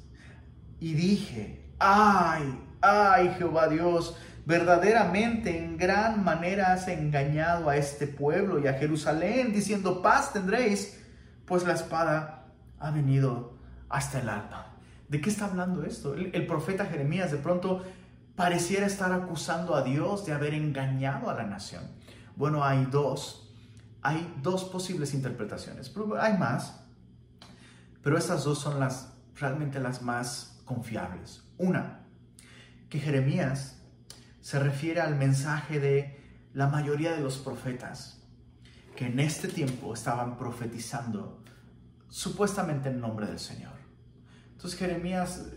Y 0.82 0.94
dije, 0.94 1.72
ay, 1.80 2.60
ay 2.82 3.30
Jehová 3.38 3.70
Dios, 3.70 4.18
verdaderamente 4.46 5.64
en 5.64 5.78
gran 5.78 6.24
manera 6.24 6.74
has 6.74 6.88
engañado 6.90 7.70
a 7.70 7.78
este 7.78 8.08
pueblo 8.08 8.60
y 8.60 8.68
a 8.68 8.74
Jerusalén, 8.74 9.54
diciendo, 9.54 10.02
paz 10.02 10.34
tendréis, 10.34 11.02
pues 11.46 11.66
la 11.66 11.74
espada 11.74 12.43
ha 12.84 12.92
venido 12.92 13.54
hasta 13.90 14.20
el 14.20 14.30
alma. 14.30 14.68
¿De 15.08 15.22
qué 15.22 15.30
está 15.30 15.46
hablando 15.46 15.84
esto? 15.84 16.16
El, 16.16 16.46
profeta 16.46 16.86
Jeremías 16.86 17.32
de 17.32 17.38
pronto 17.38 17.82
pareciera 18.36 18.86
estar 18.86 19.12
acusando 19.14 19.76
a 19.76 19.84
Dios 19.84 20.26
de 20.26 20.34
haber 20.34 20.54
engañado 20.54 21.30
a 21.30 21.34
la 21.34 21.44
nación. 21.44 21.84
Bueno, 22.36 22.64
hay 22.64 22.86
dos, 22.92 23.50
hay 24.02 24.34
dos 24.42 24.66
posibles 24.66 25.14
interpretaciones, 25.14 25.94
hay 26.20 26.38
más, 26.38 26.82
pero 28.02 28.18
estas 28.18 28.44
dos 28.44 28.60
son 28.60 28.80
las 28.80 29.14
realmente 29.36 29.80
las 29.80 30.02
más 30.02 30.60
confiables. 30.66 31.44
Una, 31.58 32.02
que 32.90 33.00
Jeremías 33.00 33.80
se 34.42 34.60
refiere 34.60 35.00
al 35.00 35.16
mensaje 35.16 35.80
de 35.80 36.22
la 36.54 36.68
mayoría 36.68 37.14
de 37.14 37.22
los 37.22 37.38
profetas 37.38 38.20
que 38.96 39.08
en 39.08 39.20
este 39.20 39.48
tiempo 39.48 39.94
estaban 39.94 40.38
profetizando 40.38 41.43
supuestamente 42.14 42.90
en 42.90 43.00
nombre 43.00 43.26
del 43.26 43.40
Señor. 43.40 43.74
Entonces 44.52 44.78
Jeremías, 44.78 45.48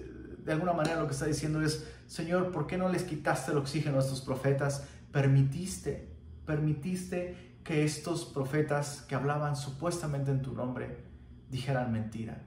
de 0.42 0.52
alguna 0.52 0.72
manera 0.72 0.98
lo 0.98 1.06
que 1.06 1.12
está 1.12 1.26
diciendo 1.26 1.60
es, 1.60 1.86
Señor, 2.06 2.50
¿por 2.50 2.66
qué 2.66 2.78
no 2.78 2.88
les 2.88 3.02
quitaste 3.02 3.50
el 3.52 3.58
oxígeno 3.58 3.98
a 3.98 4.00
estos 4.00 4.22
profetas? 4.22 4.84
Permitiste, 5.12 6.16
permitiste 6.46 7.58
que 7.62 7.84
estos 7.84 8.24
profetas 8.24 9.02
que 9.02 9.14
hablaban 9.14 9.54
supuestamente 9.54 10.30
en 10.30 10.40
tu 10.40 10.54
nombre 10.54 11.04
dijeran 11.50 11.92
mentira. 11.92 12.40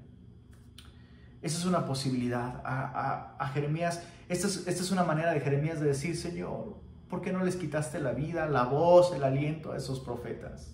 Esa 1.43 1.59
es 1.59 1.65
una 1.65 1.85
posibilidad. 1.85 2.63
A, 2.65 3.47
Jeremías, 3.53 4.01
esta 4.27 4.47
es, 4.47 4.67
esta 4.67 4.81
es 4.81 4.89
una 4.89 5.03
manera 5.03 5.33
de 5.33 5.39
Jeremías 5.39 5.79
de 5.79 5.85
decir, 5.85 6.17
Señor, 6.17 6.81
¿por 7.09 7.21
qué 7.21 7.31
no 7.31 7.45
les 7.45 7.57
quitaste 7.57 7.99
la 7.99 8.13
vida, 8.13 8.47
la 8.47 8.63
voz, 8.63 9.13
el 9.13 9.23
aliento 9.23 9.71
a 9.71 9.77
esos 9.77 9.99
profetas? 9.99 10.73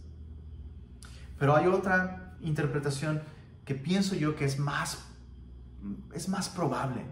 Pero 1.38 1.54
hay 1.54 1.68
otra 1.68 2.25
interpretación 2.46 3.22
que 3.66 3.76
pienso 3.76 4.16
yo 4.16 4.36
que 4.36 4.46
es 4.46 4.60
más, 4.60 5.06
es 6.14 6.30
más 6.30 6.50
probable. 6.50 7.06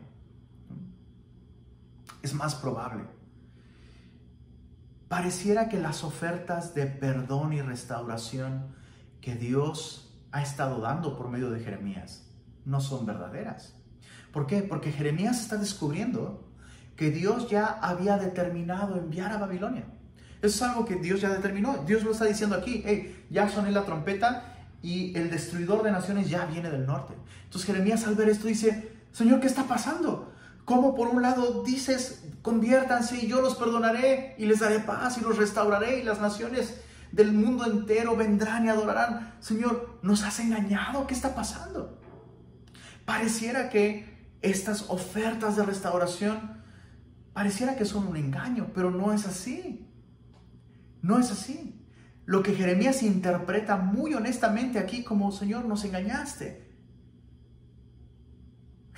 Es 2.22 2.34
más 2.34 2.56
probable. 2.56 3.04
Pareciera 5.10 5.68
que 5.70 5.80
las 5.80 6.04
ofertas 6.04 6.74
de 6.74 6.86
perdón 6.86 7.54
y 7.54 7.62
restauración 7.62 8.68
que 9.22 9.36
Dios 9.36 10.16
ha 10.32 10.42
estado 10.42 10.80
dando 10.80 11.16
por 11.18 11.30
medio 11.30 11.52
de 11.52 11.60
Jeremías 11.60 12.30
no 12.66 12.82
son 12.82 13.06
verdaderas. 13.06 13.76
¿Por 14.32 14.48
qué? 14.48 14.64
Porque 14.64 14.92
Jeremías 14.92 15.42
está 15.42 15.58
descubriendo 15.58 16.50
que 16.96 17.12
Dios 17.12 17.50
ya 17.50 17.66
había 17.66 18.18
determinado 18.18 18.98
enviar 18.98 19.32
a 19.32 19.38
Babilonia. 19.38 19.86
Eso 20.42 20.56
es 20.56 20.62
algo 20.62 20.86
que 20.86 20.96
Dios 20.96 21.22
ya 21.22 21.30
determinó. 21.30 21.84
Dios 21.86 22.04
lo 22.04 22.12
está 22.12 22.26
diciendo 22.26 22.56
aquí. 22.56 22.82
Hey, 22.86 23.26
ya 23.30 23.48
soné 23.50 23.72
la 23.72 23.86
trompeta 23.86 24.53
y 24.84 25.18
el 25.18 25.32
destruidor 25.32 25.82
de 25.82 25.92
naciones 25.92 26.30
ya 26.30 26.46
viene 26.46 26.70
del 26.70 26.86
norte. 26.86 27.14
Entonces 27.46 27.66
Jeremías 27.66 28.06
al 28.06 28.16
ver 28.16 28.30
esto 28.30 28.48
dice, 28.48 28.92
Señor, 29.14 29.40
¿qué 29.40 29.48
está 29.48 29.64
pasando? 29.64 30.34
¿Cómo 30.66 30.94
por 30.94 31.08
un 31.08 31.22
lado 31.22 31.64
dices, 31.64 32.26
conviértanse 32.42 33.18
y 33.18 33.28
yo 33.28 33.42
los 33.42 33.56
perdonaré 33.56 34.36
y 34.38 34.46
les 34.46 34.60
daré 34.60 34.80
paz 34.80 35.18
y 35.18 35.22
los 35.22 35.38
restauraré 35.38 36.00
y 36.00 36.04
las 36.04 36.20
naciones 36.20 36.82
del 37.14 37.32
mundo 37.32 37.66
entero 37.66 38.18
vendrán 38.18 38.66
y 38.66 38.70
adorarán? 38.70 39.36
Señor, 39.40 40.00
¿nos 40.04 40.24
has 40.24 40.40
engañado? 40.40 41.08
¿Qué 41.08 41.14
está 41.14 41.34
pasando? 41.34 41.98
Pareciera 43.06 43.70
que 43.70 44.28
estas 44.42 44.90
ofertas 44.90 45.56
de 45.56 45.64
restauración, 45.64 46.62
pareciera 47.32 47.78
que 47.78 47.86
son 47.86 48.08
un 48.08 48.18
engaño, 48.18 48.72
pero 48.76 48.92
no 48.92 49.14
es 49.14 49.26
así. 49.26 49.88
No 51.02 51.20
es 51.20 51.32
así. 51.32 51.83
Lo 52.26 52.42
que 52.42 52.56
Jeremías 52.56 53.04
interpreta 53.04 53.78
muy 53.78 54.14
honestamente 54.14 54.80
aquí 54.80 55.04
como, 55.04 55.32
Señor, 55.32 55.66
nos 55.66 55.84
engañaste. 55.84 56.72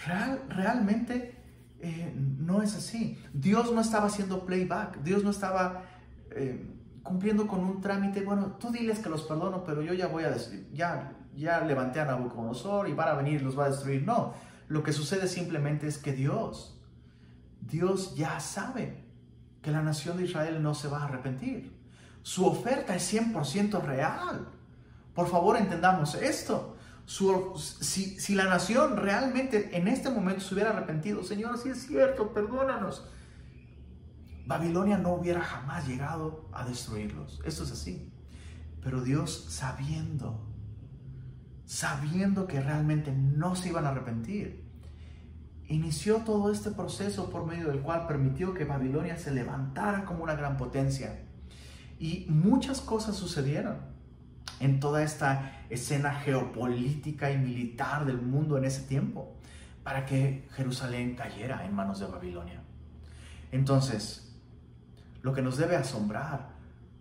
Real, 0.05 0.43
realmente 0.49 1.35
eh, 1.79 2.13
no 2.15 2.61
es 2.61 2.75
así. 2.75 3.17
Dios 3.33 3.73
no 3.73 3.81
estaba 3.81 4.07
haciendo 4.07 4.45
playback. 4.45 5.01
Dios 5.01 5.23
no 5.23 5.31
estaba 5.31 5.83
eh, 6.31 6.75
cumpliendo 7.01 7.47
con 7.47 7.61
un 7.61 7.81
trámite. 7.81 8.21
Bueno, 8.21 8.57
tú 8.59 8.71
diles 8.71 8.99
que 8.99 9.09
los 9.09 9.23
perdono, 9.23 9.63
pero 9.63 9.81
yo 9.81 9.93
ya 9.93 10.07
voy 10.07 10.23
a 10.23 10.31
decir, 10.31 10.69
ya, 10.73 11.13
ya 11.35 11.61
levanté 11.61 11.99
a 11.99 12.05
Nabucodonosor 12.05 12.89
y 12.89 12.93
van 12.93 13.09
a 13.09 13.13
venir 13.13 13.41
y 13.41 13.43
los 13.43 13.57
va 13.57 13.65
a 13.65 13.69
destruir. 13.69 14.03
No, 14.03 14.33
lo 14.67 14.83
que 14.83 14.93
sucede 14.93 15.27
simplemente 15.27 15.87
es 15.87 15.97
que 15.97 16.13
Dios, 16.13 16.81
Dios 17.61 18.15
ya 18.15 18.39
sabe 18.39 19.03
que 19.61 19.71
la 19.71 19.81
nación 19.81 20.17
de 20.17 20.25
Israel 20.25 20.61
no 20.61 20.73
se 20.73 20.87
va 20.87 21.01
a 21.01 21.05
arrepentir. 21.05 21.74
Su 22.25 22.47
oferta 22.47 22.95
es 22.95 23.13
100% 23.13 23.83
real. 23.83 24.47
Por 25.13 25.27
favor, 25.27 25.57
entendamos 25.57 26.15
esto. 26.15 26.75
si, 27.05 28.33
la 28.33 28.45
nación 28.45 28.97
realmente 28.97 29.77
en 29.77 29.87
este 29.87 30.09
momento 30.09 30.41
se 30.41 30.55
hubiera 30.55 30.71
arrepentido, 30.71 31.23
Señor, 31.23 31.59
si 31.59 31.69
es 31.69 31.85
cierto, 31.85 32.33
perdónanos. 32.33 33.07
Babilonia 34.47 34.97
no 34.97 35.13
hubiera 35.13 35.39
jamás 35.41 35.87
llegado 35.87 36.49
a 36.51 36.65
destruirlos. 36.65 37.41
Esto 37.45 37.63
es 37.63 37.71
así. 37.71 38.11
Pero 38.81 39.01
Dios 39.01 39.45
sabiendo, 39.49 40.47
sabiendo 41.65 42.47
que 42.47 42.59
realmente 42.59 43.11
no 43.11 43.55
se 43.55 43.69
iban 43.69 43.85
a 43.85 43.89
arrepentir, 43.89 44.67
inició 45.67 46.21
todo 46.21 46.51
este 46.51 46.71
proceso 46.71 47.29
por 47.29 47.45
medio 47.45 47.67
del 47.67 47.81
cual 47.81 48.07
permitió 48.07 48.55
que 48.55 48.65
Babilonia 48.65 49.15
se 49.15 49.29
levantara 49.29 50.05
como 50.05 50.23
una 50.23 50.33
gran 50.33 50.57
potencia 50.57 51.21
y 51.99 52.25
muchas 52.29 52.81
cosas 52.81 53.15
sucedieron 53.15 53.77
en 54.59 54.79
toda 54.79 55.03
esta 55.03 55.65
escena 55.69 56.13
geopolítica 56.13 57.31
y 57.31 57.37
militar 57.37 58.05
del 58.05 58.21
mundo 58.21 58.57
en 58.57 58.65
ese 58.65 58.83
tiempo 58.83 59.35
para 59.83 60.05
que 60.05 60.47
Jerusalén 60.55 61.15
cayera 61.15 61.65
en 61.65 61.75
manos 61.75 61.99
de 61.99 62.07
Babilonia. 62.07 62.61
Entonces, 63.51 64.35
lo 65.21 65.33
que 65.33 65.41
nos 65.41 65.57
debe 65.57 65.75
asombrar 65.75 66.55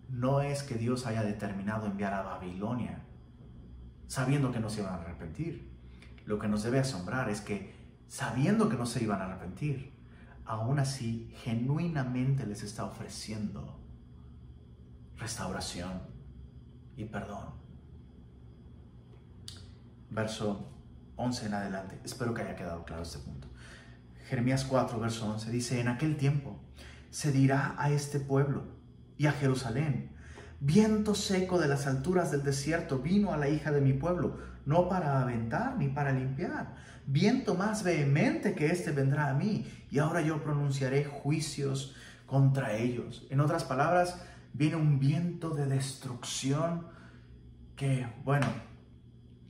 no 0.09 0.41
es 0.41 0.63
que 0.63 0.75
Dios 0.75 1.07
haya 1.07 1.23
determinado 1.23 1.87
enviar 1.87 2.13
a 2.13 2.23
Babilonia 2.23 3.03
sabiendo 4.07 4.53
que 4.53 4.61
no 4.61 4.71
se 4.71 4.81
iban 4.81 4.95
a 4.95 4.97
arrepentir. 4.99 5.71
Lo 6.27 6.39
que 6.39 6.49
nos 6.49 6.63
debe 6.63 6.79
asombrar 6.79 7.29
es 7.31 7.41
que 7.41 7.75
sabiendo 8.07 8.69
que 8.69 8.77
no 8.77 8.87
se 8.87 9.03
iban 9.03 9.21
a 9.21 9.25
arrepentir, 9.25 9.93
aún 10.45 10.79
así 10.79 11.33
genuinamente 11.43 12.47
les 12.47 12.63
está 12.63 12.85
ofreciendo 12.85 13.84
restauración 15.19 16.03
y 16.97 17.05
perdón. 17.05 17.55
Verso 20.11 20.71
11 21.17 21.47
en 21.47 21.55
adelante. 21.55 22.01
Espero 22.05 22.35
que 22.35 22.43
haya 22.43 22.57
quedado 22.57 22.85
claro 22.85 23.03
este 23.03 23.19
punto. 23.19 23.49
Jeremías 24.29 24.65
4, 24.65 24.99
verso 24.99 25.31
11 25.31 25.51
dice, 25.51 25.81
en 25.81 25.89
aquel 25.89 26.17
tiempo 26.17 26.59
se 27.11 27.31
dirá 27.31 27.75
a 27.79 27.91
este 27.91 28.21
pueblo 28.21 28.65
y 29.19 29.27
a 29.27 29.33
Jerusalén, 29.33 30.11
viento 30.61 31.15
seco 31.15 31.59
de 31.59 31.69
las 31.69 31.87
alturas 31.87 32.31
del 32.31 32.43
desierto 32.43 32.99
vino 32.99 33.33
a 33.33 33.37
la 33.37 33.49
hija 33.49 33.71
de 33.71 33.81
mi 33.81 33.93
pueblo, 33.93 34.39
no 34.67 34.89
para 34.89 35.21
aventar 35.21 35.77
ni 35.77 35.89
para 35.89 36.13
limpiar. 36.13 36.75
Viento 37.07 37.55
más 37.55 37.85
vehemente 37.85 38.55
que 38.55 38.67
este 38.67 38.91
vendrá 38.91 39.29
a 39.29 39.35
mí, 39.35 39.71
y 39.91 39.99
ahora 39.99 40.23
yo 40.23 40.43
pronunciaré 40.43 41.05
juicios 41.05 41.95
contra 42.27 42.73
ellos. 42.73 43.27
En 43.31 43.41
otras 43.41 43.63
palabras, 43.65 44.21
viene 44.55 44.77
un 44.77 44.99
viento 44.99 45.51
de 45.51 45.67
destrucción 45.67 46.87
que, 47.77 48.07
bueno, 48.25 48.47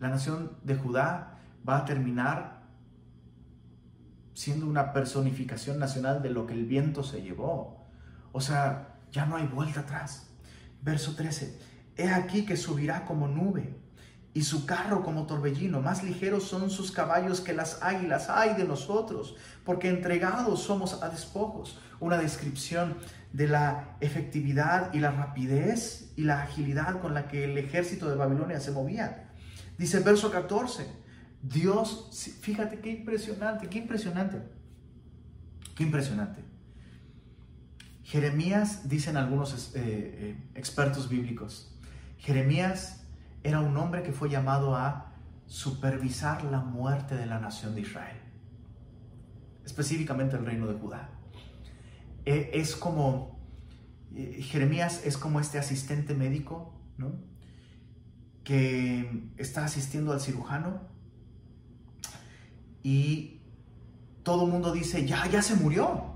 la 0.01 0.09
nación 0.09 0.59
de 0.65 0.75
Judá 0.75 1.39
va 1.67 1.79
a 1.79 1.85
terminar 1.85 2.65
siendo 4.33 4.67
una 4.67 4.93
personificación 4.93 5.79
nacional 5.79 6.23
de 6.23 6.31
lo 6.31 6.47
que 6.47 6.55
el 6.55 6.65
viento 6.65 7.05
se 7.05 7.23
llevó. 7.23 7.87
O 8.33 8.41
sea, 8.41 8.99
ya 9.13 9.27
no 9.27 9.37
hay 9.37 9.47
vuelta 9.47 9.81
atrás. 9.81 10.31
Verso 10.83 11.15
13. 11.15 11.59
He 11.97 12.11
aquí 12.11 12.45
que 12.45 12.57
subirá 12.57 13.05
como 13.05 13.29
nube 13.29 13.79
y 14.33 14.43
su 14.43 14.67
carro 14.67 15.05
como 15.05 15.27
torbellino. 15.27 15.81
Más 15.81 16.03
ligeros 16.03 16.45
son 16.45 16.69
sus 16.71 16.91
caballos 16.91 17.41
que 17.41 17.53
las 17.53 17.81
águilas. 17.83 18.29
Ay 18.29 18.55
de 18.55 18.65
nosotros, 18.65 19.37
porque 19.65 19.89
entregados 19.89 20.63
somos 20.63 21.03
a 21.03 21.09
despojos. 21.09 21.79
Una 22.01 22.19
descripción 22.19 22.97
de 23.35 23.49
la 23.49 23.97
efectividad 24.01 24.95
y 24.95 25.01
la 25.01 25.11
rapidez 25.11 26.13
y 26.15 26.23
la 26.23 26.43
agilidad 26.43 27.01
con 27.01 27.15
la 27.15 27.27
que 27.27 27.43
el 27.43 27.59
ejército 27.59 28.09
de 28.09 28.15
Babilonia 28.15 28.61
se 28.61 28.71
movía. 28.71 29.29
Dice 29.77 29.99
el 29.99 30.05
verso 30.05 30.31
14, 30.31 30.87
Dios, 31.43 32.11
fíjate 32.41 32.79
qué 32.79 32.91
impresionante, 32.91 33.69
qué 33.69 33.79
impresionante, 33.79 34.41
qué 35.75 35.83
impresionante. 35.83 36.45
Jeremías, 38.05 38.89
dicen 38.89 39.17
algunos 39.17 39.75
eh, 39.75 39.81
eh, 39.83 40.37
expertos 40.55 41.09
bíblicos, 41.09 41.77
Jeremías 42.19 43.05
era 43.43 43.59
un 43.59 43.77
hombre 43.77 44.05
que 44.05 44.13
fue 44.13 44.31
llamado 44.31 44.77
a 44.77 45.13
supervisar 45.47 46.45
la 46.45 46.61
muerte 46.61 47.17
de 47.17 47.27
la 47.27 47.41
nación 47.41 47.75
de 47.75 47.81
Israel, 47.81 48.17
específicamente 49.65 50.37
el 50.37 50.47
reino 50.47 50.69
de 50.69 50.79
Judá. 50.79 51.11
E, 52.25 52.51
es 52.55 52.77
como, 52.77 53.39
eh, 54.15 54.43
Jeremías 54.43 55.03
es 55.05 55.17
como 55.17 55.41
este 55.41 55.59
asistente 55.59 56.15
médico, 56.15 56.75
¿no? 56.97 57.13
Que 58.43 59.29
está 59.37 59.65
asistiendo 59.65 60.13
al 60.13 60.21
cirujano 60.21 60.83
y 62.83 63.41
todo 64.23 64.45
el 64.47 64.53
mundo 64.53 64.73
dice, 64.73 65.07
ya, 65.07 65.27
ya 65.27 65.43
se 65.43 65.55
murió. 65.57 66.13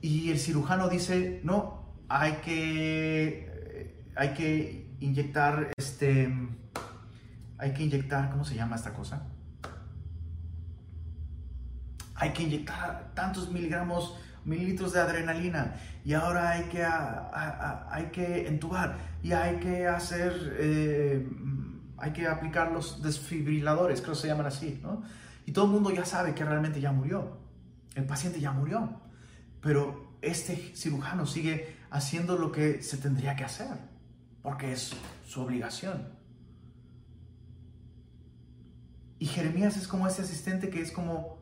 Y 0.00 0.30
el 0.30 0.38
cirujano 0.38 0.88
dice, 0.88 1.40
no, 1.44 1.94
hay 2.08 2.34
que, 2.44 3.48
eh, 3.50 4.04
hay 4.16 4.34
que 4.34 4.96
inyectar, 5.00 5.70
este, 5.76 6.32
hay 7.58 7.72
que 7.72 7.82
inyectar, 7.84 8.30
¿cómo 8.30 8.44
se 8.44 8.54
llama 8.54 8.76
esta 8.76 8.92
cosa? 8.92 9.26
Hay 12.16 12.32
que 12.32 12.42
inyectar 12.42 13.12
tantos 13.14 13.50
miligramos 13.50 14.16
mililitros 14.44 14.92
de 14.92 15.00
adrenalina 15.00 15.76
y 16.04 16.12
ahora 16.12 16.50
hay 16.50 16.64
que, 16.64 16.84
hay 16.84 18.06
que 18.06 18.46
entubar 18.46 18.96
y 19.22 19.32
hay 19.32 19.56
que 19.56 19.86
hacer, 19.86 20.56
eh, 20.58 21.26
hay 21.96 22.12
que 22.12 22.26
aplicar 22.26 22.72
los 22.72 23.02
desfibriladores, 23.02 24.00
creo 24.00 24.14
que 24.14 24.20
se 24.20 24.28
llaman 24.28 24.46
así, 24.46 24.80
¿no? 24.82 25.02
Y 25.46 25.52
todo 25.52 25.66
el 25.66 25.70
mundo 25.72 25.90
ya 25.90 26.04
sabe 26.04 26.34
que 26.34 26.44
realmente 26.44 26.80
ya 26.80 26.92
murió, 26.92 27.38
el 27.94 28.04
paciente 28.04 28.40
ya 28.40 28.52
murió, 28.52 29.00
pero 29.60 30.18
este 30.20 30.56
cirujano 30.74 31.26
sigue 31.26 31.76
haciendo 31.90 32.36
lo 32.36 32.50
que 32.52 32.82
se 32.82 32.96
tendría 32.96 33.36
que 33.36 33.44
hacer, 33.44 33.78
porque 34.42 34.72
es 34.72 34.94
su 35.26 35.40
obligación. 35.40 36.08
Y 39.18 39.26
Jeremías 39.26 39.76
es 39.76 39.88
como 39.88 40.06
ese 40.06 40.22
asistente 40.22 40.68
que 40.68 40.80
es 40.82 40.92
como, 40.92 41.38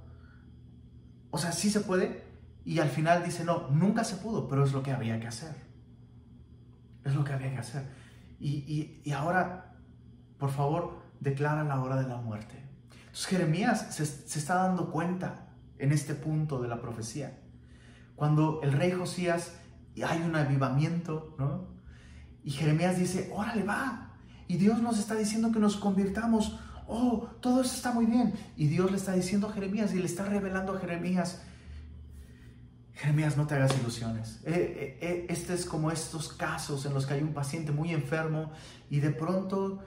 o 1.31 1.39
sea, 1.39 1.53
sí 1.53 1.71
se 1.71 1.81
puede, 1.81 2.23
y 2.65 2.79
al 2.79 2.89
final 2.89 3.25
dice, 3.25 3.45
no, 3.45 3.69
nunca 3.71 4.05
se 4.05 4.17
pudo, 4.17 4.49
pero 4.49 4.65
es 4.65 4.73
lo 4.73 4.83
que 4.83 4.93
había 4.93 5.19
que 5.19 5.27
hacer. 5.27 5.55
Es 7.05 7.15
lo 7.15 7.25
que 7.25 7.33
había 7.33 7.51
que 7.51 7.59
hacer. 7.59 7.85
Y, 8.39 9.11
ahora, 9.13 9.77
por 10.39 10.51
favor, 10.51 11.03
declara 11.21 11.65
la 11.65 11.81
hora 11.81 11.97
de 11.97 12.09
la 12.09 12.17
muerte. 12.17 12.61
Entonces 12.91 13.27
Jeremías 13.27 13.95
se, 13.95 14.07
se 14.07 14.39
está 14.39 14.55
dando 14.55 14.91
cuenta 14.91 15.49
en 15.79 15.93
este 15.93 16.15
punto 16.15 16.61
de 16.61 16.69
la 16.69 16.81
profecía. 16.81 17.39
Cuando 18.17 18.61
el 18.63 18.73
rey 18.73 18.93
Josías 18.93 19.55
hay 20.09 20.23
un 20.23 20.35
avivamiento, 20.35 21.35
¿no? 21.39 21.73
Y 22.45 22.51
Jeremías 22.51 22.99
dice, 22.99 23.31
órale 23.35 23.65
va. 23.65 24.13
Y 24.49 24.57
Dios 24.57 24.81
nos 24.81 24.99
está 24.99 25.15
diciendo 25.15 25.53
que 25.53 25.59
nos 25.59 25.77
convirtamos. 25.77 26.59
Oh, 26.87 27.29
todo 27.41 27.61
eso 27.63 27.75
está 27.75 27.93
muy 27.93 28.07
bien. 28.07 28.35
Y 28.57 28.67
Dios 28.67 28.91
le 28.91 28.97
está 28.97 29.13
diciendo 29.13 29.49
a 29.49 29.53
Jeremías 29.53 29.95
y 29.95 29.99
le 29.99 30.07
está 30.07 30.25
revelando 30.25 30.75
a 30.77 30.81
Jeremías. 30.81 31.43
Jeremías, 32.95 33.37
no 33.37 33.47
te 33.47 33.55
hagas 33.55 33.77
ilusiones. 33.79 34.41
Eh, 34.45 34.51
eh, 34.53 34.99
eh, 35.01 35.27
este 35.29 35.55
es 35.55 35.65
como 35.65 35.91
estos 35.91 36.29
casos 36.29 36.85
en 36.87 36.95
los 36.95 37.07
que 37.07 37.15
hay 37.15 37.23
un 37.23 37.33
paciente 37.33 37.73
muy 37.73 37.93
enfermo 37.93 38.53
y 38.91 39.01
de 39.01 39.11
pronto 39.11 39.81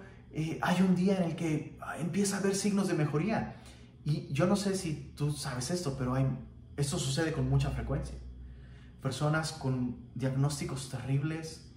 hay 0.61 0.81
un 0.81 0.95
día 0.95 1.17
en 1.17 1.23
el 1.23 1.35
que 1.37 1.77
empieza 1.97 2.35
a 2.35 2.39
haber 2.39 2.55
signos 2.55 2.89
de 2.89 2.93
mejoría. 2.93 3.55
Y 4.03 4.27
yo 4.33 4.47
no 4.47 4.57
sé 4.57 4.75
si 4.75 5.13
tú 5.15 5.31
sabes 5.31 5.71
esto, 5.71 5.95
pero 5.97 6.13
hay, 6.13 6.27
esto 6.75 6.99
sucede 6.99 7.31
con 7.31 7.49
mucha 7.49 7.69
frecuencia. 7.69 8.17
Personas 9.01 9.53
con 9.53 9.95
diagnósticos 10.13 10.89
terribles 10.89 11.71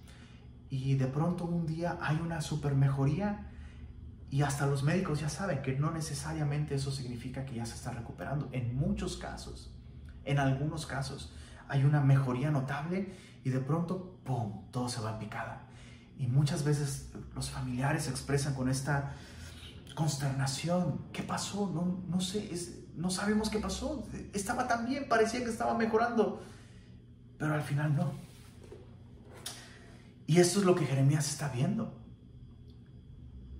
y 0.69 0.95
de 0.95 1.07
pronto 1.07 1.45
un 1.45 1.65
día 1.65 1.97
hay 2.01 2.17
una 2.17 2.41
super 2.41 2.75
mejoría 2.75 3.49
y 4.29 4.41
hasta 4.41 4.67
los 4.67 4.83
médicos 4.83 5.21
ya 5.21 5.29
saben 5.29 5.61
que 5.61 5.75
no 5.75 5.91
necesariamente 5.91 6.75
eso 6.75 6.91
significa 6.91 7.45
que 7.45 7.55
ya 7.55 7.65
se 7.65 7.75
está 7.75 7.91
recuperando. 7.91 8.49
En 8.51 8.75
muchos 8.75 9.15
casos, 9.15 9.73
en 10.29 10.39
algunos 10.39 10.85
casos, 10.85 11.33
hay 11.67 11.83
una 11.83 12.01
mejoría 12.01 12.51
notable 12.51 13.13
y 13.43 13.49
de 13.49 13.59
pronto, 13.59 14.19
¡pum!, 14.23 14.69
todo 14.71 14.89
se 14.89 15.01
va 15.01 15.13
en 15.13 15.19
picada. 15.19 15.63
Y 16.17 16.27
muchas 16.27 16.63
veces 16.63 17.11
los 17.33 17.49
familiares 17.49 18.03
se 18.03 18.11
expresan 18.11 18.53
con 18.53 18.69
esta 18.69 19.13
consternación. 19.95 21.01
¿Qué 21.13 21.23
pasó? 21.23 21.71
No, 21.73 22.01
no 22.07 22.19
sé, 22.21 22.49
no 22.95 23.09
sabemos 23.09 23.49
qué 23.49 23.59
pasó. 23.59 24.05
Estaba 24.33 24.67
tan 24.67 24.85
bien, 24.85 25.07
parecía 25.07 25.43
que 25.43 25.49
estaba 25.49 25.73
mejorando, 25.75 26.41
pero 27.37 27.53
al 27.53 27.61
final 27.61 27.95
no. 27.95 28.11
Y 30.27 30.39
esto 30.39 30.59
es 30.59 30.65
lo 30.65 30.75
que 30.75 30.85
Jeremías 30.85 31.29
está 31.29 31.49
viendo. 31.49 31.97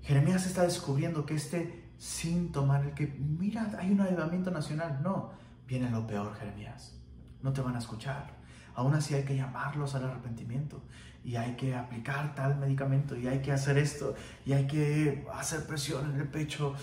Jeremías 0.02 0.46
está 0.46 0.64
descubriendo 0.64 1.26
que 1.26 1.36
este 1.36 1.90
síntoma 1.98 2.80
en 2.80 2.90
el 2.90 2.94
que, 2.94 3.08
mira, 3.08 3.72
hay 3.80 3.92
un 3.92 4.02
avivamiento 4.02 4.52
nacional, 4.52 5.02
no, 5.04 5.32
viene 5.70 5.90
lo 5.92 6.06
peor, 6.08 6.36
Jeremías. 6.36 7.00
No 7.44 7.54
te 7.54 7.62
van 7.62 7.76
a 7.76 7.80
escuchar. 7.80 8.32
Aún 8.74 8.96
así 8.96 9.14
hay 9.14 9.24
que 9.24 9.36
llamarlos 9.36 9.94
al 9.94 10.06
arrepentimiento 10.06 10.82
y 11.24 11.36
hay 11.36 11.56
que 11.56 11.76
aplicar 11.76 12.34
tal 12.34 12.58
medicamento 12.58 13.16
y 13.16 13.28
hay 13.28 13.42
que 13.42 13.52
hacer 13.52 13.78
esto 13.78 14.16
y 14.46 14.54
hay 14.54 14.66
que 14.66 15.28
hacer 15.34 15.68
presión 15.68 16.10
en 16.12 16.20
el 16.22 16.28
pecho, 16.28 16.74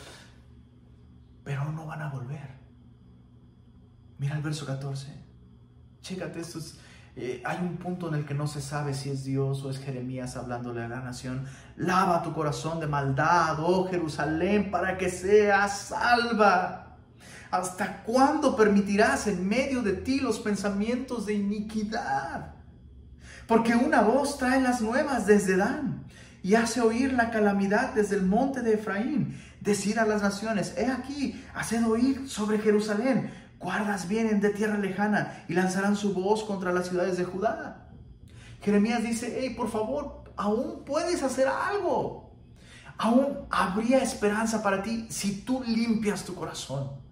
pero 1.43 1.65
no 1.73 1.85
van 1.87 2.03
a 2.03 2.11
volver. 2.11 2.57
Mira 4.19 4.37
el 4.37 4.43
verso 4.43 4.65
14. 4.65 5.13
Chécate 6.01 6.41
esto. 6.41 6.61
Eh, 7.17 7.43
hay 7.45 7.59
un 7.63 7.79
punto 7.79 8.09
en 8.09 8.15
el 8.15 8.27
que 8.27 8.35
no 8.35 8.47
se 8.47 8.61
sabe 8.61 8.95
si 8.95 9.11
es 9.11 9.25
Dios 9.25 9.65
o 9.65 9.71
es 9.71 9.79
Jeremías 9.79 10.37
hablándole 10.37 10.85
a 10.85 10.89
la 10.89 11.01
nación. 11.01 11.47
Lava 11.77 12.23
tu 12.23 12.33
corazón 12.33 12.79
de 12.79 12.87
maldad, 12.87 13.59
oh 13.59 13.89
Jerusalén, 13.89 14.71
para 14.71 14.97
que 14.97 15.09
seas 15.11 15.89
salva. 15.89 16.86
¿Hasta 17.51 18.03
cuándo 18.03 18.57
permitirás 18.57 19.27
en 19.27 19.49
medio 19.49 19.83
de 19.83 19.93
ti 19.93 20.21
los 20.21 20.41
pensamientos 20.41 21.27
de 21.27 21.35
iniquidad? 21.35 22.55
Porque 23.47 23.75
una 23.75 24.03
voz 24.03 24.39
trae 24.39 24.61
las 24.61 24.81
nuevas 24.81 25.27
desde 25.27 25.57
Dan 25.57 26.05
y 26.43 26.55
hace 26.55 26.81
oír 26.81 27.13
la 27.13 27.31
calamidad 27.31 27.95
desde 27.95 28.17
el 28.17 28.27
monte 28.27 28.63
de 28.63 28.75
Efraín. 28.75 29.41
Decir 29.61 29.99
a 29.99 30.07
las 30.07 30.23
naciones, 30.23 30.75
he 30.77 30.87
aquí, 30.87 31.43
haced 31.55 31.85
oír 31.87 32.29
sobre 32.29 32.59
Jerusalén, 32.59 33.33
guardas 33.59 34.09
vienen 34.09 34.41
de 34.41 34.51
tierra 34.51 34.79
lejana 34.79 35.45
y 35.49 35.55
lanzarán 35.55 35.97
su 35.97 36.13
voz 36.13 36.45
contra 36.45 36.73
las 36.73 36.89
ciudades 36.89 37.17
de 37.17 37.25
Judá. 37.25 37.89
Jeremías 38.63 39.03
dice, 39.03 39.39
hey, 39.41 39.55
por 39.57 39.71
favor, 39.71 40.25
aún 40.37 40.85
puedes 40.85 41.23
hacer 41.23 41.49
algo. 41.49 42.33
Aún 42.99 43.39
habría 43.51 43.99
esperanza 43.99 44.63
para 44.63 44.83
ti 44.83 45.07
si 45.09 45.43
tú 45.43 45.63
limpias 45.67 46.25
tu 46.25 46.35
corazón. 46.35 47.06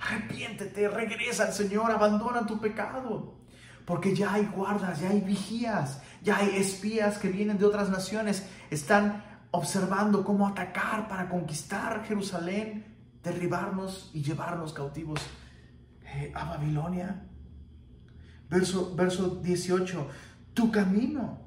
Arrepiéntete, 0.00 0.88
regresa 0.88 1.44
al 1.44 1.52
Señor, 1.52 1.90
abandona 1.90 2.46
tu 2.46 2.58
pecado. 2.58 3.38
Porque 3.84 4.14
ya 4.14 4.34
hay 4.34 4.46
guardas, 4.46 5.00
ya 5.00 5.10
hay 5.10 5.20
vigías, 5.20 6.00
ya 6.22 6.38
hay 6.38 6.56
espías 6.56 7.18
que 7.18 7.28
vienen 7.28 7.58
de 7.58 7.64
otras 7.64 7.90
naciones, 7.90 8.46
están 8.70 9.24
observando 9.50 10.24
cómo 10.24 10.46
atacar 10.46 11.08
para 11.08 11.28
conquistar 11.28 12.04
Jerusalén, 12.04 12.86
derribarnos 13.22 14.10
y 14.14 14.22
llevarnos 14.22 14.72
cautivos 14.72 15.20
eh, 16.04 16.32
a 16.34 16.44
Babilonia. 16.44 17.26
Verso, 18.48 18.94
verso 18.94 19.40
18, 19.42 20.08
tu 20.54 20.70
camino, 20.70 21.38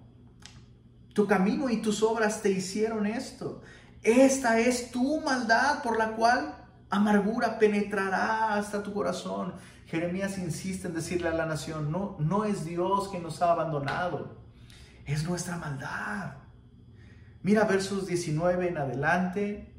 tu 1.13 1.27
camino 1.27 1.69
y 1.69 1.81
tus 1.81 2.03
obras 2.03 2.41
te 2.41 2.51
hicieron 2.51 3.05
esto. 3.05 3.61
Esta 4.01 4.59
es 4.59 4.91
tu 4.91 5.21
maldad 5.21 5.81
por 5.81 5.97
la 5.97 6.11
cual 6.11 6.62
amargura 6.95 7.59
penetrará 7.59 8.55
hasta 8.55 8.81
tu 8.83 8.93
corazón 8.93 9.53
Jeremías 9.93 10.39
insiste 10.39 10.87
en 10.87 10.95
decirle 10.95 11.27
a 11.27 11.33
la 11.33 11.45
nación, 11.45 11.91
no, 11.91 12.17
no 12.19 12.45
es 12.45 12.65
Dios 12.65 13.09
quien 13.09 13.21
nos 13.21 13.43
ha 13.43 13.51
abandonado, 13.51 14.41
es 15.05 15.23
nuestra 15.23 15.55
maldad. 15.57 16.37
Mira 17.43 17.65
versos 17.65 18.07
19 18.07 18.69
en 18.69 18.77
adelante, 18.79 19.71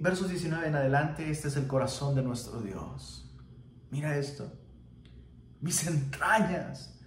versos 0.00 0.28
19 0.28 0.66
en 0.66 0.74
adelante, 0.74 1.30
este 1.30 1.48
es 1.48 1.56
el 1.56 1.66
corazón 1.66 2.14
de 2.14 2.22
nuestro 2.22 2.60
Dios. 2.60 3.34
Mira 3.90 4.18
esto, 4.18 4.52
mis 5.62 5.86
entrañas, 5.86 7.00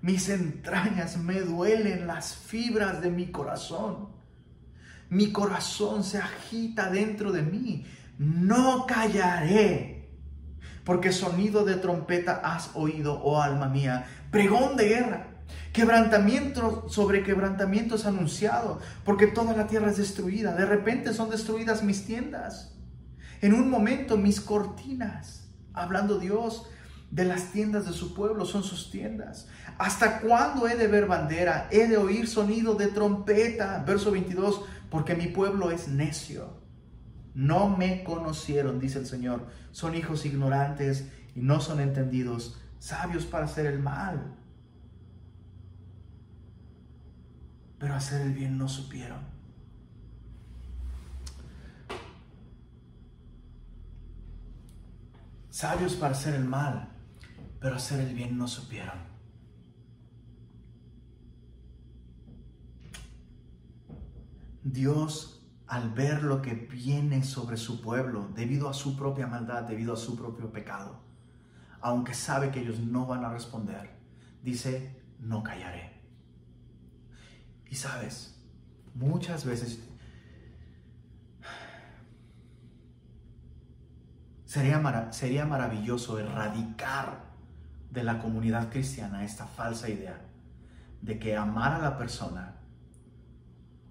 mis 0.00 0.30
entrañas 0.30 1.18
me 1.18 1.42
duelen 1.42 2.06
las 2.06 2.34
fibras 2.34 3.02
de 3.02 3.10
mi 3.10 3.30
corazón. 3.30 4.08
Mi 5.10 5.30
corazón 5.30 6.02
se 6.02 6.16
agita 6.16 6.88
dentro 6.88 7.30
de 7.30 7.42
mí. 7.42 7.84
No 8.22 8.86
callaré 8.86 10.08
porque 10.84 11.10
sonido 11.10 11.64
de 11.64 11.74
trompeta 11.74 12.40
has 12.44 12.70
oído, 12.74 13.20
oh 13.20 13.42
alma 13.42 13.68
mía, 13.68 14.06
pregón 14.30 14.76
de 14.76 14.88
guerra. 14.90 15.26
Quebrantamiento 15.72 16.88
sobre 16.88 17.24
quebrantamiento 17.24 17.96
es 17.96 18.06
anunciado, 18.06 18.78
porque 19.04 19.26
toda 19.26 19.56
la 19.56 19.66
tierra 19.66 19.90
es 19.90 19.96
destruida. 19.96 20.54
De 20.54 20.66
repente 20.66 21.12
son 21.12 21.30
destruidas 21.30 21.82
mis 21.82 22.06
tiendas. 22.06 22.76
En 23.40 23.54
un 23.54 23.68
momento 23.68 24.16
mis 24.16 24.40
cortinas, 24.40 25.48
hablando 25.72 26.20
Dios 26.20 26.68
de 27.10 27.24
las 27.24 27.50
tiendas 27.50 27.86
de 27.86 27.92
su 27.92 28.14
pueblo, 28.14 28.44
son 28.44 28.62
sus 28.62 28.92
tiendas. 28.92 29.48
¿Hasta 29.78 30.20
cuándo 30.20 30.68
he 30.68 30.76
de 30.76 30.86
ver 30.86 31.06
bandera? 31.06 31.66
He 31.72 31.88
de 31.88 31.96
oír 31.96 32.28
sonido 32.28 32.76
de 32.76 32.86
trompeta. 32.86 33.82
Verso 33.84 34.12
22, 34.12 34.62
porque 34.90 35.16
mi 35.16 35.26
pueblo 35.26 35.72
es 35.72 35.88
necio 35.88 36.61
no 37.34 37.68
me 37.68 38.04
conocieron, 38.04 38.78
dice 38.78 38.98
el 38.98 39.06
Señor. 39.06 39.46
Son 39.70 39.94
hijos 39.94 40.26
ignorantes 40.26 41.08
y 41.34 41.40
no 41.40 41.60
son 41.60 41.80
entendidos, 41.80 42.60
sabios 42.78 43.24
para 43.24 43.46
hacer 43.46 43.66
el 43.66 43.78
mal. 43.78 44.34
Pero 47.78 47.94
hacer 47.94 48.20
el 48.22 48.32
bien 48.32 48.58
no 48.58 48.68
supieron. 48.68 49.32
Sabios 55.50 55.94
para 55.94 56.12
hacer 56.12 56.34
el 56.34 56.44
mal, 56.44 56.88
pero 57.60 57.76
hacer 57.76 58.00
el 58.00 58.14
bien 58.14 58.38
no 58.38 58.48
supieron. 58.48 59.12
Dios 64.64 65.41
al 65.72 65.88
ver 65.88 66.22
lo 66.22 66.42
que 66.42 66.52
viene 66.52 67.24
sobre 67.24 67.56
su 67.56 67.80
pueblo 67.80 68.28
debido 68.34 68.68
a 68.68 68.74
su 68.74 68.94
propia 68.94 69.26
maldad, 69.26 69.62
debido 69.62 69.94
a 69.94 69.96
su 69.96 70.18
propio 70.18 70.52
pecado, 70.52 71.00
aunque 71.80 72.12
sabe 72.12 72.50
que 72.50 72.60
ellos 72.60 72.80
no 72.80 73.06
van 73.06 73.24
a 73.24 73.32
responder, 73.32 73.88
dice, 74.42 75.02
no 75.18 75.42
callaré. 75.42 75.98
Y 77.70 77.76
sabes, 77.76 78.38
muchas 78.92 79.46
veces 79.46 79.82
sería, 84.44 85.10
sería 85.10 85.46
maravilloso 85.46 86.18
erradicar 86.18 87.32
de 87.90 88.04
la 88.04 88.18
comunidad 88.18 88.68
cristiana 88.68 89.24
esta 89.24 89.46
falsa 89.46 89.88
idea 89.88 90.20
de 91.00 91.18
que 91.18 91.34
amar 91.34 91.72
a 91.72 91.78
la 91.78 91.96
persona 91.96 92.61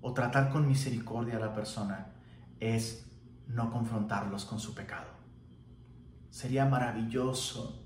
o 0.01 0.13
tratar 0.13 0.49
con 0.49 0.67
misericordia 0.67 1.37
a 1.37 1.39
la 1.39 1.53
persona 1.53 2.13
es 2.59 3.05
no 3.47 3.71
confrontarlos 3.71 4.45
con 4.45 4.59
su 4.59 4.73
pecado. 4.73 5.09
Sería 6.29 6.65
maravilloso 6.65 7.85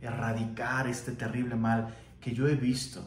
erradicar 0.00 0.86
este 0.86 1.12
terrible 1.12 1.56
mal 1.56 1.94
que 2.20 2.34
yo 2.34 2.46
he 2.48 2.54
visto 2.54 3.02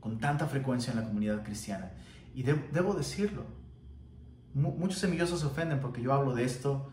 con 0.00 0.18
tanta 0.18 0.46
frecuencia 0.46 0.92
en 0.92 1.00
la 1.00 1.06
comunidad 1.06 1.44
cristiana. 1.44 1.92
Y 2.34 2.42
debo 2.42 2.94
decirlo, 2.94 3.44
muchos 4.54 4.98
semillosos 4.98 5.40
se 5.40 5.46
ofenden 5.46 5.80
porque 5.80 6.02
yo 6.02 6.12
hablo 6.12 6.34
de 6.34 6.44
esto 6.44 6.92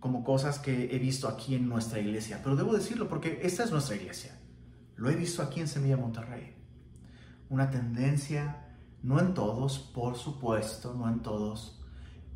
como 0.00 0.24
cosas 0.24 0.58
que 0.58 0.94
he 0.94 0.98
visto 0.98 1.28
aquí 1.28 1.54
en 1.54 1.68
nuestra 1.68 2.00
iglesia, 2.00 2.40
pero 2.42 2.56
debo 2.56 2.74
decirlo 2.74 3.08
porque 3.08 3.40
esta 3.42 3.62
es 3.62 3.70
nuestra 3.70 3.94
iglesia. 3.94 4.36
Lo 4.96 5.08
he 5.08 5.14
visto 5.14 5.42
aquí 5.42 5.60
en 5.60 5.68
Semilla 5.68 5.96
Monterrey. 5.96 6.56
Una 7.48 7.70
tendencia 7.70 8.61
No 9.02 9.18
en 9.18 9.34
todos, 9.34 9.78
por 9.78 10.16
supuesto, 10.16 10.94
no 10.94 11.08
en 11.08 11.20
todos, 11.20 11.80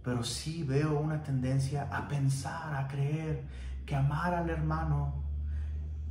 pero 0.03 0.25
sí 0.25 0.65
veo 0.65 0.99
una 0.99 1.23
tendencia 1.23 1.89
a 1.93 2.09
pensar, 2.09 2.75
a 2.75 2.89
creer 2.89 3.45
que 3.85 3.95
amar 3.95 4.35
al 4.35 4.51
hermano, 4.51 5.15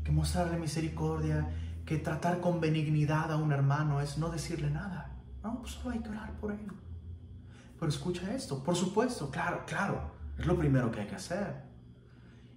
que 0.04 0.12
mostrarle 0.12 0.58
misericordia, 0.58 1.50
que 1.86 1.98
tratar 1.98 2.40
con 2.40 2.62
benignidad 2.62 3.32
a 3.32 3.38
un 3.38 3.52
hermano 3.52 4.02
es 4.02 4.18
no 4.18 4.30
decirle 4.30 4.70
nada. 4.70 5.12
No, 5.44 5.60
pues 5.60 5.74
solo 5.74 5.92
hay 5.92 6.00
que 6.00 6.10
orar 6.10 6.32
por 6.40 6.52
él. 6.52 6.72
Pero 7.80 7.90
escucha 7.90 8.34
esto, 8.34 8.64
por 8.64 8.76
supuesto, 8.76 9.30
claro, 9.30 9.64
claro, 9.68 10.12
es 10.38 10.46
lo 10.46 10.58
primero 10.58 10.90
que 10.90 11.02
hay 11.02 11.08
que 11.08 11.16
hacer. 11.16 11.64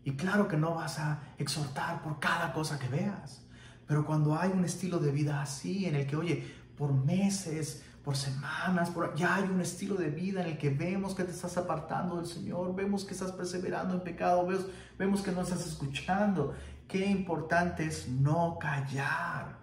Y 0.05 0.13
claro 0.17 0.49
que 0.49 0.57
no 0.57 0.75
vas 0.75 0.99
a 0.99 1.21
exhortar 1.37 2.03
por 2.03 2.19
cada 2.21 2.53
cosa 2.53 2.79
que 2.79 2.89
veas. 2.89 3.45
Pero 3.87 4.07
cuando 4.07 4.39
hay 4.39 4.51
un 4.51 4.65
estilo 4.65 4.99
de 4.99 5.11
vida 5.11 5.43
así, 5.43 5.87
en 5.87 5.97
el 5.97 6.07
que, 6.07 6.17
oye, 6.17 6.47
por 6.77 6.93
meses, 6.93 7.85
por 8.09 8.17
semanas, 8.17 8.89
por, 8.89 9.15
ya 9.17 9.35
hay 9.35 9.45
un 9.51 9.61
estilo 9.61 9.95
de 9.95 10.09
vida 10.09 10.41
en 10.41 10.47
el 10.47 10.57
que 10.57 10.71
vemos 10.71 11.15
que 11.15 11.25
te 11.25 11.31
estás 11.31 11.59
apartando 11.59 12.17
del 12.17 12.25
Señor, 12.25 12.75
vemos 12.75 13.05
que 13.05 13.13
estás 13.13 13.33
perseverando 13.33 13.93
en 13.93 14.01
pecado, 14.01 14.47
vemos, 14.47 14.65
vemos 14.99 15.21
que 15.21 15.31
no 15.31 15.43
estás 15.43 15.67
escuchando. 15.67 16.55
Qué 16.89 17.05
importante 17.05 17.85
es 17.85 18.09
no 18.09 18.57
callar. 18.59 19.59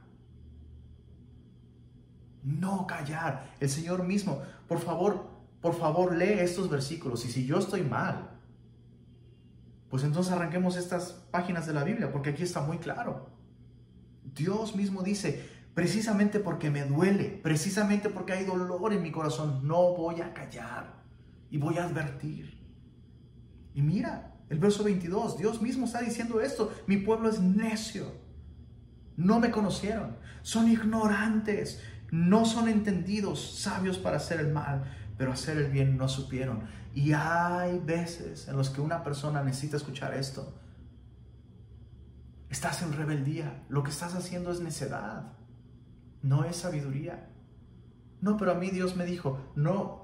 No 2.44 2.86
callar. 2.86 3.50
El 3.60 3.72
Señor 3.72 4.04
mismo, 4.04 4.44
por 4.68 4.80
favor, 4.80 5.28
por 5.60 5.74
favor, 5.74 6.16
lee 6.16 6.38
estos 6.38 6.70
versículos. 6.70 7.26
Y 7.26 7.32
si 7.32 7.48
yo 7.48 7.58
estoy 7.58 7.82
mal, 7.82 8.30
pues 9.90 10.04
entonces 10.04 10.32
arranquemos 10.32 10.78
estas 10.78 11.14
páginas 11.32 11.66
de 11.66 11.74
la 11.74 11.84
Biblia, 11.84 12.12
porque 12.12 12.30
aquí 12.30 12.44
está 12.44 12.62
muy 12.62 12.78
claro. 12.78 13.28
Dios 14.36 14.76
mismo 14.76 15.02
dice, 15.02 15.55
precisamente 15.76 16.40
porque 16.40 16.72
me 16.72 16.86
duele, 16.86 17.40
precisamente 17.44 18.10
porque 18.10 18.34
hay 18.34 18.46
dolor 18.46 18.94
en 18.94 19.04
mi 19.04 19.12
corazón, 19.12 19.68
no 19.68 19.94
voy 19.94 20.22
a 20.22 20.34
callar 20.34 21.04
y 21.52 21.58
voy 21.58 21.78
a 21.78 21.84
advertir. 21.84 22.58
Y 23.74 23.82
mira, 23.82 24.34
el 24.50 24.58
verso 24.58 24.86
22, 24.86 25.38
Dios 25.38 25.62
mismo 25.62 25.86
está 25.86 26.00
diciendo 26.00 26.40
esto, 26.40 26.74
mi 26.88 26.98
pueblo 26.98 27.30
es 27.30 27.42
necio, 27.42 28.06
no 29.18 29.42
me 29.42 29.52
conocieron, 29.52 30.16
son 30.44 30.72
ignorantes, 30.72 31.82
no 32.10 32.46
son 32.46 32.70
entendidos, 32.70 33.60
sabios 33.60 33.98
para 33.98 34.16
hacer 34.16 34.40
el 34.40 34.54
mal, 34.54 34.86
pero 35.18 35.34
hacer 35.34 35.58
el 35.58 35.72
bien 35.72 35.98
no 35.98 36.08
supieron. 36.08 36.64
Y 36.94 37.12
hay 37.12 37.80
veces 37.80 38.48
en 38.48 38.56
los 38.56 38.70
que 38.70 38.80
una 38.80 39.04
persona 39.04 39.44
necesita 39.44 39.76
escuchar 39.76 40.14
esto. 40.14 40.58
Estás 42.50 42.82
en 42.82 42.94
rebeldía, 42.94 43.66
lo 43.68 43.84
que 43.84 43.92
estás 43.92 44.16
haciendo 44.16 44.52
es 44.52 44.62
necedad, 44.62 45.34
no 46.26 46.44
es 46.44 46.58
sabiduría. 46.58 47.30
No, 48.22 48.36
pero 48.36 48.52
a 48.52 48.56
mí 48.56 48.72
Dios 48.72 48.96
me 48.96 49.06
dijo, 49.06 49.52
no, 49.56 50.04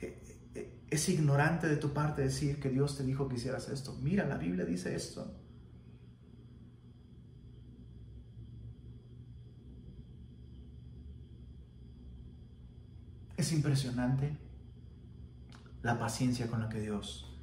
eh, 0.00 0.48
eh, 0.54 0.80
es 0.88 1.08
ignorante 1.10 1.68
de 1.68 1.76
tu 1.76 1.92
parte 1.92 2.22
decir 2.22 2.58
que 2.58 2.70
Dios 2.70 2.96
te 2.96 3.04
dijo 3.04 3.28
que 3.28 3.36
hicieras 3.36 3.68
esto. 3.68 3.94
Mira, 4.00 4.26
la 4.26 4.38
Biblia 4.38 4.64
dice 4.64 4.94
esto. 4.94 5.36
Es 13.36 13.52
impresionante 13.52 14.36
la 15.82 15.98
paciencia 15.98 16.46
con 16.46 16.60
la 16.60 16.68
que 16.68 16.80
Dios 16.80 17.38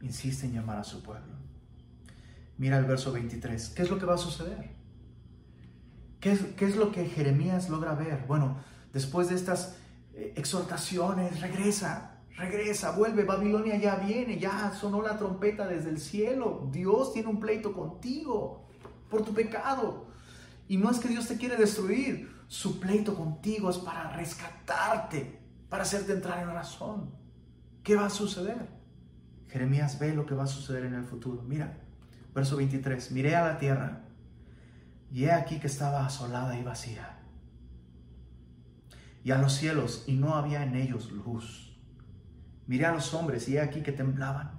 insiste 0.00 0.46
en 0.46 0.54
llamar 0.54 0.78
a 0.78 0.84
su 0.84 1.02
pueblo. 1.02 1.34
Mira 2.56 2.78
el 2.78 2.84
verso 2.86 3.12
23. 3.12 3.70
¿Qué 3.70 3.82
es 3.82 3.90
lo 3.90 3.98
que 3.98 4.06
va 4.06 4.14
a 4.14 4.18
suceder? 4.18 4.77
¿Qué 6.20 6.32
es, 6.32 6.76
lo 6.76 6.90
que 6.90 7.06
Jeremías 7.06 7.68
logra 7.68 7.94
ver? 7.94 8.24
Bueno, 8.26 8.58
después 8.92 9.28
de 9.28 9.36
estas 9.36 9.76
eh, 10.14 10.32
exhortaciones, 10.36 11.40
regresa, 11.40 12.18
regresa, 12.36 12.90
vuelve, 12.90 13.24
Babilonia 13.24 13.76
ya 13.76 13.96
viene, 13.96 14.38
ya 14.38 14.72
sonó 14.72 15.00
la 15.00 15.16
trompeta 15.16 15.66
desde 15.68 15.90
el 15.90 16.00
cielo, 16.00 16.68
Dios 16.72 17.12
tiene 17.12 17.28
un 17.28 17.38
pleito 17.38 17.72
contigo 17.72 18.66
por 19.08 19.24
tu 19.24 19.32
pecado. 19.32 20.08
Y 20.66 20.76
no 20.76 20.90
es 20.90 20.98
que 20.98 21.08
Dios 21.08 21.28
te 21.28 21.36
quiere 21.36 21.56
destruir, 21.56 22.36
su 22.48 22.80
pleito 22.80 23.14
contigo 23.14 23.70
es 23.70 23.78
para 23.78 24.16
rescatarte, 24.16 25.38
para 25.68 25.84
hacerte 25.84 26.12
entrar 26.12 26.42
en 26.42 26.52
razón. 26.52 27.10
¿Qué 27.84 27.94
va 27.94 28.06
a 28.06 28.10
suceder? 28.10 28.68
Jeremías 29.48 29.98
ve 29.98 30.12
lo 30.14 30.26
que 30.26 30.34
va 30.34 30.44
a 30.44 30.48
suceder 30.48 30.84
en 30.84 30.94
el 30.94 31.04
futuro. 31.04 31.42
Mira, 31.42 31.78
verso 32.34 32.56
23, 32.56 33.12
miré 33.12 33.36
a 33.36 33.46
la 33.46 33.58
tierra 33.58 34.07
y 35.12 35.24
he 35.24 35.32
aquí 35.32 35.58
que 35.58 35.66
estaba 35.66 36.04
asolada 36.04 36.58
y 36.58 36.62
vacía. 36.62 37.18
Y 39.24 39.30
a 39.30 39.38
los 39.38 39.54
cielos 39.54 40.04
y 40.06 40.14
no 40.14 40.34
había 40.34 40.62
en 40.62 40.76
ellos 40.76 41.10
luz. 41.10 41.76
Miré 42.66 42.86
a 42.86 42.92
los 42.92 43.12
hombres 43.14 43.48
y 43.48 43.56
he 43.56 43.60
aquí 43.60 43.82
que 43.82 43.92
temblaban. 43.92 44.52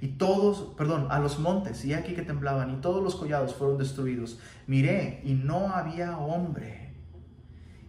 Y 0.00 0.08
todos, 0.08 0.74
perdón, 0.76 1.06
a 1.10 1.20
los 1.20 1.38
montes 1.38 1.84
y 1.84 1.92
he 1.92 1.96
aquí 1.96 2.14
que 2.14 2.22
temblaban 2.22 2.74
y 2.74 2.80
todos 2.80 3.02
los 3.02 3.14
collados 3.14 3.54
fueron 3.54 3.78
destruidos. 3.78 4.38
Miré 4.66 5.22
y 5.24 5.34
no 5.34 5.68
había 5.68 6.18
hombre. 6.18 6.94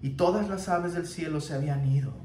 Y 0.01 0.11
todas 0.11 0.47
las 0.49 0.69
aves 0.69 0.93
del 0.93 1.07
cielo 1.07 1.41
se 1.41 1.53
habían 1.53 1.85
ido 1.85 2.22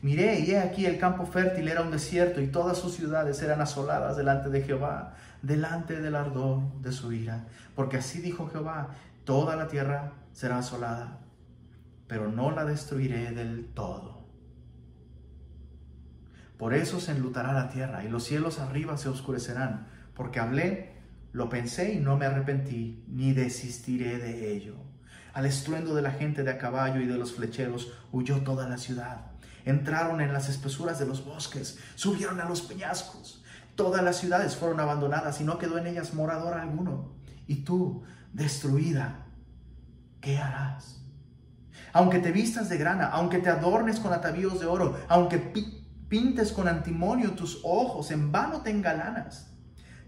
Miré 0.00 0.40
y 0.40 0.52
he 0.52 0.60
aquí 0.60 0.86
el 0.86 0.98
campo 0.98 1.26
fértil 1.26 1.66
era 1.66 1.82
un 1.82 1.90
desierto 1.90 2.40
y 2.40 2.46
todas 2.46 2.78
sus 2.78 2.94
ciudades 2.94 3.42
eran 3.42 3.60
asoladas 3.60 4.16
delante 4.16 4.48
de 4.48 4.62
Jehová, 4.62 5.14
delante 5.42 6.00
del 6.00 6.14
ardor 6.14 6.60
de 6.80 6.92
su 6.92 7.12
ira. 7.12 7.46
Porque 7.74 7.96
así 7.96 8.20
dijo 8.20 8.48
Jehová, 8.48 8.90
toda 9.24 9.56
la 9.56 9.66
tierra 9.66 10.12
será 10.32 10.58
asolada, 10.58 11.18
pero 12.06 12.30
no 12.30 12.52
la 12.52 12.64
destruiré 12.64 13.32
del 13.32 13.66
todo. 13.74 14.18
Por 16.58 16.74
eso 16.74 17.00
se 17.00 17.12
enlutará 17.12 17.52
la 17.52 17.68
tierra 17.68 18.04
y 18.04 18.08
los 18.08 18.24
cielos 18.24 18.60
arriba 18.60 18.96
se 18.96 19.08
oscurecerán, 19.08 19.88
porque 20.14 20.38
hablé, 20.38 20.92
lo 21.32 21.48
pensé 21.48 21.94
y 21.94 21.98
no 21.98 22.16
me 22.16 22.26
arrepentí, 22.26 23.04
ni 23.08 23.32
desistiré 23.32 24.18
de 24.18 24.52
ello. 24.52 24.76
Al 25.34 25.46
estruendo 25.46 25.94
de 25.94 26.02
la 26.02 26.12
gente 26.12 26.44
de 26.44 26.52
a 26.52 26.58
caballo 26.58 27.00
y 27.00 27.06
de 27.06 27.18
los 27.18 27.32
flecheros 27.32 27.92
huyó 28.12 28.42
toda 28.42 28.68
la 28.68 28.78
ciudad 28.78 29.27
entraron 29.70 30.20
en 30.20 30.32
las 30.32 30.48
espesuras 30.48 30.98
de 30.98 31.06
los 31.06 31.24
bosques, 31.24 31.78
subieron 31.94 32.40
a 32.40 32.48
los 32.48 32.62
peñascos. 32.62 33.42
Todas 33.74 34.02
las 34.02 34.16
ciudades 34.16 34.56
fueron 34.56 34.80
abandonadas 34.80 35.40
y 35.40 35.44
no 35.44 35.58
quedó 35.58 35.78
en 35.78 35.86
ellas 35.86 36.14
morador 36.14 36.54
alguno. 36.54 37.12
Y 37.46 37.56
tú, 37.64 38.02
destruida, 38.32 39.26
¿qué 40.20 40.38
harás? 40.38 41.02
Aunque 41.92 42.18
te 42.18 42.32
vistas 42.32 42.68
de 42.68 42.76
grana, 42.76 43.06
aunque 43.06 43.38
te 43.38 43.48
adornes 43.48 44.00
con 44.00 44.12
atavíos 44.12 44.60
de 44.60 44.66
oro, 44.66 44.98
aunque 45.08 45.38
pintes 46.08 46.52
con 46.52 46.68
antimonio 46.68 47.32
tus 47.32 47.60
ojos, 47.64 48.10
en 48.10 48.32
vano 48.32 48.62
te 48.62 48.70
engalanas. 48.70 49.50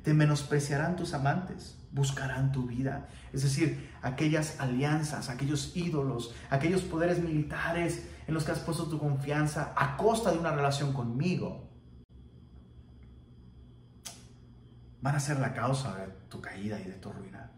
Te 0.03 0.15
menospreciarán 0.15 0.97
tus 0.97 1.13
amantes, 1.13 1.77
buscarán 1.93 2.53
tu 2.53 2.67
vida. 2.67 3.09
Es 3.33 3.43
decir, 3.43 3.91
aquellas 4.03 4.59
alianzas, 4.59 5.29
aquellos 5.29 5.77
ídolos, 5.77 6.35
aquellos 6.49 6.83
poderes 6.83 7.19
militares 7.19 8.09
en 8.31 8.35
los 8.35 8.45
que 8.45 8.53
has 8.53 8.61
puesto 8.61 8.85
tu 8.85 8.97
confianza 8.97 9.73
a 9.77 9.97
costa 9.97 10.31
de 10.31 10.39
una 10.39 10.53
relación 10.53 10.93
conmigo, 10.93 11.69
van 15.03 15.17
a 15.17 15.21
ser 15.21 15.41
la 15.41 15.53
causa 15.53 15.97
de 15.97 16.07
tu 16.29 16.41
caída 16.41 16.79
y 16.79 16.85
de 16.85 16.93
tu 16.93 17.11
ruina. 17.11 17.51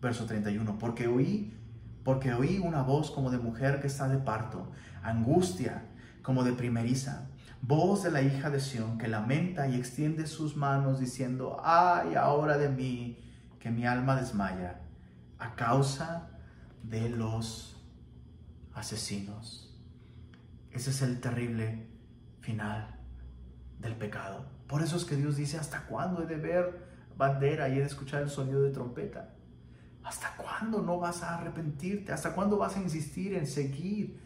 Verso 0.00 0.24
31, 0.24 0.78
porque 0.78 1.08
oí, 1.08 1.58
porque 2.04 2.32
oí 2.34 2.58
una 2.58 2.82
voz 2.82 3.10
como 3.10 3.32
de 3.32 3.38
mujer 3.38 3.80
que 3.80 3.88
está 3.88 4.06
de 4.06 4.18
parto, 4.18 4.70
angustia 5.02 5.88
como 6.22 6.44
de 6.44 6.52
primeriza, 6.52 7.26
voz 7.60 8.04
de 8.04 8.12
la 8.12 8.22
hija 8.22 8.48
de 8.48 8.60
Sión 8.60 8.98
que 8.98 9.08
lamenta 9.08 9.66
y 9.66 9.74
extiende 9.74 10.28
sus 10.28 10.56
manos 10.56 11.00
diciendo, 11.00 11.60
ay, 11.64 12.14
ahora 12.14 12.58
de 12.58 12.68
mí, 12.68 13.18
que 13.58 13.72
mi 13.72 13.84
alma 13.86 14.14
desmaya 14.14 14.82
a 15.40 15.56
causa 15.56 16.30
de 16.84 17.08
los 17.08 17.84
asesinos. 18.72 19.65
Ese 20.76 20.90
es 20.90 21.00
el 21.00 21.20
terrible 21.20 21.86
final 22.42 23.00
del 23.78 23.96
pecado. 23.96 24.44
Por 24.66 24.82
eso 24.82 24.98
es 24.98 25.06
que 25.06 25.16
Dios 25.16 25.36
dice, 25.36 25.56
¿hasta 25.56 25.86
cuándo 25.86 26.22
he 26.22 26.26
de 26.26 26.36
ver 26.36 26.86
bandera 27.16 27.70
y 27.70 27.76
he 27.76 27.80
de 27.80 27.86
escuchar 27.86 28.20
el 28.20 28.28
sonido 28.28 28.62
de 28.62 28.72
trompeta? 28.72 29.30
¿Hasta 30.04 30.36
cuándo 30.36 30.82
no 30.82 30.98
vas 30.98 31.22
a 31.22 31.38
arrepentirte? 31.38 32.12
¿Hasta 32.12 32.34
cuándo 32.34 32.58
vas 32.58 32.76
a 32.76 32.82
insistir 32.82 33.32
en 33.32 33.46
seguir 33.46 34.20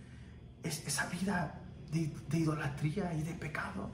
esa 0.64 1.06
vida 1.06 1.60
de, 1.92 2.12
de 2.28 2.38
idolatría 2.38 3.14
y 3.14 3.22
de 3.22 3.34
pecado? 3.34 3.88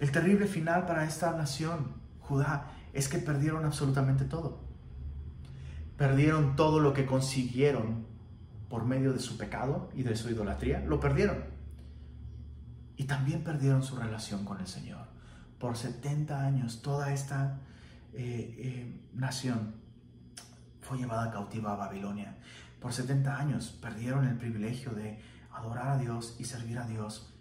El 0.00 0.10
terrible 0.10 0.48
final 0.48 0.86
para 0.86 1.04
esta 1.04 1.36
nación, 1.36 1.92
Judá, 2.18 2.72
es 2.92 3.08
que 3.08 3.18
perdieron 3.18 3.64
absolutamente 3.64 4.24
todo. 4.24 4.58
Perdieron 5.96 6.56
todo 6.56 6.80
lo 6.80 6.92
que 6.92 7.06
consiguieron 7.06 8.07
por 8.68 8.84
medio 8.84 9.12
de 9.12 9.18
su 9.18 9.36
pecado 9.36 9.90
y 9.94 10.02
de 10.02 10.16
su 10.16 10.30
idolatría, 10.30 10.80
lo 10.80 11.00
perdieron. 11.00 11.44
Y 12.96 13.04
también 13.04 13.44
perdieron 13.44 13.82
su 13.82 13.96
relación 13.96 14.44
con 14.44 14.60
el 14.60 14.66
Señor. 14.66 15.06
Por 15.58 15.76
70 15.76 16.44
años 16.44 16.82
toda 16.82 17.12
esta 17.12 17.60
eh, 18.12 18.54
eh, 18.58 19.00
nación 19.14 19.74
fue 20.80 20.98
llevada 20.98 21.30
cautiva 21.30 21.72
a 21.72 21.76
Babilonia. 21.76 22.38
por 22.80 22.92
70 22.92 23.36
años 23.36 23.76
perdieron 23.82 24.24
el 24.26 24.36
privilegio 24.36 24.92
de 24.92 25.20
adorar 25.52 25.88
a 25.88 25.98
Dios 25.98 26.36
y 26.38 26.44
servir 26.44 26.78
a 26.78 26.86
Dios 26.86 27.34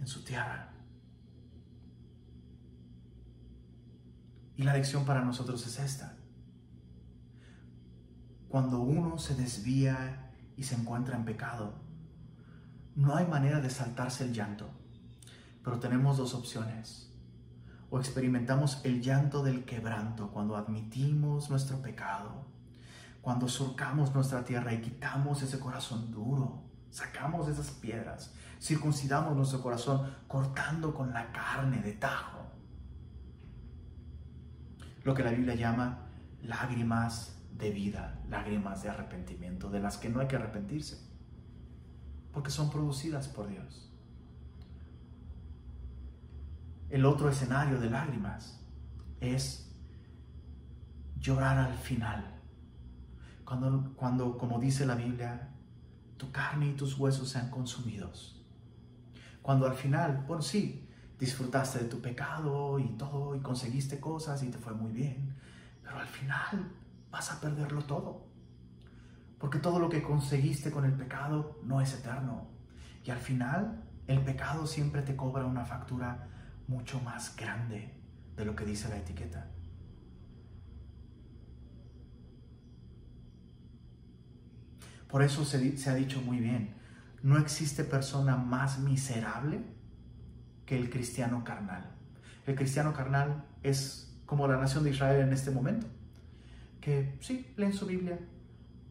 en 0.00 0.06
su 0.06 0.24
tierra. 0.24 0.70
Y 4.56 4.62
la 4.62 4.74
lección 4.74 5.04
para 5.04 5.22
nosotros 5.22 5.66
es 5.66 5.78
esta. 5.78 6.14
Cuando 8.48 8.80
uno 8.80 9.18
se 9.18 9.34
desvía 9.34 10.21
y 10.56 10.64
se 10.64 10.74
encuentra 10.74 11.16
en 11.16 11.24
pecado, 11.24 11.74
no 12.94 13.16
hay 13.16 13.26
manera 13.26 13.60
de 13.60 13.70
saltarse 13.70 14.24
el 14.24 14.34
llanto, 14.34 14.68
pero 15.64 15.78
tenemos 15.78 16.18
dos 16.18 16.34
opciones. 16.34 17.08
O 17.88 17.98
experimentamos 17.98 18.80
el 18.84 19.02
llanto 19.02 19.42
del 19.42 19.64
quebranto 19.64 20.30
cuando 20.30 20.56
admitimos 20.56 21.50
nuestro 21.50 21.80
pecado, 21.80 22.46
cuando 23.20 23.48
surcamos 23.48 24.14
nuestra 24.14 24.44
tierra 24.44 24.72
y 24.72 24.80
quitamos 24.80 25.42
ese 25.42 25.58
corazón 25.58 26.10
duro, 26.10 26.64
sacamos 26.90 27.48
esas 27.48 27.70
piedras, 27.70 28.34
circuncidamos 28.60 29.36
nuestro 29.36 29.62
corazón 29.62 30.14
cortando 30.26 30.94
con 30.94 31.12
la 31.12 31.32
carne 31.32 31.80
de 31.80 31.92
tajo. 31.92 32.40
Lo 35.04 35.14
que 35.14 35.22
la 35.22 35.30
Biblia 35.30 35.54
llama 35.54 36.06
lágrimas 36.42 37.41
de 37.58 37.70
vida, 37.70 38.20
lágrimas 38.28 38.82
de 38.82 38.90
arrepentimiento, 38.90 39.70
de 39.70 39.80
las 39.80 39.98
que 39.98 40.08
no 40.08 40.20
hay 40.20 40.28
que 40.28 40.36
arrepentirse, 40.36 40.98
porque 42.32 42.50
son 42.50 42.70
producidas 42.70 43.28
por 43.28 43.48
Dios. 43.48 43.90
El 46.90 47.04
otro 47.04 47.28
escenario 47.28 47.80
de 47.80 47.88
lágrimas 47.88 48.60
es 49.20 49.74
llorar 51.18 51.58
al 51.58 51.74
final, 51.74 52.40
cuando, 53.44 53.94
cuando 53.94 54.36
como 54.36 54.58
dice 54.58 54.86
la 54.86 54.94
Biblia, 54.94 55.50
tu 56.16 56.30
carne 56.32 56.68
y 56.68 56.72
tus 56.72 56.98
huesos 56.98 57.28
sean 57.28 57.50
consumidos. 57.50 58.44
Cuando 59.42 59.66
al 59.66 59.74
final, 59.74 60.24
bueno, 60.26 60.42
sí, 60.42 60.88
disfrutaste 61.18 61.80
de 61.80 61.84
tu 61.84 62.00
pecado 62.00 62.78
y 62.78 62.88
todo 62.96 63.34
y 63.36 63.40
conseguiste 63.40 64.00
cosas 64.00 64.42
y 64.42 64.50
te 64.50 64.58
fue 64.58 64.72
muy 64.74 64.92
bien, 64.92 65.34
pero 65.82 65.98
al 65.98 66.06
final 66.06 66.72
vas 67.12 67.30
a 67.30 67.40
perderlo 67.40 67.84
todo. 67.84 68.26
Porque 69.38 69.58
todo 69.58 69.78
lo 69.78 69.88
que 69.88 70.02
conseguiste 70.02 70.72
con 70.72 70.84
el 70.84 70.94
pecado 70.94 71.60
no 71.62 71.80
es 71.80 71.94
eterno. 71.94 72.48
Y 73.04 73.10
al 73.10 73.18
final 73.18 73.84
el 74.06 74.20
pecado 74.22 74.66
siempre 74.66 75.02
te 75.02 75.14
cobra 75.14 75.44
una 75.44 75.64
factura 75.64 76.28
mucho 76.66 77.00
más 77.00 77.36
grande 77.36 78.00
de 78.34 78.44
lo 78.44 78.56
que 78.56 78.64
dice 78.64 78.88
la 78.88 78.96
etiqueta. 78.96 79.48
Por 85.08 85.22
eso 85.22 85.44
se, 85.44 85.58
ha 85.90 85.94
dicho 85.94 86.22
muy 86.22 86.38
bien, 86.38 86.74
no 87.22 87.36
existe 87.36 87.84
persona 87.84 88.36
más 88.36 88.78
miserable 88.78 89.62
que 90.64 90.78
el 90.78 90.88
cristiano 90.88 91.44
carnal. 91.44 91.94
El 92.46 92.54
cristiano 92.54 92.94
carnal 92.94 93.44
es 93.62 94.16
como 94.24 94.48
la 94.48 94.56
nación 94.56 94.84
de 94.84 94.90
Israel 94.90 95.20
en 95.20 95.34
este 95.34 95.50
momento 95.50 95.86
que 96.82 97.16
sí, 97.20 97.54
leen 97.56 97.72
su 97.72 97.86
Biblia, 97.86 98.18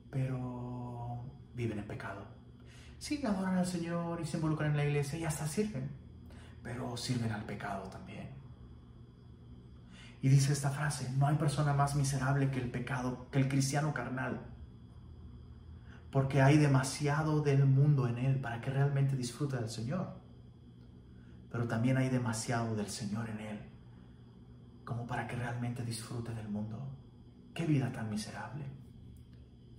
pero 0.10 1.24
viven 1.54 1.78
en 1.78 1.86
pecado. 1.86 2.26
Sí, 2.98 3.24
adoran 3.26 3.58
al 3.58 3.66
Señor 3.68 4.22
y 4.22 4.26
se 4.26 4.38
involucran 4.38 4.72
en 4.72 4.78
la 4.78 4.86
iglesia 4.86 5.20
y 5.20 5.26
hasta 5.26 5.46
sirven, 5.46 5.92
pero 6.64 6.96
sirven 6.96 7.32
al 7.32 7.44
pecado 7.44 7.90
también. 7.90 8.30
Y 10.22 10.30
dice 10.30 10.54
esta 10.54 10.70
frase, 10.70 11.12
no 11.18 11.28
hay 11.28 11.36
persona 11.36 11.74
más 11.74 11.96
miserable 11.96 12.50
que 12.50 12.60
el 12.60 12.72
pecado, 12.72 13.28
que 13.30 13.40
el 13.40 13.50
cristiano 13.50 13.94
carnal, 13.94 14.40
porque 16.12 16.42
hay 16.42 16.58
demasiado 16.58 17.42
del 17.42 17.66
mundo 17.66 18.08
en 18.08 18.18
él 18.20 18.40
para 18.40 18.62
que 18.62 18.70
realmente 18.70 19.16
disfrute 19.16 19.58
del 19.58 19.70
Señor. 19.70 20.16
Pero 21.52 21.68
también 21.68 21.98
hay 21.98 22.10
demasiado 22.10 22.76
del 22.76 22.88
Señor 22.88 23.30
en 23.30 23.40
él, 23.40 23.60
como 24.86 25.06
para 25.06 25.28
que 25.28 25.36
realmente 25.36 25.84
disfrute 25.84 26.34
del 26.34 26.48
mundo. 26.48 26.88
Qué 27.54 27.66
vida 27.66 27.92
tan 27.92 28.10
miserable. 28.10 28.64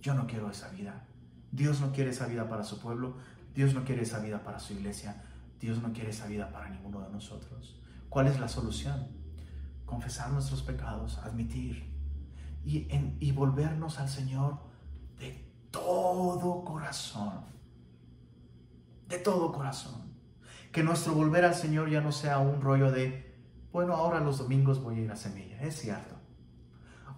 Yo 0.01 0.13
no 0.13 0.27
quiero 0.27 0.49
esa 0.49 0.69
vida. 0.69 1.05
Dios 1.51 1.81
no 1.81 1.91
quiere 1.91 2.11
esa 2.11 2.27
vida 2.27 2.47
para 2.47 2.63
su 2.63 2.79
pueblo. 2.79 3.17
Dios 3.55 3.73
no 3.73 3.83
quiere 3.83 4.03
esa 4.03 4.19
vida 4.19 4.43
para 4.43 4.59
su 4.59 4.73
iglesia. 4.73 5.23
Dios 5.59 5.81
no 5.81 5.93
quiere 5.93 6.11
esa 6.11 6.27
vida 6.27 6.51
para 6.51 6.69
ninguno 6.69 7.01
de 7.01 7.09
nosotros. 7.09 7.79
¿Cuál 8.09 8.27
es 8.27 8.39
la 8.39 8.47
solución? 8.47 9.07
Confesar 9.85 10.31
nuestros 10.31 10.61
pecados, 10.61 11.17
admitir 11.19 11.91
y, 12.63 13.31
volvernos 13.31 13.99
al 13.99 14.09
Señor 14.09 14.57
de 15.19 15.51
todo 15.71 16.63
corazón. 16.63 17.45
De 19.07 19.17
todo 19.17 19.51
corazón. 19.51 20.13
Que 20.71 20.83
nuestro 20.83 21.13
volver 21.13 21.45
al 21.45 21.55
Señor 21.55 21.89
ya 21.89 22.01
no 22.01 22.11
sea 22.11 22.39
un 22.39 22.61
rollo 22.61 22.91
de, 22.91 23.35
bueno, 23.71 23.93
ahora 23.93 24.19
los 24.19 24.37
domingos 24.37 24.81
voy 24.81 24.97
a 24.97 25.01
ir 25.01 25.11
a 25.11 25.15
semilla. 25.15 25.61
Es 25.61 25.75
cierto 25.75 26.12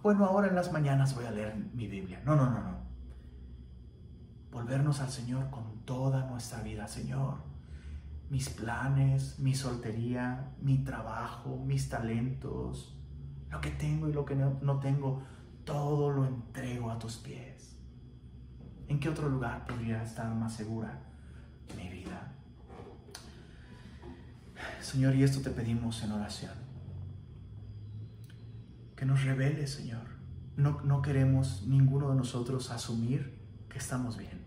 bueno, 0.02 0.24
ahora 0.24 0.48
en 0.48 0.54
las 0.54 0.72
mañanas 0.72 1.14
voy 1.14 1.24
a 1.24 1.30
leer 1.30 1.56
mi 1.74 1.86
Biblia. 1.86 2.20
No, 2.24 2.36
no, 2.36 2.50
no, 2.50 2.60
no. 2.60 2.76
Volvernos 4.50 5.00
al 5.00 5.10
Señor 5.10 5.50
con 5.50 5.84
toda 5.84 6.26
nuestra 6.26 6.62
vida, 6.62 6.88
Señor. 6.88 7.38
Mis 8.30 8.48
planes, 8.48 9.38
mi 9.38 9.54
soltería, 9.54 10.52
mi 10.60 10.78
trabajo, 10.78 11.56
mis 11.64 11.88
talentos, 11.88 12.98
lo 13.50 13.60
que 13.60 13.70
tengo 13.70 14.08
y 14.08 14.12
lo 14.12 14.24
que 14.24 14.34
no, 14.34 14.80
tengo, 14.80 15.22
todo 15.64 16.10
lo 16.10 16.26
entrego 16.26 16.90
a 16.90 16.98
tus 16.98 17.16
pies. 17.18 17.78
¿En 18.88 18.98
qué 18.98 19.08
otro 19.08 19.28
lugar 19.28 19.66
podría 19.66 20.02
estar 20.02 20.32
más 20.34 20.54
segura 20.54 21.00
mi 21.76 21.88
vida? 21.88 22.32
Señor, 24.80 25.14
y 25.14 25.22
esto 25.22 25.40
te 25.40 25.50
pedimos 25.50 26.02
en 26.02 26.12
oración 26.12 26.65
que 28.96 29.04
nos 29.04 29.22
revele, 29.22 29.66
Señor. 29.66 30.16
No, 30.56 30.80
no 30.82 31.02
queremos 31.02 31.66
ninguno 31.66 32.10
de 32.10 32.16
nosotros 32.16 32.70
asumir 32.70 33.38
que 33.68 33.78
estamos 33.78 34.16
bien. 34.16 34.44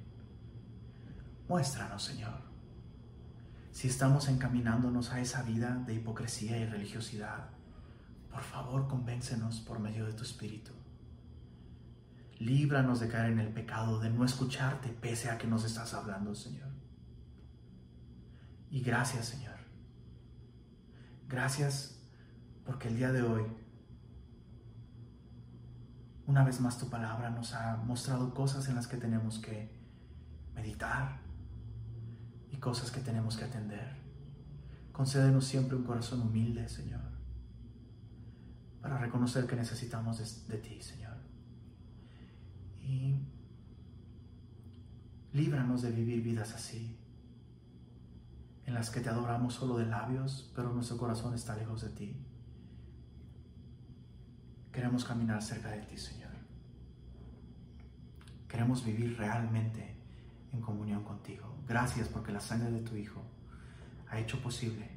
Muéstranos, 1.48 2.04
Señor, 2.04 2.42
si 3.72 3.88
estamos 3.88 4.28
encaminándonos 4.28 5.12
a 5.12 5.22
esa 5.22 5.44
vida 5.44 5.76
de 5.86 5.94
hipocresía 5.94 6.58
y 6.58 6.66
religiosidad. 6.66 7.50
Por 8.32 8.42
favor, 8.42 8.88
convéncenos 8.88 9.60
por 9.62 9.80
medio 9.80 10.06
de 10.06 10.14
tu 10.14 10.24
Espíritu. 10.24 10.72
Líbranos 12.40 13.00
de 13.00 13.10
caer 13.10 13.32
en 13.32 13.40
el 13.40 13.54
pecado, 13.54 14.00
de 14.00 14.10
no 14.10 14.24
escucharte 14.24 14.90
pese 14.90 15.30
a 15.30 15.38
que 15.38 15.48
nos 15.48 15.66
estás 15.66 15.94
hablando, 15.94 16.34
Señor. 16.34 16.70
Y 18.72 18.82
gracias, 18.82 19.28
Señor. 19.28 19.58
Gracias 21.28 22.00
porque 22.66 22.88
el 22.88 22.96
día 22.96 23.12
de 23.12 23.22
hoy 23.24 23.44
una 26.30 26.44
vez 26.44 26.62
más 26.62 26.78
tu 26.78 26.88
palabra 26.92 27.32
nos 27.32 27.56
ha 27.56 27.78
mostrado 27.78 28.36
cosas 28.36 28.70
en 28.70 28.76
las 28.76 28.86
que 28.86 28.98
tenemos 28.98 29.40
que 29.40 29.68
meditar 30.54 31.22
y 32.52 32.58
cosas 32.58 32.92
que 32.92 33.00
tenemos 33.00 33.36
que 33.36 33.46
atender. 33.46 33.98
Concédenos 34.92 35.46
siempre 35.46 35.76
un 35.76 35.84
corazón 35.84 36.22
humilde, 36.22 36.70
Señor, 36.70 37.02
para 38.80 39.00
reconocer 39.00 39.48
que 39.48 39.56
necesitamos 39.56 40.48
de, 40.48 40.58
ti, 40.60 40.80
Señor. 40.84 41.18
Y 42.80 43.16
líbranos 45.34 45.82
de 45.82 45.92
vivir 45.92 46.22
vidas 46.22 46.54
así, 46.54 46.96
en 48.68 48.76
las 48.76 48.92
que 48.92 49.00
te 49.00 49.10
adoramos 49.10 49.56
solo 49.56 49.78
de 49.78 49.88
labios, 49.88 50.52
pero 50.56 50.74
nuestro 50.74 50.98
corazón 50.98 51.34
está 51.34 51.56
lejos 51.56 51.82
de 51.82 51.90
ti. 51.90 52.16
Queremos 54.80 55.04
caminar 55.04 55.44
cerca 55.44 55.72
de 55.72 55.82
ti, 55.82 55.98
Señor. 55.98 56.32
Queremos 58.48 58.86
vivir 58.86 59.18
realmente 59.18 59.98
en 60.54 60.62
comunión 60.62 61.04
contigo. 61.04 61.54
Gracias 61.68 62.08
porque 62.08 62.32
la 62.32 62.40
sangre 62.40 62.72
de 62.72 62.80
tu 62.80 62.96
Hijo 62.96 63.22
ha 64.10 64.18
hecho 64.18 64.42
posible 64.42 64.90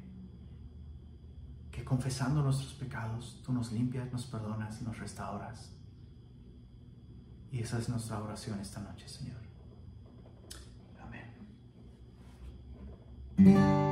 que 1.69 1.83
confesando 1.83 2.41
nuestros 2.41 2.73
pecados, 2.75 3.41
tú 3.43 3.51
nos 3.51 3.73
limpias, 3.73 4.09
nos 4.13 4.25
perdonas 4.25 4.79
y 4.79 4.85
nos 4.85 4.97
restauras. 4.97 5.73
Y 7.51 7.59
esa 7.59 7.77
es 7.77 7.89
nuestra 7.89 8.23
oración 8.23 8.61
esta 8.61 8.79
noche, 8.79 9.09
Señor. 9.09 9.41
Amén. 13.37 13.82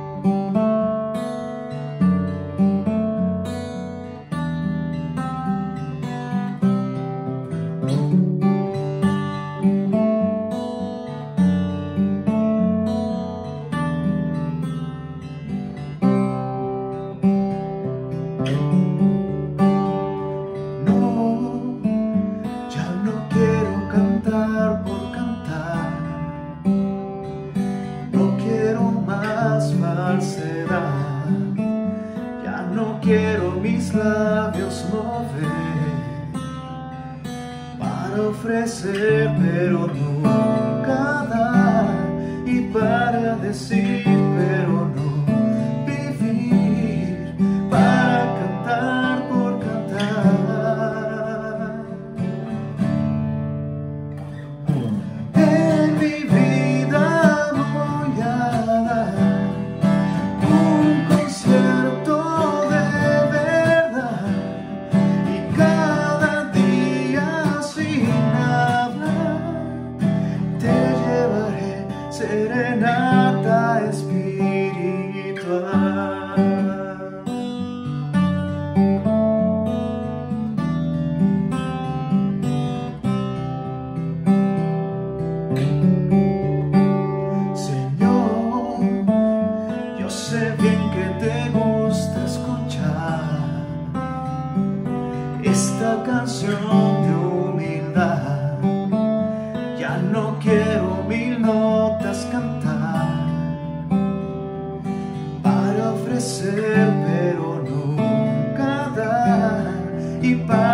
di? 110.22 110.71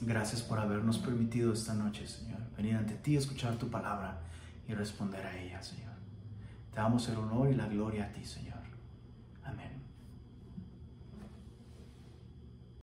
Gracias 0.00 0.42
por 0.42 0.58
habernos 0.58 0.98
permitido 0.98 1.52
esta 1.52 1.74
noche, 1.74 2.06
Señor, 2.06 2.40
venir 2.56 2.76
ante 2.76 2.94
ti, 2.94 3.16
escuchar 3.16 3.56
tu 3.56 3.68
palabra 3.68 4.20
y 4.68 4.74
responder 4.74 5.24
a 5.24 5.38
ella, 5.38 5.62
Señor. 5.62 5.94
Te 6.72 6.76
damos 6.76 7.08
el 7.08 7.16
honor 7.16 7.50
y 7.50 7.54
la 7.54 7.66
gloria 7.66 8.06
a 8.06 8.12
ti, 8.12 8.24
Señor. 8.24 8.53